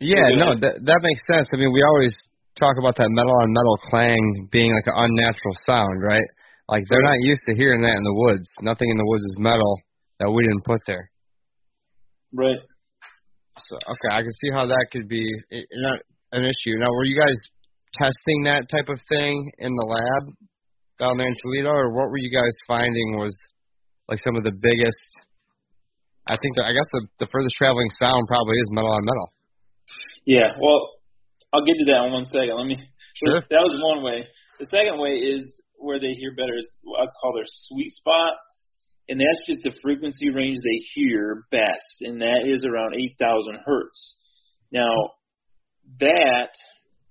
Yeah, 0.00 0.34
no, 0.38 0.54
that 0.54 0.82
that 0.82 1.00
makes 1.02 1.22
sense. 1.26 1.48
I 1.52 1.56
mean, 1.56 1.72
we 1.72 1.82
always 1.82 2.14
talk 2.58 2.74
about 2.78 2.96
that 2.98 3.10
metal 3.10 3.34
on 3.34 3.54
metal 3.54 3.78
clang 3.90 4.48
being 4.50 4.74
like 4.74 4.86
an 4.86 4.98
unnatural 4.98 5.56
sound, 5.66 6.02
right? 6.02 6.26
Like 6.68 6.84
they're 6.90 7.02
not 7.02 7.18
used 7.22 7.42
to 7.48 7.56
hearing 7.56 7.82
that 7.82 7.96
in 7.96 8.04
the 8.04 8.14
woods. 8.14 8.46
Nothing 8.60 8.90
in 8.90 8.98
the 8.98 9.06
woods 9.06 9.24
is 9.24 9.38
metal 9.38 9.80
that 10.20 10.30
we 10.30 10.42
didn't 10.42 10.64
put 10.64 10.80
there. 10.86 11.10
Right. 12.32 12.58
So 13.68 13.76
okay, 13.76 14.10
I 14.14 14.22
can 14.22 14.32
see 14.32 14.50
how 14.52 14.66
that 14.66 14.86
could 14.92 15.08
be 15.08 15.24
eh, 15.52 15.62
not 15.74 16.00
an 16.32 16.44
issue. 16.44 16.74
Now, 16.78 16.90
were 16.92 17.04
you 17.04 17.16
guys 17.16 17.36
testing 17.96 18.44
that 18.44 18.68
type 18.68 18.88
of 18.88 19.00
thing 19.08 19.50
in 19.58 19.74
the 19.74 19.86
lab 19.88 20.34
down 21.00 21.18
there 21.18 21.26
in 21.26 21.34
Toledo, 21.42 21.70
or 21.70 21.94
what 21.94 22.10
were 22.10 22.18
you 22.18 22.30
guys 22.30 22.52
finding 22.66 23.18
was 23.18 23.34
like 24.08 24.20
some 24.24 24.36
of 24.36 24.44
the 24.44 24.52
biggest? 24.52 25.08
I 26.26 26.36
think 26.36 26.60
I 26.60 26.72
guess 26.72 26.88
the 26.92 27.06
the 27.24 27.28
furthest 27.32 27.54
traveling 27.56 27.88
sound 27.98 28.28
probably 28.28 28.56
is 28.58 28.68
metal 28.70 28.92
on 28.92 29.04
metal. 29.04 29.28
Yeah. 30.26 30.52
Well, 30.60 30.98
I'll 31.52 31.64
get 31.64 31.80
to 31.80 31.86
that 31.88 32.04
in 32.04 32.12
one 32.12 32.28
second. 32.28 32.52
Let 32.52 32.68
me. 32.68 32.76
Sure. 33.16 33.40
That 33.40 33.64
was 33.64 33.74
one 33.80 34.04
way. 34.04 34.28
The 34.60 34.68
second 34.70 35.00
way 35.00 35.16
is 35.16 35.42
where 35.78 35.98
they 35.98 36.12
hear 36.20 36.34
better 36.36 36.54
is 36.58 36.68
what 36.82 37.02
I 37.02 37.06
call 37.18 37.32
their 37.34 37.48
sweet 37.48 37.90
spot, 37.96 38.34
and 39.08 39.20
that's 39.20 39.46
just 39.46 39.60
the 39.62 39.78
frequency 39.82 40.28
range 40.30 40.58
they 40.58 40.84
hear 40.94 41.44
best, 41.50 42.02
and 42.02 42.20
that 42.20 42.44
is 42.46 42.64
around 42.64 42.94
8,000 42.94 43.58
hertz. 43.64 44.16
Now, 44.70 44.92
that 46.00 46.50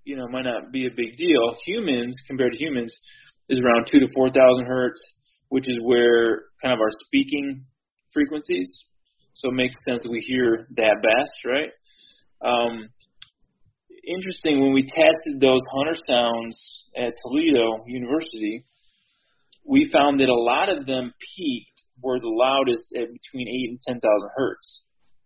you 0.03 0.15
know 0.15 0.27
might 0.27 0.43
not 0.43 0.71
be 0.71 0.85
a 0.85 0.91
big 0.95 1.17
deal. 1.17 1.55
Humans 1.65 2.15
compared 2.27 2.53
to 2.53 2.57
humans 2.57 2.95
is 3.49 3.59
around 3.59 3.87
two 3.91 3.99
to 3.99 4.07
4,000 4.13 4.65
hertz, 4.65 4.99
which 5.49 5.67
is 5.67 5.77
where 5.81 6.43
kind 6.61 6.73
of 6.73 6.79
our 6.79 6.91
speaking 7.05 7.65
frequencies. 8.13 8.69
So 9.35 9.49
it 9.49 9.53
makes 9.53 9.75
sense 9.87 10.01
that 10.03 10.11
we 10.11 10.19
hear 10.19 10.67
that 10.77 10.95
best, 11.01 11.45
right? 11.45 11.69
Um, 12.41 12.89
interesting 14.07 14.61
when 14.61 14.73
we 14.73 14.83
tested 14.83 15.39
those 15.39 15.61
hunter 15.71 15.97
sounds 16.07 16.87
at 16.97 17.13
Toledo 17.21 17.83
University, 17.85 18.65
we 19.67 19.89
found 19.91 20.19
that 20.21 20.29
a 20.29 20.33
lot 20.33 20.69
of 20.69 20.85
them 20.85 21.13
peaked 21.35 21.81
were 22.01 22.19
the 22.19 22.27
loudest 22.27 22.93
at 22.95 23.11
between 23.11 23.47
eight 23.47 23.69
and 23.69 23.79
ten 23.85 23.99
thousand 23.99 24.29
hertz, 24.35 24.85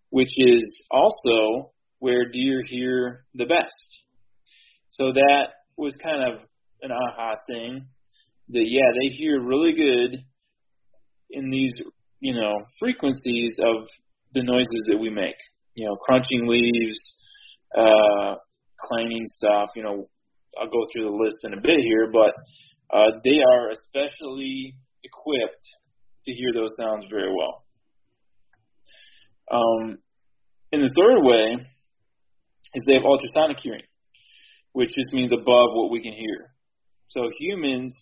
which 0.09 0.31
is 0.37 0.63
also 0.89 1.71
where 1.99 2.29
deer 2.29 2.63
hear 2.67 3.25
the 3.35 3.45
best. 3.45 4.03
So 4.89 5.13
that 5.13 5.43
was 5.77 5.93
kind 6.01 6.33
of 6.33 6.41
an 6.81 6.91
aha 6.91 7.35
thing. 7.47 7.85
That 8.49 8.65
yeah, 8.67 8.91
they 8.99 9.15
hear 9.15 9.39
really 9.39 9.73
good 9.73 10.23
in 11.29 11.49
these 11.49 11.73
you 12.19 12.33
know 12.33 12.53
frequencies 12.79 13.55
of 13.59 13.87
the 14.33 14.43
noises 14.43 14.85
that 14.87 14.97
we 14.97 15.09
make. 15.09 15.35
You 15.75 15.85
know, 15.87 15.95
crunching 15.95 16.47
leaves, 16.47 16.99
uh, 17.77 18.35
clanging 18.79 19.27
stuff. 19.27 19.69
You 19.75 19.83
know, 19.83 20.09
I'll 20.59 20.67
go 20.67 20.87
through 20.91 21.03
the 21.03 21.23
list 21.23 21.37
in 21.43 21.53
a 21.53 21.61
bit 21.61 21.79
here, 21.79 22.09
but 22.11 22.33
uh, 22.93 23.19
they 23.23 23.39
are 23.39 23.71
especially 23.71 24.75
equipped 25.03 25.65
to 26.25 26.31
hear 26.31 26.51
those 26.53 26.75
sounds 26.79 27.05
very 27.09 27.33
well. 27.33 27.65
Um, 29.51 29.97
and 30.71 30.83
the 30.83 30.93
third 30.95 31.21
way 31.23 31.65
is 32.75 32.83
they 32.85 32.93
have 32.93 33.03
ultrasonic 33.03 33.57
hearing, 33.61 33.83
which 34.73 34.89
just 34.89 35.11
means 35.13 35.31
above 35.33 35.69
what 35.73 35.91
we 35.91 36.01
can 36.01 36.13
hear. 36.13 36.53
So 37.09 37.29
humans, 37.39 37.93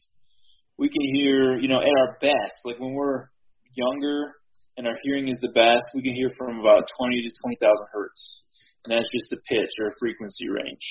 we 0.77 0.89
can 0.89 1.01
hear, 1.01 1.57
you 1.57 1.67
know, 1.67 1.79
at 1.79 1.99
our 1.99 2.17
best, 2.21 2.57
like 2.65 2.79
when 2.79 2.93
we're 2.93 3.29
younger 3.73 4.33
and 4.77 4.87
our 4.87 4.97
hearing 5.03 5.27
is 5.27 5.37
the 5.41 5.49
best, 5.49 5.85
we 5.95 6.03
can 6.03 6.13
hear 6.13 6.29
from 6.37 6.59
about 6.59 6.83
20 6.99 7.21
to 7.21 7.29
20,000 7.41 7.87
hertz 7.91 8.41
and 8.85 8.95
that's 8.95 9.09
just 9.11 9.33
a 9.33 9.39
pitch 9.47 9.71
or 9.79 9.87
a 9.87 9.99
frequency 9.99 10.47
range. 10.47 10.85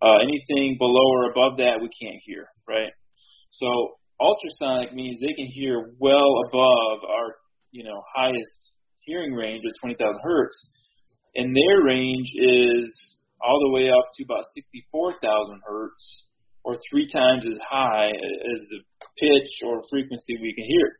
Uh, 0.00 0.22
anything 0.22 0.76
below 0.78 1.06
or 1.10 1.30
above 1.30 1.58
that, 1.58 1.82
we 1.82 1.90
can't 1.90 2.22
hear, 2.24 2.46
right? 2.68 2.92
So 3.50 3.96
ultrasonic 4.20 4.94
means 4.94 5.20
they 5.20 5.34
can 5.34 5.46
hear 5.46 5.94
well 5.98 6.42
above 6.48 6.98
our, 7.08 7.36
you 7.70 7.84
know, 7.84 8.02
highest 8.14 8.76
hearing 9.00 9.32
range 9.32 9.62
of 9.66 9.72
20,000 9.80 10.20
hertz, 10.22 10.56
and 11.34 11.56
their 11.56 11.84
range 11.84 12.28
is 12.34 13.16
all 13.40 13.60
the 13.64 13.72
way 13.72 13.88
up 13.88 14.10
to 14.16 14.24
about 14.24 14.44
64,000 14.54 15.60
hertz, 15.64 16.24
or 16.64 16.76
three 16.90 17.08
times 17.08 17.46
as 17.46 17.58
high 17.68 18.08
as 18.08 18.60
the 18.68 18.80
pitch 19.16 19.50
or 19.64 19.82
frequency 19.90 20.36
we 20.42 20.52
can 20.54 20.66
hear. 20.66 20.98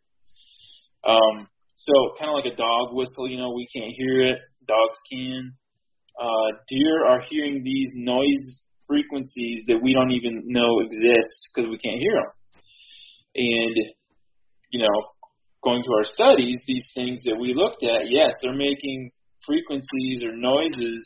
Um, 1.05 1.49
so 1.77 1.93
kind 2.19 2.31
of 2.31 2.37
like 2.43 2.53
a 2.53 2.57
dog 2.57 2.95
whistle, 2.95 3.29
you 3.29 3.37
know, 3.37 3.53
we 3.53 3.69
can't 3.75 3.93
hear 3.97 4.23
it. 4.23 4.39
Dogs 4.67 4.99
can 5.11 5.53
uh, 6.21 6.49
deer 6.69 7.07
are 7.07 7.23
hearing 7.29 7.63
these 7.65 7.89
noise 7.95 8.65
frequencies 8.87 9.65
that 9.69 9.79
we 9.83 9.93
don't 9.93 10.11
even 10.11 10.43
know 10.47 10.81
exist 10.81 11.49
because 11.55 11.69
we 11.69 11.79
can't 11.79 12.01
hear 12.01 12.15
them. 12.15 12.33
And, 13.39 13.77
you 14.71 14.83
know, 14.83 14.97
going 15.63 15.83
to 15.85 15.93
our 15.95 16.05
studies, 16.05 16.59
these 16.67 16.91
things 16.95 17.21
that 17.25 17.39
we 17.39 17.55
looked 17.55 17.85
at, 17.85 18.11
yes, 18.11 18.35
they're 18.43 18.53
making 18.53 19.11
frequencies 19.47 20.25
or 20.27 20.35
noises 20.35 20.99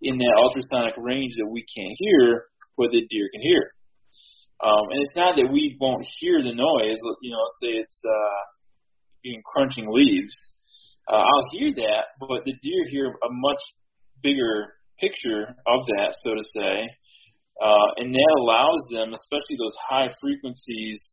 in 0.00 0.18
that 0.18 0.38
ultrasonic 0.38 0.94
range 0.96 1.34
that 1.38 1.50
we 1.50 1.64
can't 1.74 1.94
hear, 1.98 2.46
but 2.78 2.90
the 2.90 3.02
deer 3.10 3.28
can 3.34 3.42
hear. 3.42 3.72
Um, 4.62 4.90
and 4.90 5.02
it's 5.02 5.16
not 5.16 5.34
that 5.36 5.50
we 5.50 5.76
won't 5.80 6.06
hear 6.20 6.40
the 6.40 6.54
noise. 6.54 6.98
You 7.22 7.30
know, 7.34 7.42
let's 7.42 7.58
say 7.60 7.72
it's 7.82 8.02
uh, 8.06 8.42
being 9.22 9.42
crunching 9.44 9.88
leaves. 9.90 10.34
uh, 11.10 11.16
I'll 11.16 11.50
hear 11.50 11.72
that, 11.74 12.14
but 12.20 12.44
the 12.44 12.54
deer 12.62 12.86
hear 12.90 13.08
a 13.08 13.30
much 13.30 13.60
bigger 14.22 14.74
picture 15.00 15.54
of 15.66 15.80
that, 15.98 16.14
so 16.22 16.34
to 16.34 16.44
say, 16.54 16.86
uh, 17.60 17.88
and 17.98 18.14
that 18.14 18.34
allows 18.38 18.82
them, 18.90 19.14
especially 19.14 19.56
those 19.58 19.76
high 19.88 20.08
frequencies, 20.20 21.11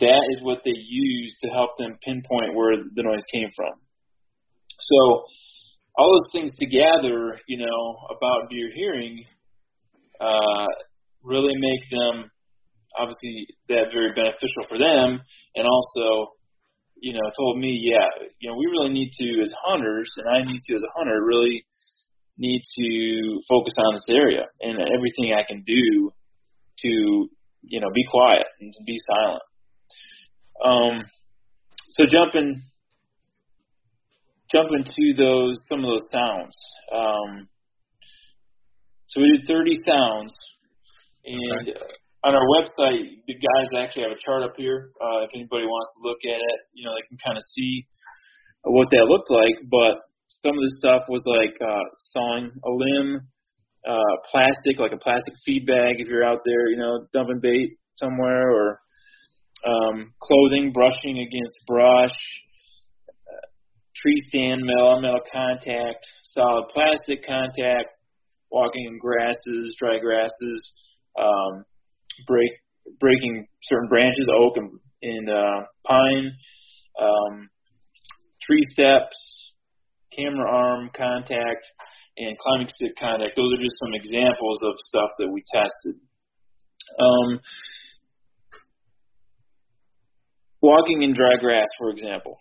that 0.00 0.22
is 0.32 0.42
what 0.42 0.60
they 0.64 0.74
use 0.74 1.36
to 1.42 1.50
help 1.50 1.76
them 1.78 1.98
pinpoint 2.04 2.54
where 2.54 2.76
the 2.76 3.02
noise 3.02 3.24
came 3.32 3.48
from. 3.54 3.72
So 4.80 5.24
all 5.96 6.12
those 6.12 6.32
things 6.32 6.50
together, 6.58 7.38
you 7.46 7.58
know, 7.58 7.96
about 8.16 8.50
deer 8.50 8.70
hearing, 8.74 9.24
uh, 10.20 10.66
really 11.22 11.54
make 11.56 11.90
them 11.90 12.30
obviously 12.98 13.46
that 13.68 13.92
very 13.92 14.12
beneficial 14.12 14.68
for 14.68 14.78
them, 14.78 15.20
and 15.54 15.66
also, 15.66 16.32
you 17.00 17.12
know, 17.12 17.24
told 17.36 17.58
me, 17.58 17.80
yeah, 17.82 18.06
you 18.38 18.50
know, 18.50 18.56
we 18.56 18.66
really 18.66 18.92
need 18.92 19.10
to 19.18 19.42
as 19.42 19.52
hunters, 19.64 20.10
and 20.18 20.28
I 20.28 20.44
need 20.44 20.60
to 20.62 20.74
as 20.74 20.82
a 20.82 20.98
hunter, 20.98 21.24
really 21.24 21.64
need 22.38 22.62
to 22.78 23.40
focus 23.48 23.74
on 23.78 23.94
this 23.94 24.08
area 24.08 24.46
and 24.60 24.78
everything 24.80 25.34
I 25.36 25.44
can 25.46 25.62
do 25.66 26.10
to, 26.80 27.28
you 27.62 27.80
know, 27.80 27.90
be 27.94 28.04
quiet 28.10 28.46
and 28.60 28.74
be 28.86 28.96
silent. 29.06 29.42
Um, 30.64 31.02
so 31.90 32.04
jumping 32.06 32.62
jumping 34.52 34.84
to 34.84 35.14
those 35.16 35.56
some 35.68 35.80
of 35.80 35.90
those 35.90 36.06
sounds. 36.12 36.56
Um, 36.92 37.48
so 39.06 39.20
we 39.20 39.28
did 39.36 39.48
30 39.48 39.76
sounds, 39.86 40.32
and 41.24 41.68
okay. 41.68 41.80
on 42.24 42.34
our 42.34 42.46
website, 42.48 43.20
the 43.26 43.34
guys 43.34 43.68
actually 43.76 44.04
have 44.04 44.12
a 44.12 44.20
chart 44.24 44.42
up 44.42 44.54
here. 44.56 44.90
Uh, 45.00 45.24
if 45.24 45.30
anybody 45.34 45.64
wants 45.64 45.92
to 45.96 46.08
look 46.08 46.20
at 46.24 46.40
it, 46.40 46.58
you 46.72 46.84
know, 46.84 46.92
they 46.96 47.04
can 47.08 47.18
kind 47.24 47.36
of 47.36 47.44
see 47.48 47.84
what 48.64 48.88
that 48.90 49.04
looked 49.08 49.30
like. 49.30 49.56
But 49.68 50.00
some 50.40 50.56
of 50.56 50.64
the 50.64 50.76
stuff 50.78 51.02
was 51.08 51.22
like 51.26 51.56
uh, 51.60 51.84
sawing 51.98 52.52
a 52.64 52.70
limb, 52.70 53.20
uh, 53.88 54.14
plastic, 54.30 54.78
like 54.78 54.92
a 54.92 55.02
plastic 55.02 55.34
feed 55.44 55.66
bag 55.66 56.00
if 56.00 56.08
you're 56.08 56.24
out 56.24 56.40
there, 56.44 56.68
you 56.68 56.78
know, 56.78 57.06
dumping 57.12 57.40
bait 57.40 57.76
somewhere, 57.96 58.50
or 58.50 58.80
um, 59.66 60.12
clothing, 60.20 60.72
brushing 60.72 61.18
against 61.18 61.56
brush, 61.66 62.14
uh, 63.08 63.46
tree 63.96 64.20
stand 64.28 64.62
metal, 64.64 65.00
metal 65.00 65.20
contact, 65.32 66.04
solid 66.34 66.68
plastic 66.72 67.24
contact, 67.26 67.88
walking 68.50 68.86
in 68.86 68.98
grasses, 68.98 69.76
dry 69.78 69.98
grasses, 69.98 70.72
um, 71.18 71.64
break 72.26 72.50
breaking 72.98 73.46
certain 73.62 73.88
branches, 73.88 74.26
oak 74.34 74.56
and, 74.56 74.70
and 75.02 75.30
uh, 75.30 75.66
pine, 75.86 76.32
um, 77.00 77.48
tree 78.42 78.64
steps, 78.70 79.52
camera 80.16 80.50
arm 80.50 80.90
contact, 80.96 81.64
and 82.16 82.36
climbing 82.38 82.68
stick 82.68 82.92
contact. 82.98 83.36
Those 83.36 83.52
are 83.54 83.62
just 83.62 83.76
some 83.82 83.94
examples 83.94 84.60
of 84.64 84.74
stuff 84.78 85.10
that 85.18 85.30
we 85.30 85.42
tested. 85.52 86.00
Um, 86.98 87.40
walking 90.62 91.02
in 91.02 91.12
dry 91.12 91.36
grass, 91.40 91.66
for 91.78 91.90
example, 91.90 92.38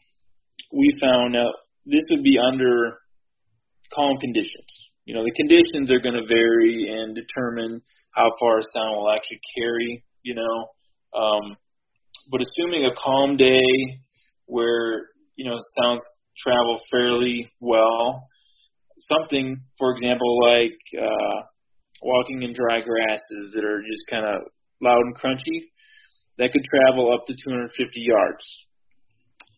we 0.72 0.94
found 1.02 1.36
out 1.36 1.54
this 1.86 2.04
would 2.12 2.24
be 2.24 2.38
under 2.38 2.98
calm 3.94 4.18
conditions. 4.22 4.90
You 5.06 5.16
know, 5.16 5.24
the 5.24 5.34
conditions 5.36 5.92
are 5.92 6.00
going 6.00 6.16
to 6.16 6.28
vary 6.28 6.88
and 6.88 7.16
determine 7.16 7.82
how 8.14 8.32
far 8.40 8.62
sound 8.74 8.96
will 8.96 9.12
actually 9.12 9.42
carry, 9.58 10.04
you 10.22 10.36
know. 10.36 11.20
Um, 11.20 11.58
but 12.30 12.42
assuming 12.42 12.86
a 12.86 12.96
calm 12.96 13.36
day 13.36 14.00
where, 14.46 15.08
you 15.36 15.50
know, 15.50 15.58
sounds 15.82 16.02
travel 16.38 16.80
fairly 16.92 17.52
well, 17.60 18.28
something, 19.00 19.58
for 19.78 19.92
example, 19.92 20.40
like 20.44 20.78
uh, 21.02 21.42
walking 22.02 22.44
in 22.44 22.54
dry 22.54 22.80
grasses 22.82 23.52
that 23.54 23.66
are 23.66 23.82
just 23.82 24.04
kind 24.10 24.26
of 24.26 24.44
loud 24.82 25.02
and 25.02 25.18
crunchy, 25.18 25.72
that 26.38 26.52
could 26.52 26.64
travel 26.64 27.14
up 27.14 27.26
to 27.28 27.34
250 27.34 28.02
yards. 28.02 28.46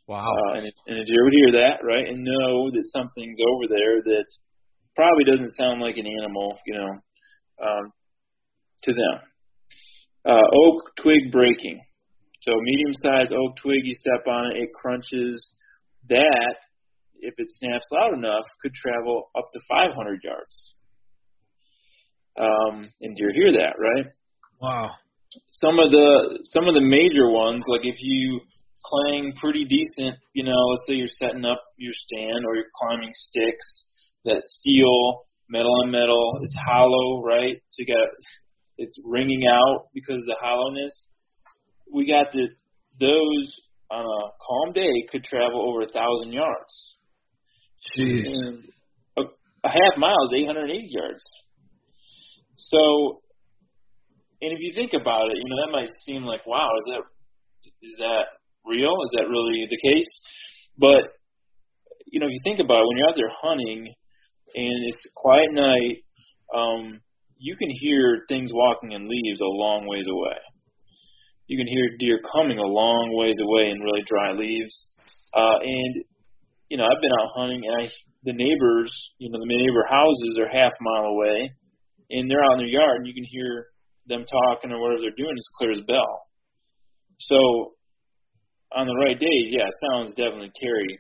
Wow. 0.08 0.28
Uh, 0.28 0.58
and, 0.58 0.72
and 0.88 0.98
a 1.00 1.06
deer 1.06 1.24
would 1.24 1.34
hear 1.34 1.52
that, 1.64 1.86
right, 1.86 2.08
and 2.08 2.24
know 2.24 2.72
that 2.72 2.90
something's 2.92 3.38
over 3.40 3.68
there 3.70 4.02
that 4.04 4.26
probably 4.96 5.24
doesn't 5.24 5.56
sound 5.56 5.82
like 5.82 5.98
an 5.98 6.08
animal, 6.08 6.58
you 6.66 6.76
know, 6.76 6.92
um, 7.64 7.92
to 8.84 8.94
them. 8.94 9.20
Uh, 10.26 10.48
oak 10.54 10.92
twig 11.02 11.32
breaking. 11.32 11.82
So 12.42 12.52
medium-sized 12.60 13.32
oak 13.32 13.56
twig, 13.62 13.86
you 13.86 13.94
step 13.94 14.28
on 14.28 14.52
it, 14.52 14.64
it 14.64 14.70
crunches. 14.74 15.54
That, 16.10 16.56
if 17.22 17.34
it 17.38 17.48
snaps 17.50 17.86
loud 17.92 18.14
enough, 18.14 18.44
could 18.62 18.74
travel 18.74 19.32
up 19.38 19.46
to 19.54 19.60
500 19.70 20.20
yards. 20.22 20.76
Um, 22.38 22.90
and 23.00 23.16
deer 23.16 23.32
hear 23.32 23.54
that, 23.54 23.76
right? 23.80 24.08
Wow 24.60 24.90
some 25.52 25.80
of 25.80 25.92
the 25.92 26.40
some 26.50 26.68
of 26.68 26.74
the 26.74 26.82
major 26.82 27.30
ones, 27.30 27.64
like 27.68 27.82
if 27.84 27.98
you 28.00 28.42
clang 28.84 29.34
pretty 29.40 29.66
decent, 29.66 30.18
you 30.34 30.44
know, 30.44 30.60
let's 30.72 30.88
say 30.88 30.94
you're 30.94 31.08
setting 31.08 31.46
up 31.46 31.64
your 31.78 31.94
stand 31.96 32.46
or 32.46 32.56
you're 32.56 32.74
climbing 32.76 33.12
sticks 33.14 33.68
that 34.26 34.42
steel, 34.48 35.24
metal 35.50 35.74
on 35.84 35.92
metal, 35.92 36.40
it's 36.44 36.54
hollow, 36.68 37.24
right? 37.24 37.58
So 37.72 37.84
you 37.86 37.94
got 37.94 38.08
it's 38.78 38.98
ringing 39.06 39.46
out 39.48 39.88
because 39.94 40.18
of 40.18 40.28
the 40.28 40.38
hollowness. 40.40 40.94
We 41.94 42.08
got 42.08 42.32
the 42.32 42.48
those 43.00 43.62
on 43.92 44.06
a 44.06 44.32
calm 44.42 44.74
day 44.74 45.06
could 45.12 45.24
travel 45.24 45.70
over 45.70 45.82
a 45.84 45.92
thousand 45.92 46.34
yards. 46.34 46.96
Jeez. 47.98 48.26
And 48.26 48.64
a, 49.18 49.22
a 49.64 49.70
half 49.70 49.98
mile 49.98 50.24
is 50.26 50.34
880 50.34 50.88
yards. 50.90 51.24
So 52.56 53.22
and 54.44 54.52
if 54.52 54.60
you 54.60 54.76
think 54.76 54.92
about 54.92 55.32
it, 55.32 55.40
you 55.40 55.48
know 55.48 55.60
that 55.64 55.72
might 55.72 55.90
seem 56.04 56.24
like, 56.24 56.46
wow, 56.46 56.68
is 56.76 56.86
that 56.92 57.04
is 57.82 57.96
that 58.00 58.26
real? 58.68 58.92
Is 59.08 59.14
that 59.16 59.32
really 59.32 59.64
the 59.72 59.80
case? 59.80 60.12
But 60.78 61.16
you 62.12 62.20
know, 62.20 62.28
if 62.28 62.34
you 62.36 62.44
think 62.44 62.60
about 62.60 62.84
it, 62.84 62.88
when 62.88 62.98
you're 62.98 63.10
out 63.10 63.16
there 63.16 63.32
hunting 63.42 63.88
and 63.88 64.78
it's 64.92 65.06
a 65.08 65.16
quiet 65.16 65.52
night, 65.52 66.04
um, 66.54 67.00
you 67.40 67.56
can 67.56 67.72
hear 67.72 68.26
things 68.28 68.52
walking 68.54 68.92
in 68.92 69.10
leaves 69.10 69.40
a 69.40 69.48
long 69.48 69.88
ways 69.88 70.06
away. 70.12 70.38
You 71.48 71.58
can 71.58 71.68
hear 71.68 71.96
deer 71.98 72.20
coming 72.36 72.60
a 72.60 72.68
long 72.68 73.16
ways 73.16 73.36
away 73.40 73.72
in 73.72 73.80
really 73.80 74.04
dry 74.06 74.34
leaves. 74.34 74.76
Uh, 75.34 75.64
and 75.64 76.04
you 76.70 76.78
know, 76.78 76.84
I've 76.84 77.02
been 77.02 77.16
out 77.20 77.32
hunting, 77.36 77.62
and 77.64 77.76
I 77.80 77.88
the 78.24 78.34
neighbors, 78.34 78.92
you 79.20 79.32
know, 79.32 79.40
the 79.40 79.48
neighbor 79.48 79.86
houses 79.88 80.36
are 80.40 80.52
half 80.52 80.74
a 80.74 80.84
mile 80.84 81.16
away, 81.16 81.52
and 82.10 82.30
they're 82.30 82.44
out 82.44 82.60
in 82.60 82.60
their 82.60 82.76
yard, 82.76 82.98
and 83.00 83.08
you 83.08 83.14
can 83.14 83.26
hear 83.30 83.73
them 84.08 84.26
talking 84.26 84.72
or 84.72 84.80
whatever 84.80 85.02
they're 85.02 85.18
doing 85.18 85.38
is 85.38 85.50
clear 85.58 85.72
as 85.72 85.82
bell. 85.88 86.28
So 87.20 87.74
on 88.76 88.88
the 88.88 88.96
right 88.96 89.20
day, 89.20 89.40
yeah, 89.50 89.68
sounds 89.92 90.10
definitely 90.12 90.52
carry 90.60 91.00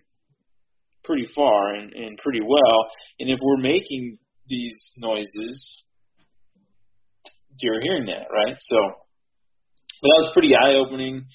pretty 1.04 1.28
far 1.36 1.74
and, 1.74 1.91
and 1.93 2.18
pretty 2.18 2.41
well. 2.41 2.89
And 3.20 3.30
if 3.30 3.39
we're 3.41 3.62
making 3.62 4.18
these 4.47 4.76
noises, 4.97 5.84
you're 7.60 7.82
hearing 7.82 8.06
that, 8.08 8.28
right? 8.34 8.56
So 8.60 8.76
that 10.01 10.20
was 10.20 10.32
pretty 10.34 10.51
eye 10.56 10.76
opening 10.76 11.26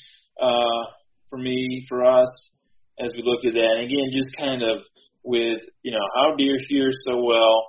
uh, 0.41 0.83
for 1.31 1.39
me, 1.39 1.85
for 1.89 2.05
us, 2.05 2.29
as 2.99 3.13
we 3.15 3.23
looked 3.25 3.47
at 3.47 3.55
that. 3.55 3.71
And 3.79 3.85
again, 3.85 4.11
just 4.13 4.37
kind 4.37 4.63
of 4.63 4.79
with 5.25 5.61
you 5.83 5.93
know 5.93 6.07
how 6.17 6.35
deer 6.37 6.59
hear 6.69 6.91
so 7.07 7.23
well. 7.23 7.67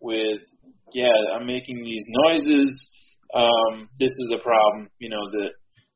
With 0.00 0.40
yeah, 0.92 1.12
I'm 1.36 1.46
making 1.46 1.82
these 1.84 2.02
noises 2.08 2.90
um, 3.34 3.88
this 3.98 4.10
is 4.10 4.28
a 4.34 4.42
problem, 4.42 4.88
you 4.98 5.08
know, 5.08 5.30
that 5.30 5.50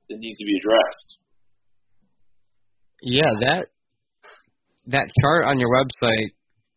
that 0.08 0.18
needs 0.18 0.38
to 0.38 0.44
be 0.44 0.56
addressed. 0.58 1.18
Yeah, 3.02 3.32
that 3.40 3.66
that 4.86 5.06
chart 5.20 5.44
on 5.46 5.58
your 5.58 5.70
website. 5.70 6.30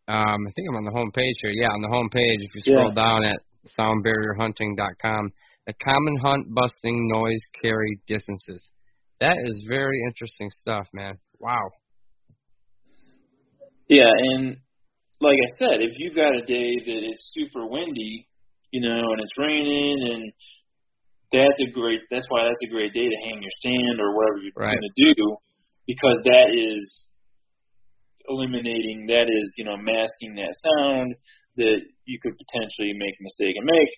Um, 0.07 0.47
I 0.47 0.51
think 0.55 0.67
I'm 0.69 0.75
on 0.75 0.85
the 0.85 0.91
home 0.91 1.11
page 1.11 1.35
here. 1.41 1.51
Yeah, 1.51 1.67
on 1.67 1.81
the 1.81 1.87
home 1.87 2.09
page, 2.09 2.39
if 2.41 2.55
you 2.55 2.61
scroll 2.61 2.89
yeah. 2.89 2.95
down 2.95 3.23
at 3.23 3.39
soundbarrierhunting.com, 3.77 5.31
the 5.67 5.73
common 5.83 6.17
hunt 6.17 6.47
busting 6.53 7.07
noise 7.09 7.41
carry 7.61 7.99
distances. 8.07 8.71
That 9.19 9.37
is 9.43 9.65
very 9.67 10.01
interesting 10.07 10.49
stuff, 10.49 10.87
man. 10.93 11.19
Wow. 11.39 11.69
Yeah, 13.87 14.09
and 14.33 14.57
like 15.21 15.37
I 15.37 15.57
said, 15.57 15.81
if 15.81 15.95
you've 15.97 16.15
got 16.15 16.35
a 16.35 16.45
day 16.45 16.75
that 16.85 17.11
is 17.11 17.31
super 17.33 17.67
windy, 17.67 18.28
you 18.71 18.81
know, 18.81 19.01
and 19.11 19.19
it's 19.21 19.37
raining, 19.37 19.97
and 20.11 20.23
that's 21.31 21.59
a 21.61 21.69
great. 21.71 22.01
That's 22.11 22.25
why 22.29 22.43
that's 22.43 22.63
a 22.65 22.73
great 22.73 22.93
day 22.93 23.07
to 23.07 23.19
hang 23.25 23.41
your 23.41 23.55
stand 23.59 23.99
or 23.99 24.15
whatever 24.15 24.37
you're 24.41 24.53
right. 24.55 24.77
going 24.77 24.89
to 24.89 25.13
do, 25.13 25.37
because 25.87 26.17
that 26.25 26.53
is 26.53 26.85
eliminating. 28.27 29.07
That 29.07 29.29
is, 29.29 29.49
you 29.57 29.65
know, 29.65 29.77
masking 29.77 30.35
that 30.35 30.53
sound 30.61 31.15
that 31.57 31.79
you 32.05 32.17
could 32.21 32.37
potentially 32.37 32.93
make 32.93 33.15
a 33.19 33.23
mistake 33.23 33.55
and 33.57 33.65
make, 33.65 33.91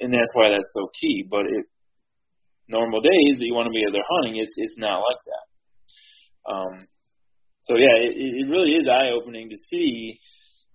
and 0.00 0.12
that's 0.12 0.30
why 0.34 0.50
that's 0.50 0.68
so 0.72 0.88
key. 1.00 1.24
But 1.28 1.46
it 1.46 1.64
normal 2.68 3.00
days 3.00 3.38
that 3.38 3.46
you 3.46 3.54
want 3.54 3.66
to 3.66 3.74
be 3.74 3.84
out 3.84 3.92
there 3.92 4.06
hunting, 4.08 4.36
it's 4.36 4.54
it's 4.56 4.78
not 4.78 5.00
like 5.00 5.22
that. 5.26 5.44
Um, 6.52 6.86
so 7.62 7.76
yeah, 7.76 7.96
it, 8.02 8.16
it 8.16 8.50
really 8.50 8.74
is 8.74 8.88
eye 8.88 9.14
opening 9.14 9.50
to 9.50 9.56
see, 9.70 10.18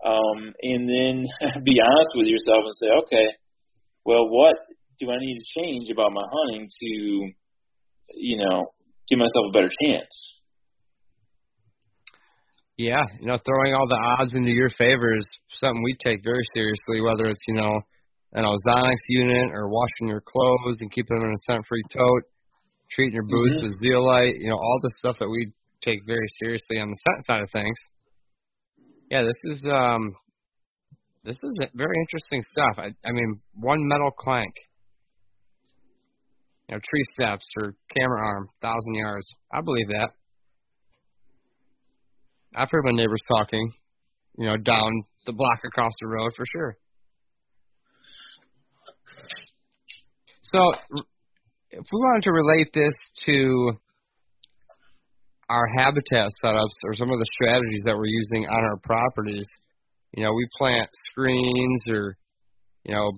um, 0.04 0.54
and 0.62 0.88
then 0.88 1.26
be 1.64 1.80
honest 1.80 2.10
with 2.14 2.26
yourself 2.26 2.64
and 2.64 2.76
say, 2.80 2.90
okay, 3.02 3.28
well, 4.04 4.28
what 4.28 4.56
do 4.98 5.10
I 5.10 5.18
need 5.18 5.38
to 5.38 5.60
change 5.60 5.88
about 5.90 6.12
my 6.12 6.24
hunting 6.24 6.68
to, 6.68 6.88
you 8.14 8.36
know, 8.38 8.72
give 9.08 9.18
myself 9.18 9.50
a 9.50 9.52
better 9.52 9.70
chance? 9.82 10.38
Yeah, 12.76 13.02
you 13.18 13.26
know, 13.26 13.38
throwing 13.44 13.74
all 13.74 13.88
the 13.88 13.98
odds 13.98 14.34
into 14.34 14.52
your 14.52 14.70
favor 14.70 15.16
is 15.16 15.26
something 15.50 15.82
we 15.82 15.96
take 15.98 16.22
very 16.22 16.44
seriously, 16.54 17.00
whether 17.00 17.26
it's, 17.26 17.42
you 17.48 17.54
know, 17.54 17.80
an 18.32 18.44
ozonics 18.44 19.06
unit 19.08 19.50
or 19.52 19.68
washing 19.68 20.06
your 20.06 20.20
clothes 20.20 20.78
and 20.80 20.92
keeping 20.92 21.18
them 21.18 21.28
in 21.28 21.34
a 21.34 21.42
scent 21.46 21.66
free 21.66 21.82
tote, 21.92 22.22
treating 22.92 23.14
your 23.14 23.26
boots 23.26 23.56
mm-hmm. 23.56 23.66
with 23.66 23.82
zeolite, 23.82 24.36
you 24.36 24.48
know, 24.48 24.56
all 24.56 24.78
the 24.82 24.92
stuff 24.98 25.16
that 25.18 25.28
we 25.28 25.50
take 25.82 26.06
very 26.06 26.28
seriously 26.38 26.78
on 26.78 26.90
the 26.90 26.96
scent 27.02 27.26
side 27.26 27.42
of 27.42 27.50
things. 27.50 27.76
Yeah, 29.10 29.22
this 29.22 29.54
is 29.56 29.66
um 29.72 30.14
this 31.24 31.36
is 31.36 31.66
very 31.74 31.96
interesting 32.00 32.42
stuff. 32.42 32.84
I 32.84 33.08
I 33.08 33.12
mean, 33.12 33.40
one 33.54 33.86
metal 33.86 34.10
clank. 34.10 34.54
You 36.68 36.76
know, 36.76 36.80
tree 36.90 37.04
steps 37.14 37.46
or 37.56 37.74
camera 37.96 38.20
arm, 38.20 38.48
thousand 38.60 38.94
yards. 38.94 39.26
I 39.50 39.62
believe 39.62 39.88
that. 39.88 40.10
I've 42.54 42.70
heard 42.70 42.84
my 42.84 42.90
neighbors 42.92 43.22
talking, 43.28 43.72
you 44.36 44.46
know, 44.46 44.56
down 44.56 45.04
the 45.26 45.32
block 45.32 45.60
across 45.64 45.92
the 46.00 46.08
road 46.08 46.32
for 46.36 46.44
sure. 46.50 46.76
So, 50.52 50.72
if 51.70 51.84
we 51.92 51.98
wanted 52.00 52.22
to 52.24 52.32
relate 52.32 52.72
this 52.72 52.94
to 53.26 53.72
our 55.48 55.66
habitat 55.76 56.30
setups 56.42 56.76
or 56.84 56.94
some 56.94 57.10
of 57.10 57.18
the 57.18 57.26
strategies 57.32 57.82
that 57.84 57.96
we're 57.96 58.06
using 58.06 58.46
on 58.46 58.64
our 58.64 58.76
properties, 58.82 59.46
you 60.14 60.22
know, 60.22 60.32
we 60.32 60.46
plant 60.58 60.88
screens 61.10 61.82
or, 61.88 62.16
you 62.84 62.94
know, 62.94 63.12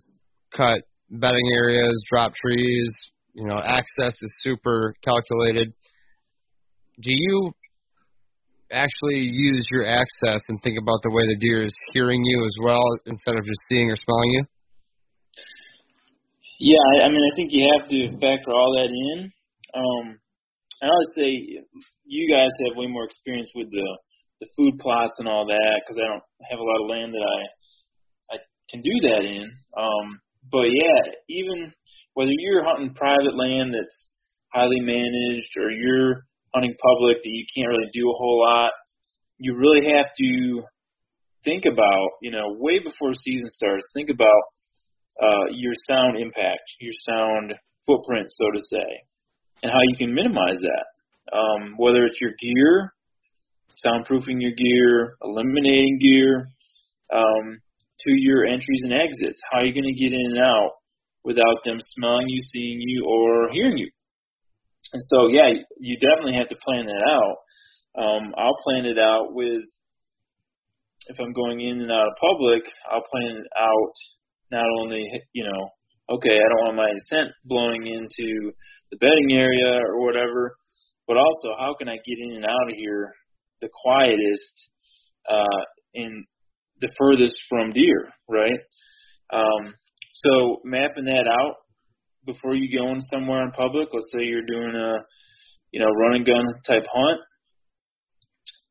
cut 0.55 0.83
bedding 1.11 1.53
areas, 1.57 1.93
drop 2.09 2.33
trees, 2.35 2.91
you 3.35 3.47
know, 3.47 3.59
access 3.59 4.15
is 4.21 4.31
super 4.41 4.95
calculated. 5.05 5.73
Do 7.03 7.11
you 7.13 7.53
actually 8.73 9.19
use 9.19 9.67
your 9.71 9.85
access 9.87 10.41
and 10.49 10.63
think 10.63 10.79
about 10.81 11.01
the 11.03 11.11
way 11.11 11.27
the 11.27 11.39
deer 11.41 11.63
is 11.63 11.75
hearing 11.93 12.23
you 12.23 12.45
as 12.45 12.55
well 12.63 12.85
instead 13.07 13.37
of 13.37 13.45
just 13.45 13.61
seeing 13.69 13.91
or 13.91 13.97
smelling 13.97 14.31
you? 14.31 14.45
Yeah, 16.61 17.05
I, 17.05 17.09
mean, 17.09 17.25
I 17.25 17.35
think 17.35 17.51
you 17.53 17.67
have 17.73 17.89
to 17.89 18.11
factor 18.21 18.53
all 18.53 18.77
that 18.77 18.91
in. 18.93 19.33
Um, 19.75 20.20
and 20.81 20.91
I 20.91 20.95
would 20.95 21.15
say 21.17 21.29
you 22.05 22.25
guys 22.33 22.51
have 22.67 22.77
way 22.77 22.87
more 22.87 23.05
experience 23.05 23.51
with 23.55 23.71
the 23.71 23.89
the 24.41 24.49
food 24.57 24.79
plots 24.79 25.19
and 25.19 25.29
all 25.29 25.45
that 25.47 25.81
because 25.85 26.01
I 26.01 26.09
don't 26.09 26.25
have 26.49 26.59
a 26.59 26.65
lot 26.65 26.81
of 26.81 26.91
land 26.91 27.13
that 27.13 27.21
I 27.21 28.35
I 28.35 28.39
can 28.71 28.81
do 28.81 28.97
that 29.09 29.25
in. 29.25 29.45
Um, 29.77 30.21
but 30.51 30.73
yeah, 30.73 31.13
even 31.29 31.73
whether 32.15 32.33
you're 32.33 32.65
hunting 32.65 32.95
private 32.95 33.37
land 33.37 33.75
that's 33.75 34.09
highly 34.53 34.81
managed 34.81 35.53
or 35.61 35.71
you're 35.71 36.25
hunting 36.55 36.75
public 36.83 37.19
that 37.23 37.31
you 37.31 37.45
can't 37.55 37.69
really 37.69 37.91
do 37.93 38.11
a 38.11 38.19
whole 38.19 38.41
lot, 38.41 38.73
you 39.39 39.55
really 39.57 39.87
have 39.93 40.07
to 40.17 40.63
think 41.45 41.65
about, 41.65 42.11
you 42.23 42.31
know, 42.31 42.57
way 42.59 42.79
before 42.79 43.13
season 43.23 43.49
starts, 43.49 43.85
think 43.95 44.11
about 44.11 44.43
uh, 45.23 45.47
your 45.53 45.73
sound 45.89 46.19
impact, 46.19 46.63
your 46.81 46.93
sound 47.07 47.55
footprint, 47.87 48.27
so 48.29 48.51
to 48.51 48.61
say, 48.61 48.89
and 49.63 49.71
how 49.71 49.81
you 49.89 49.97
can 49.97 50.15
minimize 50.15 50.59
that. 50.61 50.85
Um, 51.37 51.75
whether 51.77 52.05
it's 52.07 52.21
your 52.21 52.33
gear, 52.41 52.93
soundproofing 53.85 54.41
your 54.41 54.53
gear, 54.53 55.17
eliminating 55.23 55.99
gear, 56.01 56.49
um, 57.13 57.61
to 58.01 58.11
your 58.13 58.47
entries 58.47 58.83
and 58.85 58.93
exits. 58.93 59.41
How 59.51 59.59
are 59.59 59.67
you 59.67 59.75
going 59.75 59.93
to 59.93 60.01
get 60.01 60.13
in 60.13 60.33
and 60.33 60.39
out 60.39 60.73
without 61.25 61.63
them 61.65 61.79
smelling 61.95 62.29
you, 62.29 62.41
seeing 62.41 62.81
you, 62.81 63.05
or 63.07 63.51
hearing 63.53 63.79
you? 63.79 63.91
And 64.93 65.03
so, 65.09 65.29
yeah, 65.29 65.53
you 65.79 65.97
definitely 65.99 66.39
have 66.39 66.49
to 66.49 66.57
plan 66.65 66.87
that 66.87 67.05
out. 67.07 67.37
Um, 68.01 68.35
I'll 68.37 68.59
plan 68.65 68.87
it 68.87 68.99
out 68.99 69.35
with, 69.35 69.63
if 71.07 71.19
I'm 71.21 71.33
going 71.33 71.61
in 71.61 71.83
and 71.83 71.93
out 71.93 72.09
of 72.09 72.15
public, 72.21 72.63
I'll 72.91 73.07
plan 73.11 73.37
it 73.37 73.47
out 73.57 73.93
not 74.51 74.67
only, 74.81 75.07
you 75.33 75.45
know, 75.45 75.69
okay, 76.11 76.35
I 76.35 76.49
don't 76.49 76.65
want 76.67 76.77
my 76.77 76.93
scent 77.09 77.31
blowing 77.45 77.87
into 77.87 78.53
the 78.91 78.99
bedding 78.99 79.33
area 79.33 79.81
or 79.87 80.05
whatever, 80.05 80.57
but 81.07 81.17
also 81.17 81.57
how 81.59 81.75
can 81.79 81.89
I 81.89 81.97
get 81.97 82.19
in 82.19 82.37
and 82.37 82.45
out 82.45 82.71
of 82.71 82.77
here 82.77 83.13
the 83.61 83.69
quietest 83.83 84.71
uh, 85.29 85.63
and 85.95 86.25
the 86.81 86.91
furthest 86.99 87.35
from 87.49 87.71
deer, 87.71 88.09
right? 88.29 88.59
Um, 89.33 89.75
so 90.15 90.61
mapping 90.65 91.05
that 91.05 91.27
out 91.31 91.55
before 92.27 92.55
you 92.55 92.77
go 92.77 92.91
in 92.91 93.01
somewhere 93.03 93.45
in 93.45 93.53
public, 93.53 93.89
let's 93.93 94.13
say 94.13 94.25
you're 94.25 94.47
doing 94.47 94.75
a, 94.75 94.99
you 95.71 95.81
know, 95.81 95.91
run 95.91 96.17
and 96.17 96.27
gun 96.27 96.45
type 96.67 96.87
hunt, 96.93 97.21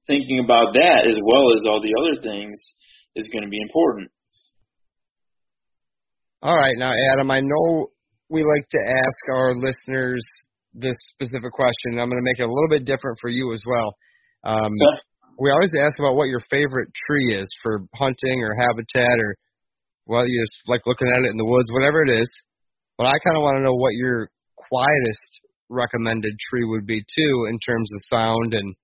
thinking 0.07 0.41
about 0.43 0.73
that 0.73 1.07
as 1.09 1.17
well 1.23 1.55
as 1.55 1.65
all 1.65 1.81
the 1.81 1.95
other 1.97 2.21
things 2.21 2.57
is 3.15 3.27
going 3.31 3.43
to 3.43 3.49
be 3.49 3.61
important. 3.61 4.09
All 6.41 6.55
right, 6.55 6.77
now 6.77 6.91
Adam, 7.11 7.31
I 7.31 7.41
know 7.41 7.87
we 8.29 8.43
like 8.43 8.67
to 8.69 8.79
ask 8.79 9.17
our 9.35 9.53
listeners 9.53 10.23
this 10.73 10.95
specific 11.13 11.51
question. 11.51 11.99
I'm 11.99 12.09
going 12.09 12.21
to 12.21 12.23
make 12.23 12.39
it 12.39 12.43
a 12.43 12.53
little 12.53 12.69
bit 12.69 12.85
different 12.85 13.17
for 13.19 13.29
you 13.29 13.53
as 13.53 13.61
well. 13.65 13.95
Um. 14.43 14.71
We 15.41 15.51
always 15.51 15.71
ask 15.79 15.97
about 15.97 16.15
what 16.15 16.27
your 16.27 16.41
favorite 16.51 16.89
tree 17.07 17.33
is 17.33 17.47
for 17.63 17.79
hunting 17.95 18.43
or 18.43 18.53
habitat, 18.59 19.19
or 19.19 19.37
well, 20.05 20.27
you 20.27 20.43
just 20.45 20.67
like 20.67 20.81
looking 20.85 21.07
at 21.07 21.23
it 21.23 21.31
in 21.31 21.37
the 21.37 21.45
woods, 21.45 21.71
whatever 21.71 22.03
it 22.03 22.09
is. 22.09 22.29
But 22.97 23.07
I 23.07 23.15
kind 23.23 23.37
of 23.37 23.43
want 23.43 23.55
to 23.55 23.63
know 23.63 23.73
what 23.73 23.93
your 23.93 24.29
quietest 24.57 25.39
recommended 25.69 26.33
tree 26.49 26.65
would 26.65 26.85
be 26.85 26.99
too, 26.99 27.47
in 27.49 27.57
terms 27.59 27.89
of 27.93 28.01
sound 28.11 28.53
and 28.53 28.75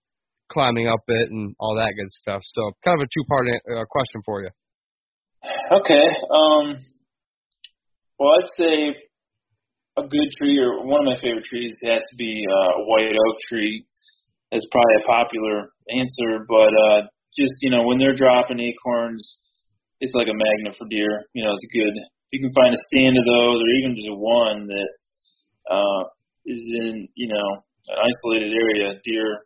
climbing 0.49 0.87
up 0.87 1.01
it 1.09 1.29
and 1.29 1.55
all 1.59 1.75
that 1.75 1.91
good 1.97 2.09
stuff. 2.09 2.41
So, 2.45 2.71
kind 2.85 3.01
of 3.01 3.03
a 3.03 3.09
two-part 3.11 3.47
uh, 3.47 3.83
question 3.91 4.21
for 4.23 4.41
you. 4.41 4.49
Okay. 5.75 6.07
Um, 6.31 6.77
well, 8.19 8.31
I'd 8.39 8.55
say 8.55 8.95
a 9.97 10.03
good 10.03 10.29
tree, 10.37 10.59
or 10.59 10.85
one 10.85 11.07
of 11.07 11.11
my 11.11 11.19
favorite 11.21 11.45
trees, 11.45 11.75
has 11.83 12.01
to 12.09 12.15
be 12.17 12.43
uh, 12.49 12.81
a 12.81 12.85
white 12.85 13.15
oak 13.15 13.37
tree. 13.49 13.85
That's 14.51 14.67
probably 14.71 14.95
a 15.03 15.07
popular 15.07 15.57
answer, 15.89 16.45
but 16.47 16.71
uh, 16.71 17.01
just 17.35 17.53
you 17.61 17.71
know, 17.71 17.83
when 17.83 17.99
they're 17.99 18.15
dropping 18.15 18.59
acorns, 18.59 19.39
it's 19.99 20.13
like 20.13 20.27
a 20.27 20.35
magnet 20.35 20.75
for 20.77 20.87
deer. 20.87 21.25
You 21.33 21.45
know, 21.45 21.53
it's 21.53 21.73
good 21.73 21.95
if 21.95 22.31
you 22.31 22.41
can 22.41 22.53
find 22.53 22.73
a 22.73 22.81
stand 22.89 23.17
of 23.17 23.25
those, 23.25 23.61
or 23.61 23.69
even 23.79 23.95
just 23.95 24.09
one 24.11 24.67
that 24.67 24.89
uh, 25.71 26.03
is 26.45 26.59
in 26.59 27.07
you 27.15 27.27
know 27.27 27.63
an 27.87 27.97
isolated 27.99 28.53
area, 28.53 28.99
deer 29.03 29.45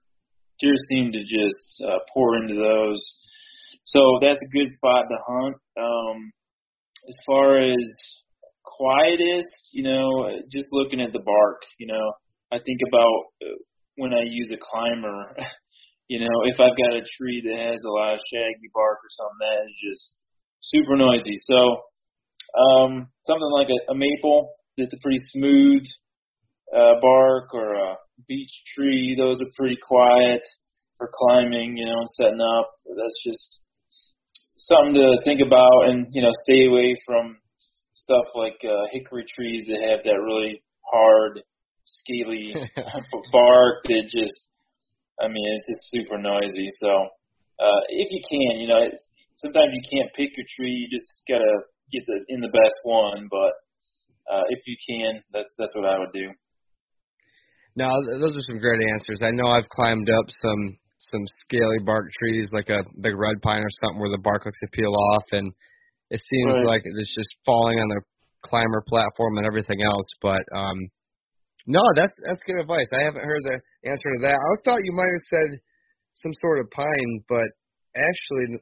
deer 0.60 0.76
seem 0.90 1.12
to 1.12 1.20
just 1.20 1.84
uh, 1.86 2.00
pour 2.14 2.36
into 2.38 2.56
those. 2.56 3.00
So 3.86 4.20
that's 4.22 4.40
a 4.40 4.54
good 4.54 4.70
spot 4.72 5.06
to 5.10 5.18
hunt. 5.28 5.56
Um, 5.80 6.32
as 7.08 7.16
far 7.26 7.58
as 7.58 7.78
quietest, 8.80 9.52
you 9.74 9.84
know, 9.84 10.32
just 10.50 10.70
looking 10.72 11.02
at 11.02 11.12
the 11.12 11.20
bark, 11.20 11.62
you 11.78 11.88
know, 11.88 12.14
I 12.52 12.58
think 12.64 12.80
about 12.88 13.20
uh, 13.44 13.60
when 13.98 14.14
I 14.14 14.24
use 14.24 14.50
a 14.54 14.58
climber. 14.58 15.36
you 16.08 16.20
know, 16.20 16.38
if 16.46 16.56
I've 16.60 16.78
got 16.80 16.96
a 16.96 17.04
tree 17.18 17.44
that 17.44 17.60
has 17.60 17.84
a 17.86 17.92
lot 17.92 18.14
of 18.14 18.20
shaggy 18.32 18.72
bark 18.74 18.98
or 18.98 19.12
something, 19.12 19.44
that 19.44 19.60
is 19.68 19.78
just 19.84 20.16
super 20.62 20.96
noisy. 20.96 21.36
So 21.44 21.84
um, 22.58 23.08
something 23.28 23.52
like 23.52 23.68
a, 23.68 23.92
a 23.92 23.96
maple 23.96 24.56
that's 24.78 24.94
a 24.94 25.02
pretty 25.04 25.20
smooth 25.36 25.84
uh, 26.74 26.96
bark 27.02 27.54
or 27.54 27.76
a 27.76 27.98
beech 28.28 28.64
tree. 28.74 29.16
Those 29.18 29.42
are 29.42 29.52
pretty 29.58 29.78
quiet 29.78 30.42
for 30.98 31.12
climbing, 31.14 31.78
you 31.78 31.86
know, 31.86 32.00
and 32.00 32.10
setting 32.16 32.42
up. 32.42 32.72
That's 32.88 33.22
just 33.24 33.60
something 34.58 34.96
to 34.96 35.18
think 35.24 35.42
about, 35.46 35.90
and 35.90 36.08
you 36.12 36.22
know, 36.22 36.32
stay 36.44 36.66
away 36.66 36.96
from 37.06 37.38
stuff 38.04 38.26
like 38.36 38.60
uh, 38.64 38.88
hickory 38.92 39.26
trees 39.28 39.64
that 39.68 39.82
have 39.90 40.04
that 40.04 40.20
really 40.22 40.64
hard, 40.88 41.44
scaly 41.84 42.54
bark 43.32 43.76
that 43.86 44.04
just, 44.08 44.40
I 45.20 45.28
mean, 45.28 45.46
it's 45.58 45.68
just 45.68 45.92
super 45.92 46.18
noisy. 46.18 46.68
So, 46.80 46.90
uh, 47.60 47.82
if 47.90 48.08
you 48.12 48.22
can, 48.24 48.60
you 48.60 48.68
know, 48.68 48.82
it's, 48.88 49.08
sometimes 49.36 49.72
you 49.74 49.84
can't 49.84 50.14
pick 50.16 50.36
your 50.38 50.48
tree. 50.56 50.72
You 50.72 50.88
just 50.88 51.08
gotta 51.28 51.68
get 51.92 52.04
the 52.08 52.24
in 52.30 52.40
the 52.42 52.54
best 52.54 52.80
one, 52.84 53.28
but 53.30 53.54
uh, 54.32 54.44
if 54.50 54.62
you 54.68 54.78
can, 54.88 55.24
that's 55.34 55.54
that's 55.58 55.76
what 55.76 55.86
I 55.86 56.00
would 56.00 56.14
do. 56.14 56.30
Now, 57.76 57.96
those 57.96 58.36
are 58.36 58.48
some 58.48 58.60
great 58.60 58.82
answers. 58.94 59.22
I 59.24 59.32
know 59.32 59.48
I've 59.48 59.70
climbed 59.70 60.10
up 60.10 60.26
some 60.28 60.78
some 61.12 61.24
scaly 61.48 61.80
bark 61.86 62.12
trees, 62.12 62.50
like 62.52 62.70
a 62.70 62.84
big 63.02 63.16
red 63.18 63.42
pine 63.42 63.64
or 63.64 63.74
something, 63.82 64.00
where 64.00 64.12
the 64.12 64.22
bark 64.22 64.46
looks 64.46 64.60
to 64.60 64.68
peel 64.72 64.94
off, 64.94 65.24
and 65.32 65.52
it 66.10 66.22
seems 66.22 66.56
right. 66.56 66.66
like 66.66 66.82
it's 66.86 67.16
just 67.16 67.36
falling 67.46 67.80
on 67.80 67.90
the 67.90 68.02
climber 68.42 68.84
platform 68.88 69.38
and 69.38 69.46
everything 69.46 69.82
else. 69.82 70.10
But 70.22 70.42
um, 70.56 70.78
no, 71.68 71.82
that's 71.96 72.16
that's 72.26 72.44
good 72.44 72.60
advice. 72.60 72.90
I 72.94 73.06
haven't 73.06 73.26
heard 73.26 73.44
the 73.44 73.62
answer 73.90 74.10
to 74.10 74.20
that. 74.26 74.38
I 74.38 74.50
thought 74.66 74.84
you 74.84 74.94
might 74.94 75.12
have 75.12 75.28
said 75.30 75.60
some 76.14 76.34
sort 76.42 76.60
of 76.60 76.72
pine, 76.72 77.24
but 77.30 77.48
actually 77.96 78.60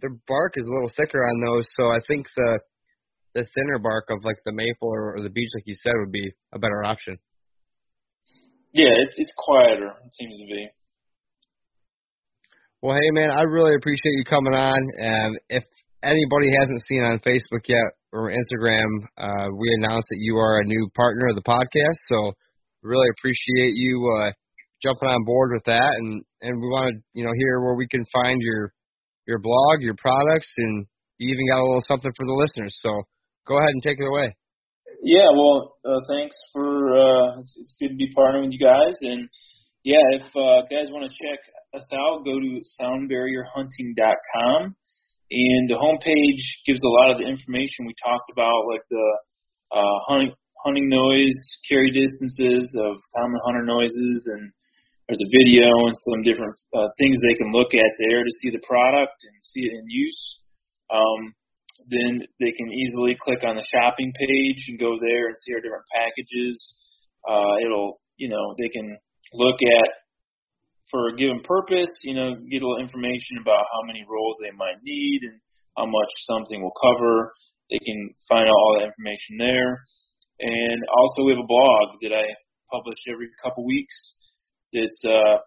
the 0.00 0.18
bark 0.26 0.54
is 0.56 0.66
a 0.66 0.72
little 0.74 0.90
thicker 0.96 1.22
on 1.22 1.40
those, 1.40 1.66
so 1.76 1.92
I 1.92 2.00
think 2.08 2.26
the 2.36 2.60
the 3.34 3.46
thinner 3.54 3.78
bark 3.78 4.06
of 4.10 4.24
like 4.24 4.38
the 4.44 4.52
maple 4.52 4.90
or, 4.90 5.14
or 5.16 5.22
the 5.22 5.30
beech, 5.30 5.50
like 5.54 5.62
you 5.66 5.74
said, 5.74 5.92
would 5.96 6.10
be 6.10 6.32
a 6.52 6.58
better 6.58 6.82
option. 6.82 7.18
Yeah, 8.72 8.90
it's 9.06 9.14
it's 9.16 9.32
quieter. 9.36 9.94
It 10.04 10.14
seems 10.14 10.34
to 10.34 10.46
be. 10.46 10.68
Well, 12.82 12.96
hey 12.96 13.10
man, 13.12 13.30
I 13.30 13.42
really 13.42 13.74
appreciate 13.74 14.14
you 14.16 14.24
coming 14.24 14.54
on. 14.54 14.82
Um, 15.02 15.36
if 15.48 15.64
anybody 16.02 16.50
hasn't 16.58 16.82
seen 16.86 17.02
on 17.02 17.20
Facebook 17.20 17.66
yet 17.68 17.92
or 18.12 18.30
Instagram, 18.30 19.06
uh, 19.18 19.48
we 19.56 19.72
announced 19.78 20.06
that 20.10 20.18
you 20.18 20.36
are 20.36 20.60
a 20.60 20.64
new 20.64 20.88
partner 20.94 21.28
of 21.28 21.36
the 21.36 21.42
podcast. 21.42 21.98
So 22.08 22.32
really 22.82 23.08
appreciate 23.18 23.74
you 23.76 24.10
uh, 24.18 24.32
jumping 24.82 25.08
on 25.08 25.24
board 25.24 25.52
with 25.52 25.64
that, 25.64 25.92
and 25.96 26.24
and 26.40 26.60
we 26.60 26.68
want 26.68 26.94
to 26.94 27.00
you 27.12 27.24
know 27.24 27.32
hear 27.36 27.60
where 27.60 27.74
we 27.74 27.86
can 27.86 28.04
find 28.12 28.40
your 28.40 28.72
your 29.26 29.38
blog, 29.38 29.80
your 29.80 29.96
products, 29.96 30.52
and 30.56 30.86
you 31.18 31.32
even 31.32 31.46
got 31.48 31.60
a 31.60 31.66
little 31.66 31.84
something 31.86 32.12
for 32.16 32.26
the 32.26 32.32
listeners. 32.32 32.76
So 32.80 33.02
go 33.46 33.58
ahead 33.58 33.70
and 33.70 33.82
take 33.82 34.00
it 34.00 34.08
away. 34.08 34.36
Yeah, 35.02 35.30
well, 35.32 35.76
uh, 35.84 36.00
thanks 36.08 36.36
for 36.52 36.96
uh, 36.96 37.38
it's, 37.38 37.56
it's 37.58 37.74
good 37.80 37.88
to 37.90 37.96
be 37.96 38.12
partnering 38.16 38.44
with 38.44 38.52
you 38.52 38.58
guys, 38.58 38.96
and 39.00 39.28
yeah, 39.84 40.02
if 40.12 40.22
uh, 40.36 40.62
guys 40.68 40.90
want 40.92 41.08
to 41.08 41.16
check 41.16 41.40
us 41.74 41.86
out, 41.92 42.24
go 42.24 42.38
to 42.38 42.60
soundbarrierhunting.com, 42.80 44.76
and 45.30 45.70
the 45.70 45.78
homepage 45.78 46.42
gives 46.66 46.82
a 46.82 46.94
lot 47.00 47.14
of 47.14 47.18
the 47.18 47.28
information 47.30 47.86
we 47.86 47.94
talked 48.02 48.30
about, 48.34 48.66
like 48.66 48.82
the 48.90 49.08
uh, 49.70 49.98
hunting 50.08 50.34
hunting 50.64 50.88
noise, 50.90 51.38
carry 51.68 51.90
distances 51.90 52.68
of 52.76 52.96
common 53.16 53.40
hunter 53.46 53.64
noises, 53.64 54.28
and 54.34 54.52
there's 55.08 55.22
a 55.22 55.32
video 55.32 55.70
and 55.86 55.96
some 56.04 56.22
different 56.22 56.54
uh, 56.74 56.88
things 56.98 57.16
they 57.18 57.38
can 57.38 57.50
look 57.52 57.74
at 57.74 57.92
there 57.98 58.22
to 58.22 58.32
see 58.42 58.50
the 58.50 58.62
product 58.66 59.16
and 59.24 59.34
see 59.42 59.66
it 59.66 59.72
in 59.72 59.88
use. 59.88 60.22
Um, 60.90 61.34
then 61.88 62.22
they 62.38 62.52
can 62.52 62.70
easily 62.70 63.16
click 63.18 63.42
on 63.42 63.56
the 63.56 63.66
shopping 63.72 64.12
page 64.12 64.66
and 64.68 64.78
go 64.78 64.98
there 65.00 65.26
and 65.26 65.36
see 65.42 65.54
our 65.54 65.62
different 65.62 65.88
packages. 65.94 66.58
Uh, 67.26 67.56
it'll, 67.64 68.00
you 68.16 68.28
know, 68.28 68.54
they 68.58 68.68
can 68.68 68.98
look 69.32 69.56
at 69.62 69.88
for 70.90 71.08
a 71.08 71.16
given 71.16 71.40
purpose, 71.44 71.90
you 72.02 72.14
know, 72.14 72.34
get 72.34 72.62
a 72.62 72.66
little 72.66 72.82
information 72.82 73.38
about 73.40 73.64
how 73.72 73.82
many 73.86 74.04
rolls 74.08 74.36
they 74.40 74.54
might 74.56 74.82
need 74.82 75.20
and 75.22 75.40
how 75.76 75.86
much 75.86 76.10
something 76.26 76.60
will 76.62 76.74
cover. 76.82 77.32
They 77.70 77.78
can 77.78 78.14
find 78.28 78.46
out 78.46 78.58
all 78.58 78.76
that 78.78 78.90
information 78.90 79.38
there. 79.38 79.82
And 80.40 80.80
also 80.98 81.24
we 81.24 81.32
have 81.32 81.44
a 81.44 81.46
blog 81.46 82.00
that 82.02 82.12
I 82.12 82.26
publish 82.72 82.98
every 83.08 83.28
couple 83.42 83.66
weeks 83.66 83.94
it's 84.72 85.02
uh, 85.04 85.38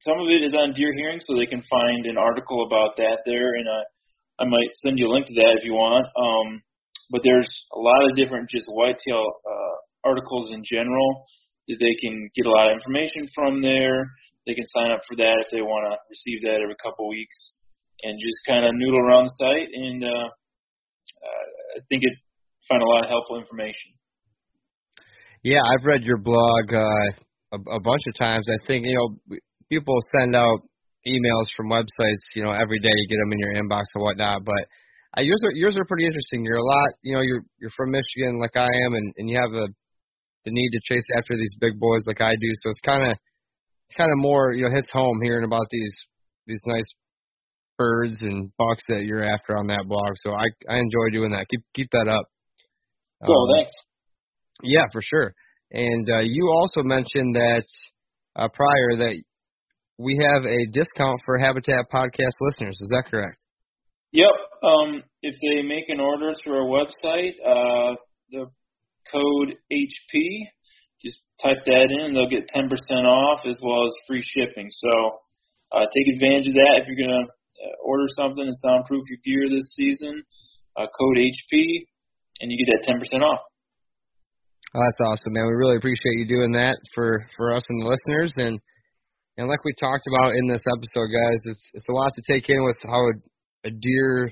some 0.00 0.18
of 0.20 0.28
it 0.28 0.44
is 0.44 0.54
on 0.54 0.72
deer 0.72 0.92
hearing, 0.94 1.20
so 1.20 1.34
they 1.34 1.46
can 1.46 1.62
find 1.68 2.06
an 2.06 2.16
article 2.16 2.64
about 2.66 2.96
that 2.96 3.20
there, 3.26 3.54
and 3.54 3.68
I 3.68 4.44
I 4.44 4.44
might 4.44 4.72
send 4.84 4.98
you 4.98 5.08
a 5.08 5.12
link 5.12 5.26
to 5.26 5.34
that 5.34 5.56
if 5.58 5.64
you 5.64 5.72
want. 5.72 6.06
Um, 6.16 6.62
but 7.10 7.22
there's 7.22 7.48
a 7.72 7.78
lot 7.78 8.04
of 8.04 8.16
different 8.16 8.50
just 8.50 8.66
whitetail 8.68 9.24
uh, 9.24 9.76
articles 10.04 10.52
in 10.52 10.62
general 10.64 11.24
they 11.68 11.94
can 12.00 12.30
get 12.34 12.46
a 12.46 12.50
lot 12.50 12.70
of 12.70 12.78
information 12.78 13.28
from 13.34 13.62
there. 13.62 14.06
They 14.46 14.54
can 14.54 14.66
sign 14.66 14.90
up 14.90 15.02
for 15.08 15.16
that 15.16 15.42
if 15.42 15.50
they 15.50 15.62
want 15.62 15.90
to 15.90 15.98
receive 16.08 16.42
that 16.42 16.62
every 16.62 16.78
couple 16.78 17.08
weeks, 17.08 17.36
and 18.02 18.14
just 18.18 18.38
kind 18.46 18.64
of 18.64 18.74
noodle 18.74 19.02
around 19.02 19.26
the 19.26 19.34
site. 19.36 19.68
And 19.74 20.04
uh, 20.04 20.28
I 21.76 21.80
think 21.88 22.02
it 22.06 22.14
find 22.68 22.82
a 22.82 22.86
lot 22.86 23.04
of 23.04 23.10
helpful 23.10 23.38
information. 23.38 23.94
Yeah, 25.42 25.62
I've 25.62 25.84
read 25.84 26.02
your 26.02 26.18
blog. 26.18 26.72
Uh, 26.72 27.22
a, 27.52 27.58
a 27.78 27.80
bunch 27.80 28.02
of 28.08 28.14
times. 28.18 28.46
I 28.48 28.58
think 28.66 28.86
you 28.86 28.94
know 28.94 29.38
people 29.68 29.98
send 30.18 30.34
out 30.34 30.62
emails 31.06 31.46
from 31.56 31.70
websites, 31.70 32.22
you 32.34 32.42
know, 32.42 32.50
every 32.50 32.78
day. 32.80 32.90
You 32.90 33.08
get 33.08 33.18
them 33.22 33.32
in 33.32 33.38
your 33.38 33.54
inbox 33.54 33.84
and 33.94 34.02
whatnot. 34.02 34.44
But 34.44 34.62
uh, 35.18 35.22
yours 35.22 35.40
are 35.44 35.54
yours 35.54 35.76
are 35.76 35.84
pretty 35.84 36.06
interesting. 36.06 36.44
You're 36.44 36.58
a 36.58 36.64
lot, 36.64 36.90
you 37.02 37.14
know, 37.14 37.22
you're 37.22 37.44
you're 37.60 37.74
from 37.76 37.90
Michigan 37.90 38.38
like 38.40 38.56
I 38.56 38.68
am, 38.86 38.94
and 38.94 39.14
and 39.16 39.28
you 39.30 39.38
have 39.38 39.52
the 39.52 39.68
the 40.46 40.52
need 40.52 40.70
to 40.70 40.80
chase 40.82 41.04
after 41.18 41.34
these 41.34 41.54
big 41.60 41.78
boys 41.78 42.02
like 42.06 42.20
I 42.22 42.32
do. 42.32 42.50
So 42.62 42.70
it's 42.70 42.80
kind 42.80 43.04
of 43.04 43.12
it's 43.12 43.96
kind 43.98 44.10
of 44.10 44.16
more 44.16 44.52
you 44.52 44.64
know 44.64 44.74
hits 44.74 44.90
home 44.92 45.20
hearing 45.22 45.44
about 45.44 45.66
these 45.70 45.92
these 46.46 46.62
nice 46.64 46.86
birds 47.76 48.22
and 48.22 48.50
bucks 48.56 48.82
that 48.88 49.04
you're 49.04 49.24
after 49.24 49.58
on 49.58 49.66
that 49.66 49.84
blog. 49.86 50.14
So 50.22 50.32
I 50.32 50.46
I 50.70 50.78
enjoy 50.78 51.10
doing 51.12 51.32
that. 51.32 51.46
Keep 51.50 51.60
keep 51.74 51.90
that 51.92 52.08
up. 52.08 52.24
Cool, 53.24 53.48
um, 53.50 53.58
thanks. 53.58 53.72
Yeah, 54.62 54.86
for 54.92 55.02
sure. 55.02 55.34
And 55.72 56.08
uh, 56.08 56.20
you 56.20 56.50
also 56.54 56.82
mentioned 56.82 57.34
that 57.34 57.64
uh, 58.36 58.48
prior 58.48 58.96
that 58.98 59.20
we 59.98 60.18
have 60.20 60.44
a 60.44 60.66
discount 60.72 61.20
for 61.24 61.38
Habitat 61.38 61.90
podcast 61.92 62.36
listeners. 62.40 62.78
Is 62.80 62.88
that 62.90 63.04
correct? 63.10 63.38
Yep. 64.12 64.32
Um, 64.62 65.02
if 65.22 65.34
they 65.42 65.62
make 65.62 65.88
an 65.88 66.00
order 66.00 66.32
through 66.42 66.54
our 66.54 66.68
website, 66.68 67.32
uh, 67.44 67.96
the 68.30 68.46
code 69.12 69.56
HP, 69.72 70.14
just 71.04 71.18
type 71.42 71.64
that 71.66 71.88
in, 71.90 72.14
they'll 72.14 72.30
get 72.30 72.48
10% 72.48 72.70
off 73.04 73.40
as 73.46 73.56
well 73.62 73.86
as 73.86 73.92
free 74.06 74.24
shipping. 74.24 74.68
So 74.70 74.90
uh, 75.72 75.86
take 75.92 76.14
advantage 76.14 76.48
of 76.48 76.54
that 76.54 76.82
if 76.82 76.88
you're 76.88 77.00
going 77.00 77.24
to 77.24 77.26
uh, 77.26 77.74
order 77.84 78.06
something 78.16 78.44
and 78.44 78.56
soundproof 78.64 79.04
your 79.08 79.20
gear 79.24 79.48
this 79.48 79.74
season. 79.74 80.22
Uh, 80.76 80.84
code 80.92 81.16
HP, 81.16 81.88
and 82.40 82.52
you 82.52 82.58
get 82.60 82.68
that 82.68 82.84
10% 82.84 83.22
off. 83.22 83.40
Oh, 84.74 84.80
that's 84.84 85.00
awesome, 85.00 85.32
man. 85.32 85.46
We 85.46 85.54
really 85.54 85.76
appreciate 85.76 86.20
you 86.20 86.28
doing 86.28 86.52
that 86.52 86.76
for 86.94 87.24
for 87.36 87.54
us 87.54 87.64
and 87.70 87.80
the 87.80 87.88
listeners. 87.88 88.34
And 88.36 88.60
and 89.38 89.48
like 89.48 89.64
we 89.64 89.72
talked 89.80 90.04
about 90.12 90.34
in 90.34 90.48
this 90.48 90.60
episode, 90.68 91.08
guys, 91.08 91.40
it's 91.44 91.64
it's 91.72 91.88
a 91.88 91.92
lot 91.92 92.12
to 92.12 92.22
take 92.30 92.50
in 92.50 92.62
with 92.62 92.76
how 92.82 93.00
a, 93.00 93.68
a 93.68 93.70
deer 93.70 94.30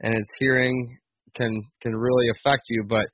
and 0.00 0.14
its 0.14 0.28
hearing 0.38 0.96
can 1.34 1.62
can 1.82 1.94
really 1.94 2.30
affect 2.30 2.62
you. 2.70 2.84
But 2.88 3.04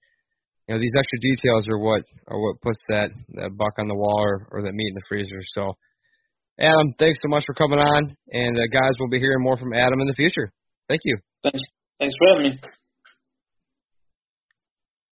you 0.69 0.75
know 0.75 0.81
these 0.81 0.93
extra 0.97 1.19
details 1.21 1.67
are 1.69 1.79
what 1.79 2.03
are 2.29 2.41
what 2.41 2.61
puts 2.61 2.79
that 2.89 3.11
that 3.41 3.57
buck 3.57 3.73
on 3.79 3.89
the 3.89 3.95
wall 3.95 4.21
or, 4.21 4.47
or 4.53 4.63
that 4.63 4.75
meat 4.75 4.89
in 4.89 4.95
the 4.95 5.03
freezer. 5.09 5.41
So, 5.43 5.73
Adam, 6.59 6.93
thanks 6.99 7.19
so 7.23 7.29
much 7.29 7.45
for 7.47 7.55
coming 7.55 7.79
on, 7.79 8.15
and 8.31 8.57
uh, 8.57 8.67
guys, 8.71 8.93
we'll 9.01 9.09
be 9.09 9.19
hearing 9.19 9.43
more 9.43 9.57
from 9.57 9.73
Adam 9.73 10.01
in 10.01 10.07
the 10.07 10.13
future. 10.13 10.53
Thank 10.89 11.01
you. 11.05 11.17
Thanks. 11.43 11.61
Thanks 11.99 12.15
for 12.19 12.29
having 12.29 12.53
me. 12.53 12.61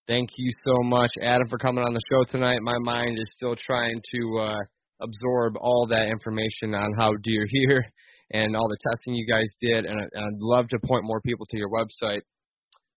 Thank 0.06 0.30
you 0.36 0.52
so 0.64 0.84
much, 0.84 1.10
Adam, 1.20 1.48
for 1.48 1.58
coming 1.58 1.82
on 1.82 1.92
the 1.92 2.00
show 2.10 2.30
tonight. 2.30 2.60
My 2.62 2.78
mind 2.78 3.18
is 3.18 3.26
still 3.32 3.56
trying 3.56 4.00
to 4.14 4.38
uh, 4.38 4.58
absorb 5.00 5.56
all 5.58 5.86
that 5.90 6.08
information 6.08 6.74
on 6.74 6.92
how 6.96 7.12
deer 7.22 7.46
hear 7.50 7.84
and 8.30 8.54
all 8.54 8.68
the 8.68 8.78
testing 8.90 9.14
you 9.14 9.26
guys 9.26 9.46
did. 9.60 9.84
And, 9.84 9.98
and 10.00 10.10
I'd 10.14 10.40
love 10.40 10.68
to 10.68 10.78
point 10.84 11.04
more 11.04 11.20
people 11.20 11.46
to 11.46 11.56
your 11.56 11.70
website 11.70 12.20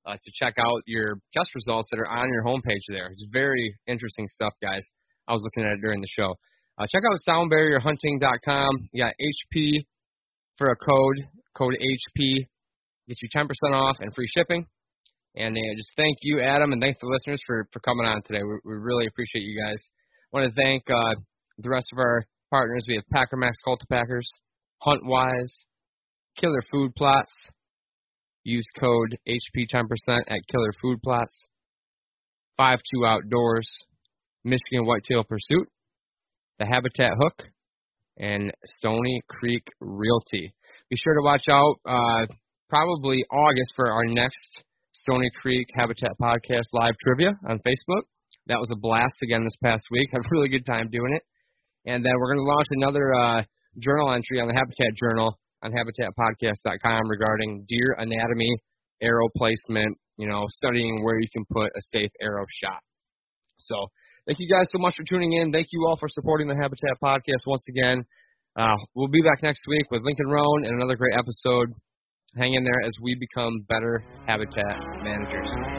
uh, 0.06 0.14
to 0.14 0.32
check 0.34 0.56
out 0.58 0.82
your 0.86 1.20
test 1.36 1.54
results 1.56 1.89
that 1.91 2.00
are 2.00 2.10
on 2.10 2.30
your 2.32 2.43
homepage 2.43 2.86
there. 2.88 3.08
It's 3.08 3.26
very 3.32 3.76
interesting 3.88 4.28
stuff, 4.28 4.54
guys. 4.62 4.82
I 5.28 5.34
was 5.34 5.41
looking 5.43 5.64
at 5.70 5.78
it 5.78 5.82
during 5.82 6.02
the 6.02 6.08
show. 6.08 6.36
Uh, 6.78 6.86
check 6.89 7.04
out 7.04 7.20
soundbarrierhunting.com. 7.28 8.89
You 8.93 9.04
got 9.04 9.14
HP 9.20 9.86
for 10.58 10.72
a 10.72 10.76
code, 10.76 11.28
code 11.56 11.74
HP, 11.74 12.47
gets 13.08 13.22
you 13.22 13.30
10% 13.36 13.47
off 13.74 13.97
and 14.00 14.14
free 14.16 14.28
shipping. 14.28 14.66
And 15.36 15.56
uh, 15.56 15.76
just 15.76 15.91
thank 15.95 16.18
you, 16.22 16.41
Adam, 16.41 16.72
and 16.72 16.82
thanks 16.82 16.97
the 17.02 17.08
listeners 17.08 17.39
for, 17.45 17.68
for 17.72 17.80
coming 17.82 18.06
on 18.06 18.22
today. 18.24 18.41
We, 18.43 18.60
we 18.66 18.78
really 18.78 19.06
appreciate 19.06 19.43
you 19.43 19.62
guys. 19.62 19.78
I 20.34 20.39
want 20.39 20.54
to 20.54 20.62
thank 20.62 20.84
uh, 20.89 21.16
the 21.60 21.70
rest 21.70 21.88
of 21.93 22.00
our 22.00 22.26
partners. 22.50 22.84
We 22.88 22.95
have 22.95 23.04
Packer 23.12 23.38
Max 23.38 23.58
Cultipackers, 23.66 24.26
Huntwise, 24.86 25.52
Killer 26.39 26.64
Food 26.72 26.95
Plots. 26.95 27.32
Use 28.50 28.66
code 28.80 29.18
HP 29.28 29.68
10% 29.72 29.84
at 30.28 30.39
Killer 30.52 30.74
Food 30.82 31.02
Plots. 31.04 31.34
5 32.58 32.80
2 32.95 33.06
Outdoors, 33.06 33.70
Michigan 34.43 34.86
Whitetail 34.86 35.24
Pursuit, 35.24 35.70
The 36.60 36.66
Habitat 36.66 37.14
Hook, 37.18 37.43
and 38.18 38.52
Stony 38.78 39.22
Creek 39.30 39.64
Realty. 39.80 40.54
Be 40.89 40.97
sure 40.97 41.14
to 41.14 41.24
watch 41.24 41.45
out 41.47 41.76
uh, 41.88 42.26
probably 42.68 43.24
August 43.32 43.72
for 43.76 43.93
our 43.93 44.04
next 44.06 44.64
Stony 44.91 45.30
Creek 45.41 45.68
Habitat 45.74 46.12
Podcast 46.22 46.68
live 46.74 46.95
trivia 47.02 47.30
on 47.47 47.60
Facebook. 47.60 48.04
That 48.47 48.60
was 48.60 48.70
a 48.74 48.80
blast 48.80 49.16
again 49.24 49.43
this 49.45 49.56
past 49.64 49.84
week. 49.91 50.10
Had 50.12 50.20
a 50.20 50.30
really 50.32 50.50
good 50.50 50.66
time 50.66 50.89
doing 50.91 51.16
it. 51.16 51.24
And 51.86 52.04
then 52.04 52.12
we're 52.18 52.34
going 52.34 52.45
to 52.45 52.52
launch 52.52 52.68
another 52.72 53.14
uh, 53.14 53.43
journal 53.78 54.12
entry 54.12 54.41
on 54.41 54.50
the 54.50 54.54
Habitat 54.54 54.97
Journal 54.97 55.39
on 55.64 55.72
habitatpodcast.com 55.72 57.10
regarding 57.10 57.66
deer 57.68 57.95
anatomy, 57.97 58.49
arrow 59.01 59.28
placement, 59.38 59.97
you 60.18 60.28
know, 60.28 60.45
studying 60.49 61.03
where 61.03 61.20
you 61.20 61.28
can 61.32 61.45
put 61.51 61.68
a 61.68 61.82
safe 61.93 62.12
arrow 62.22 62.45
shot. 62.49 62.80
So 63.57 63.88
thank 64.26 64.39
you 64.39 64.49
guys 64.49 64.68
so 64.72 64.80
much 64.80 64.95
for 64.95 65.03
tuning 65.03 65.34
in. 65.34 65.51
Thank 65.51 65.68
you 65.72 65.86
all 65.88 65.97
for 65.97 66.07
supporting 66.10 66.47
the 66.47 66.55
Habitat 66.55 66.97
Podcast 67.03 67.45
once 67.45 67.64
again. 67.70 68.03
Uh, 68.55 68.76
we'll 68.95 69.07
be 69.07 69.22
back 69.22 69.43
next 69.43 69.62
week 69.68 69.91
with 69.91 70.01
Lincoln 70.03 70.28
Roan 70.28 70.66
and 70.66 70.76
another 70.76 70.95
great 70.95 71.16
episode 71.18 71.74
hang 72.38 72.53
in 72.53 72.64
there 72.64 72.82
as 72.86 72.93
we 73.01 73.16
become 73.20 73.66
better 73.68 74.03
habitat 74.28 74.78
managers. 75.03 75.79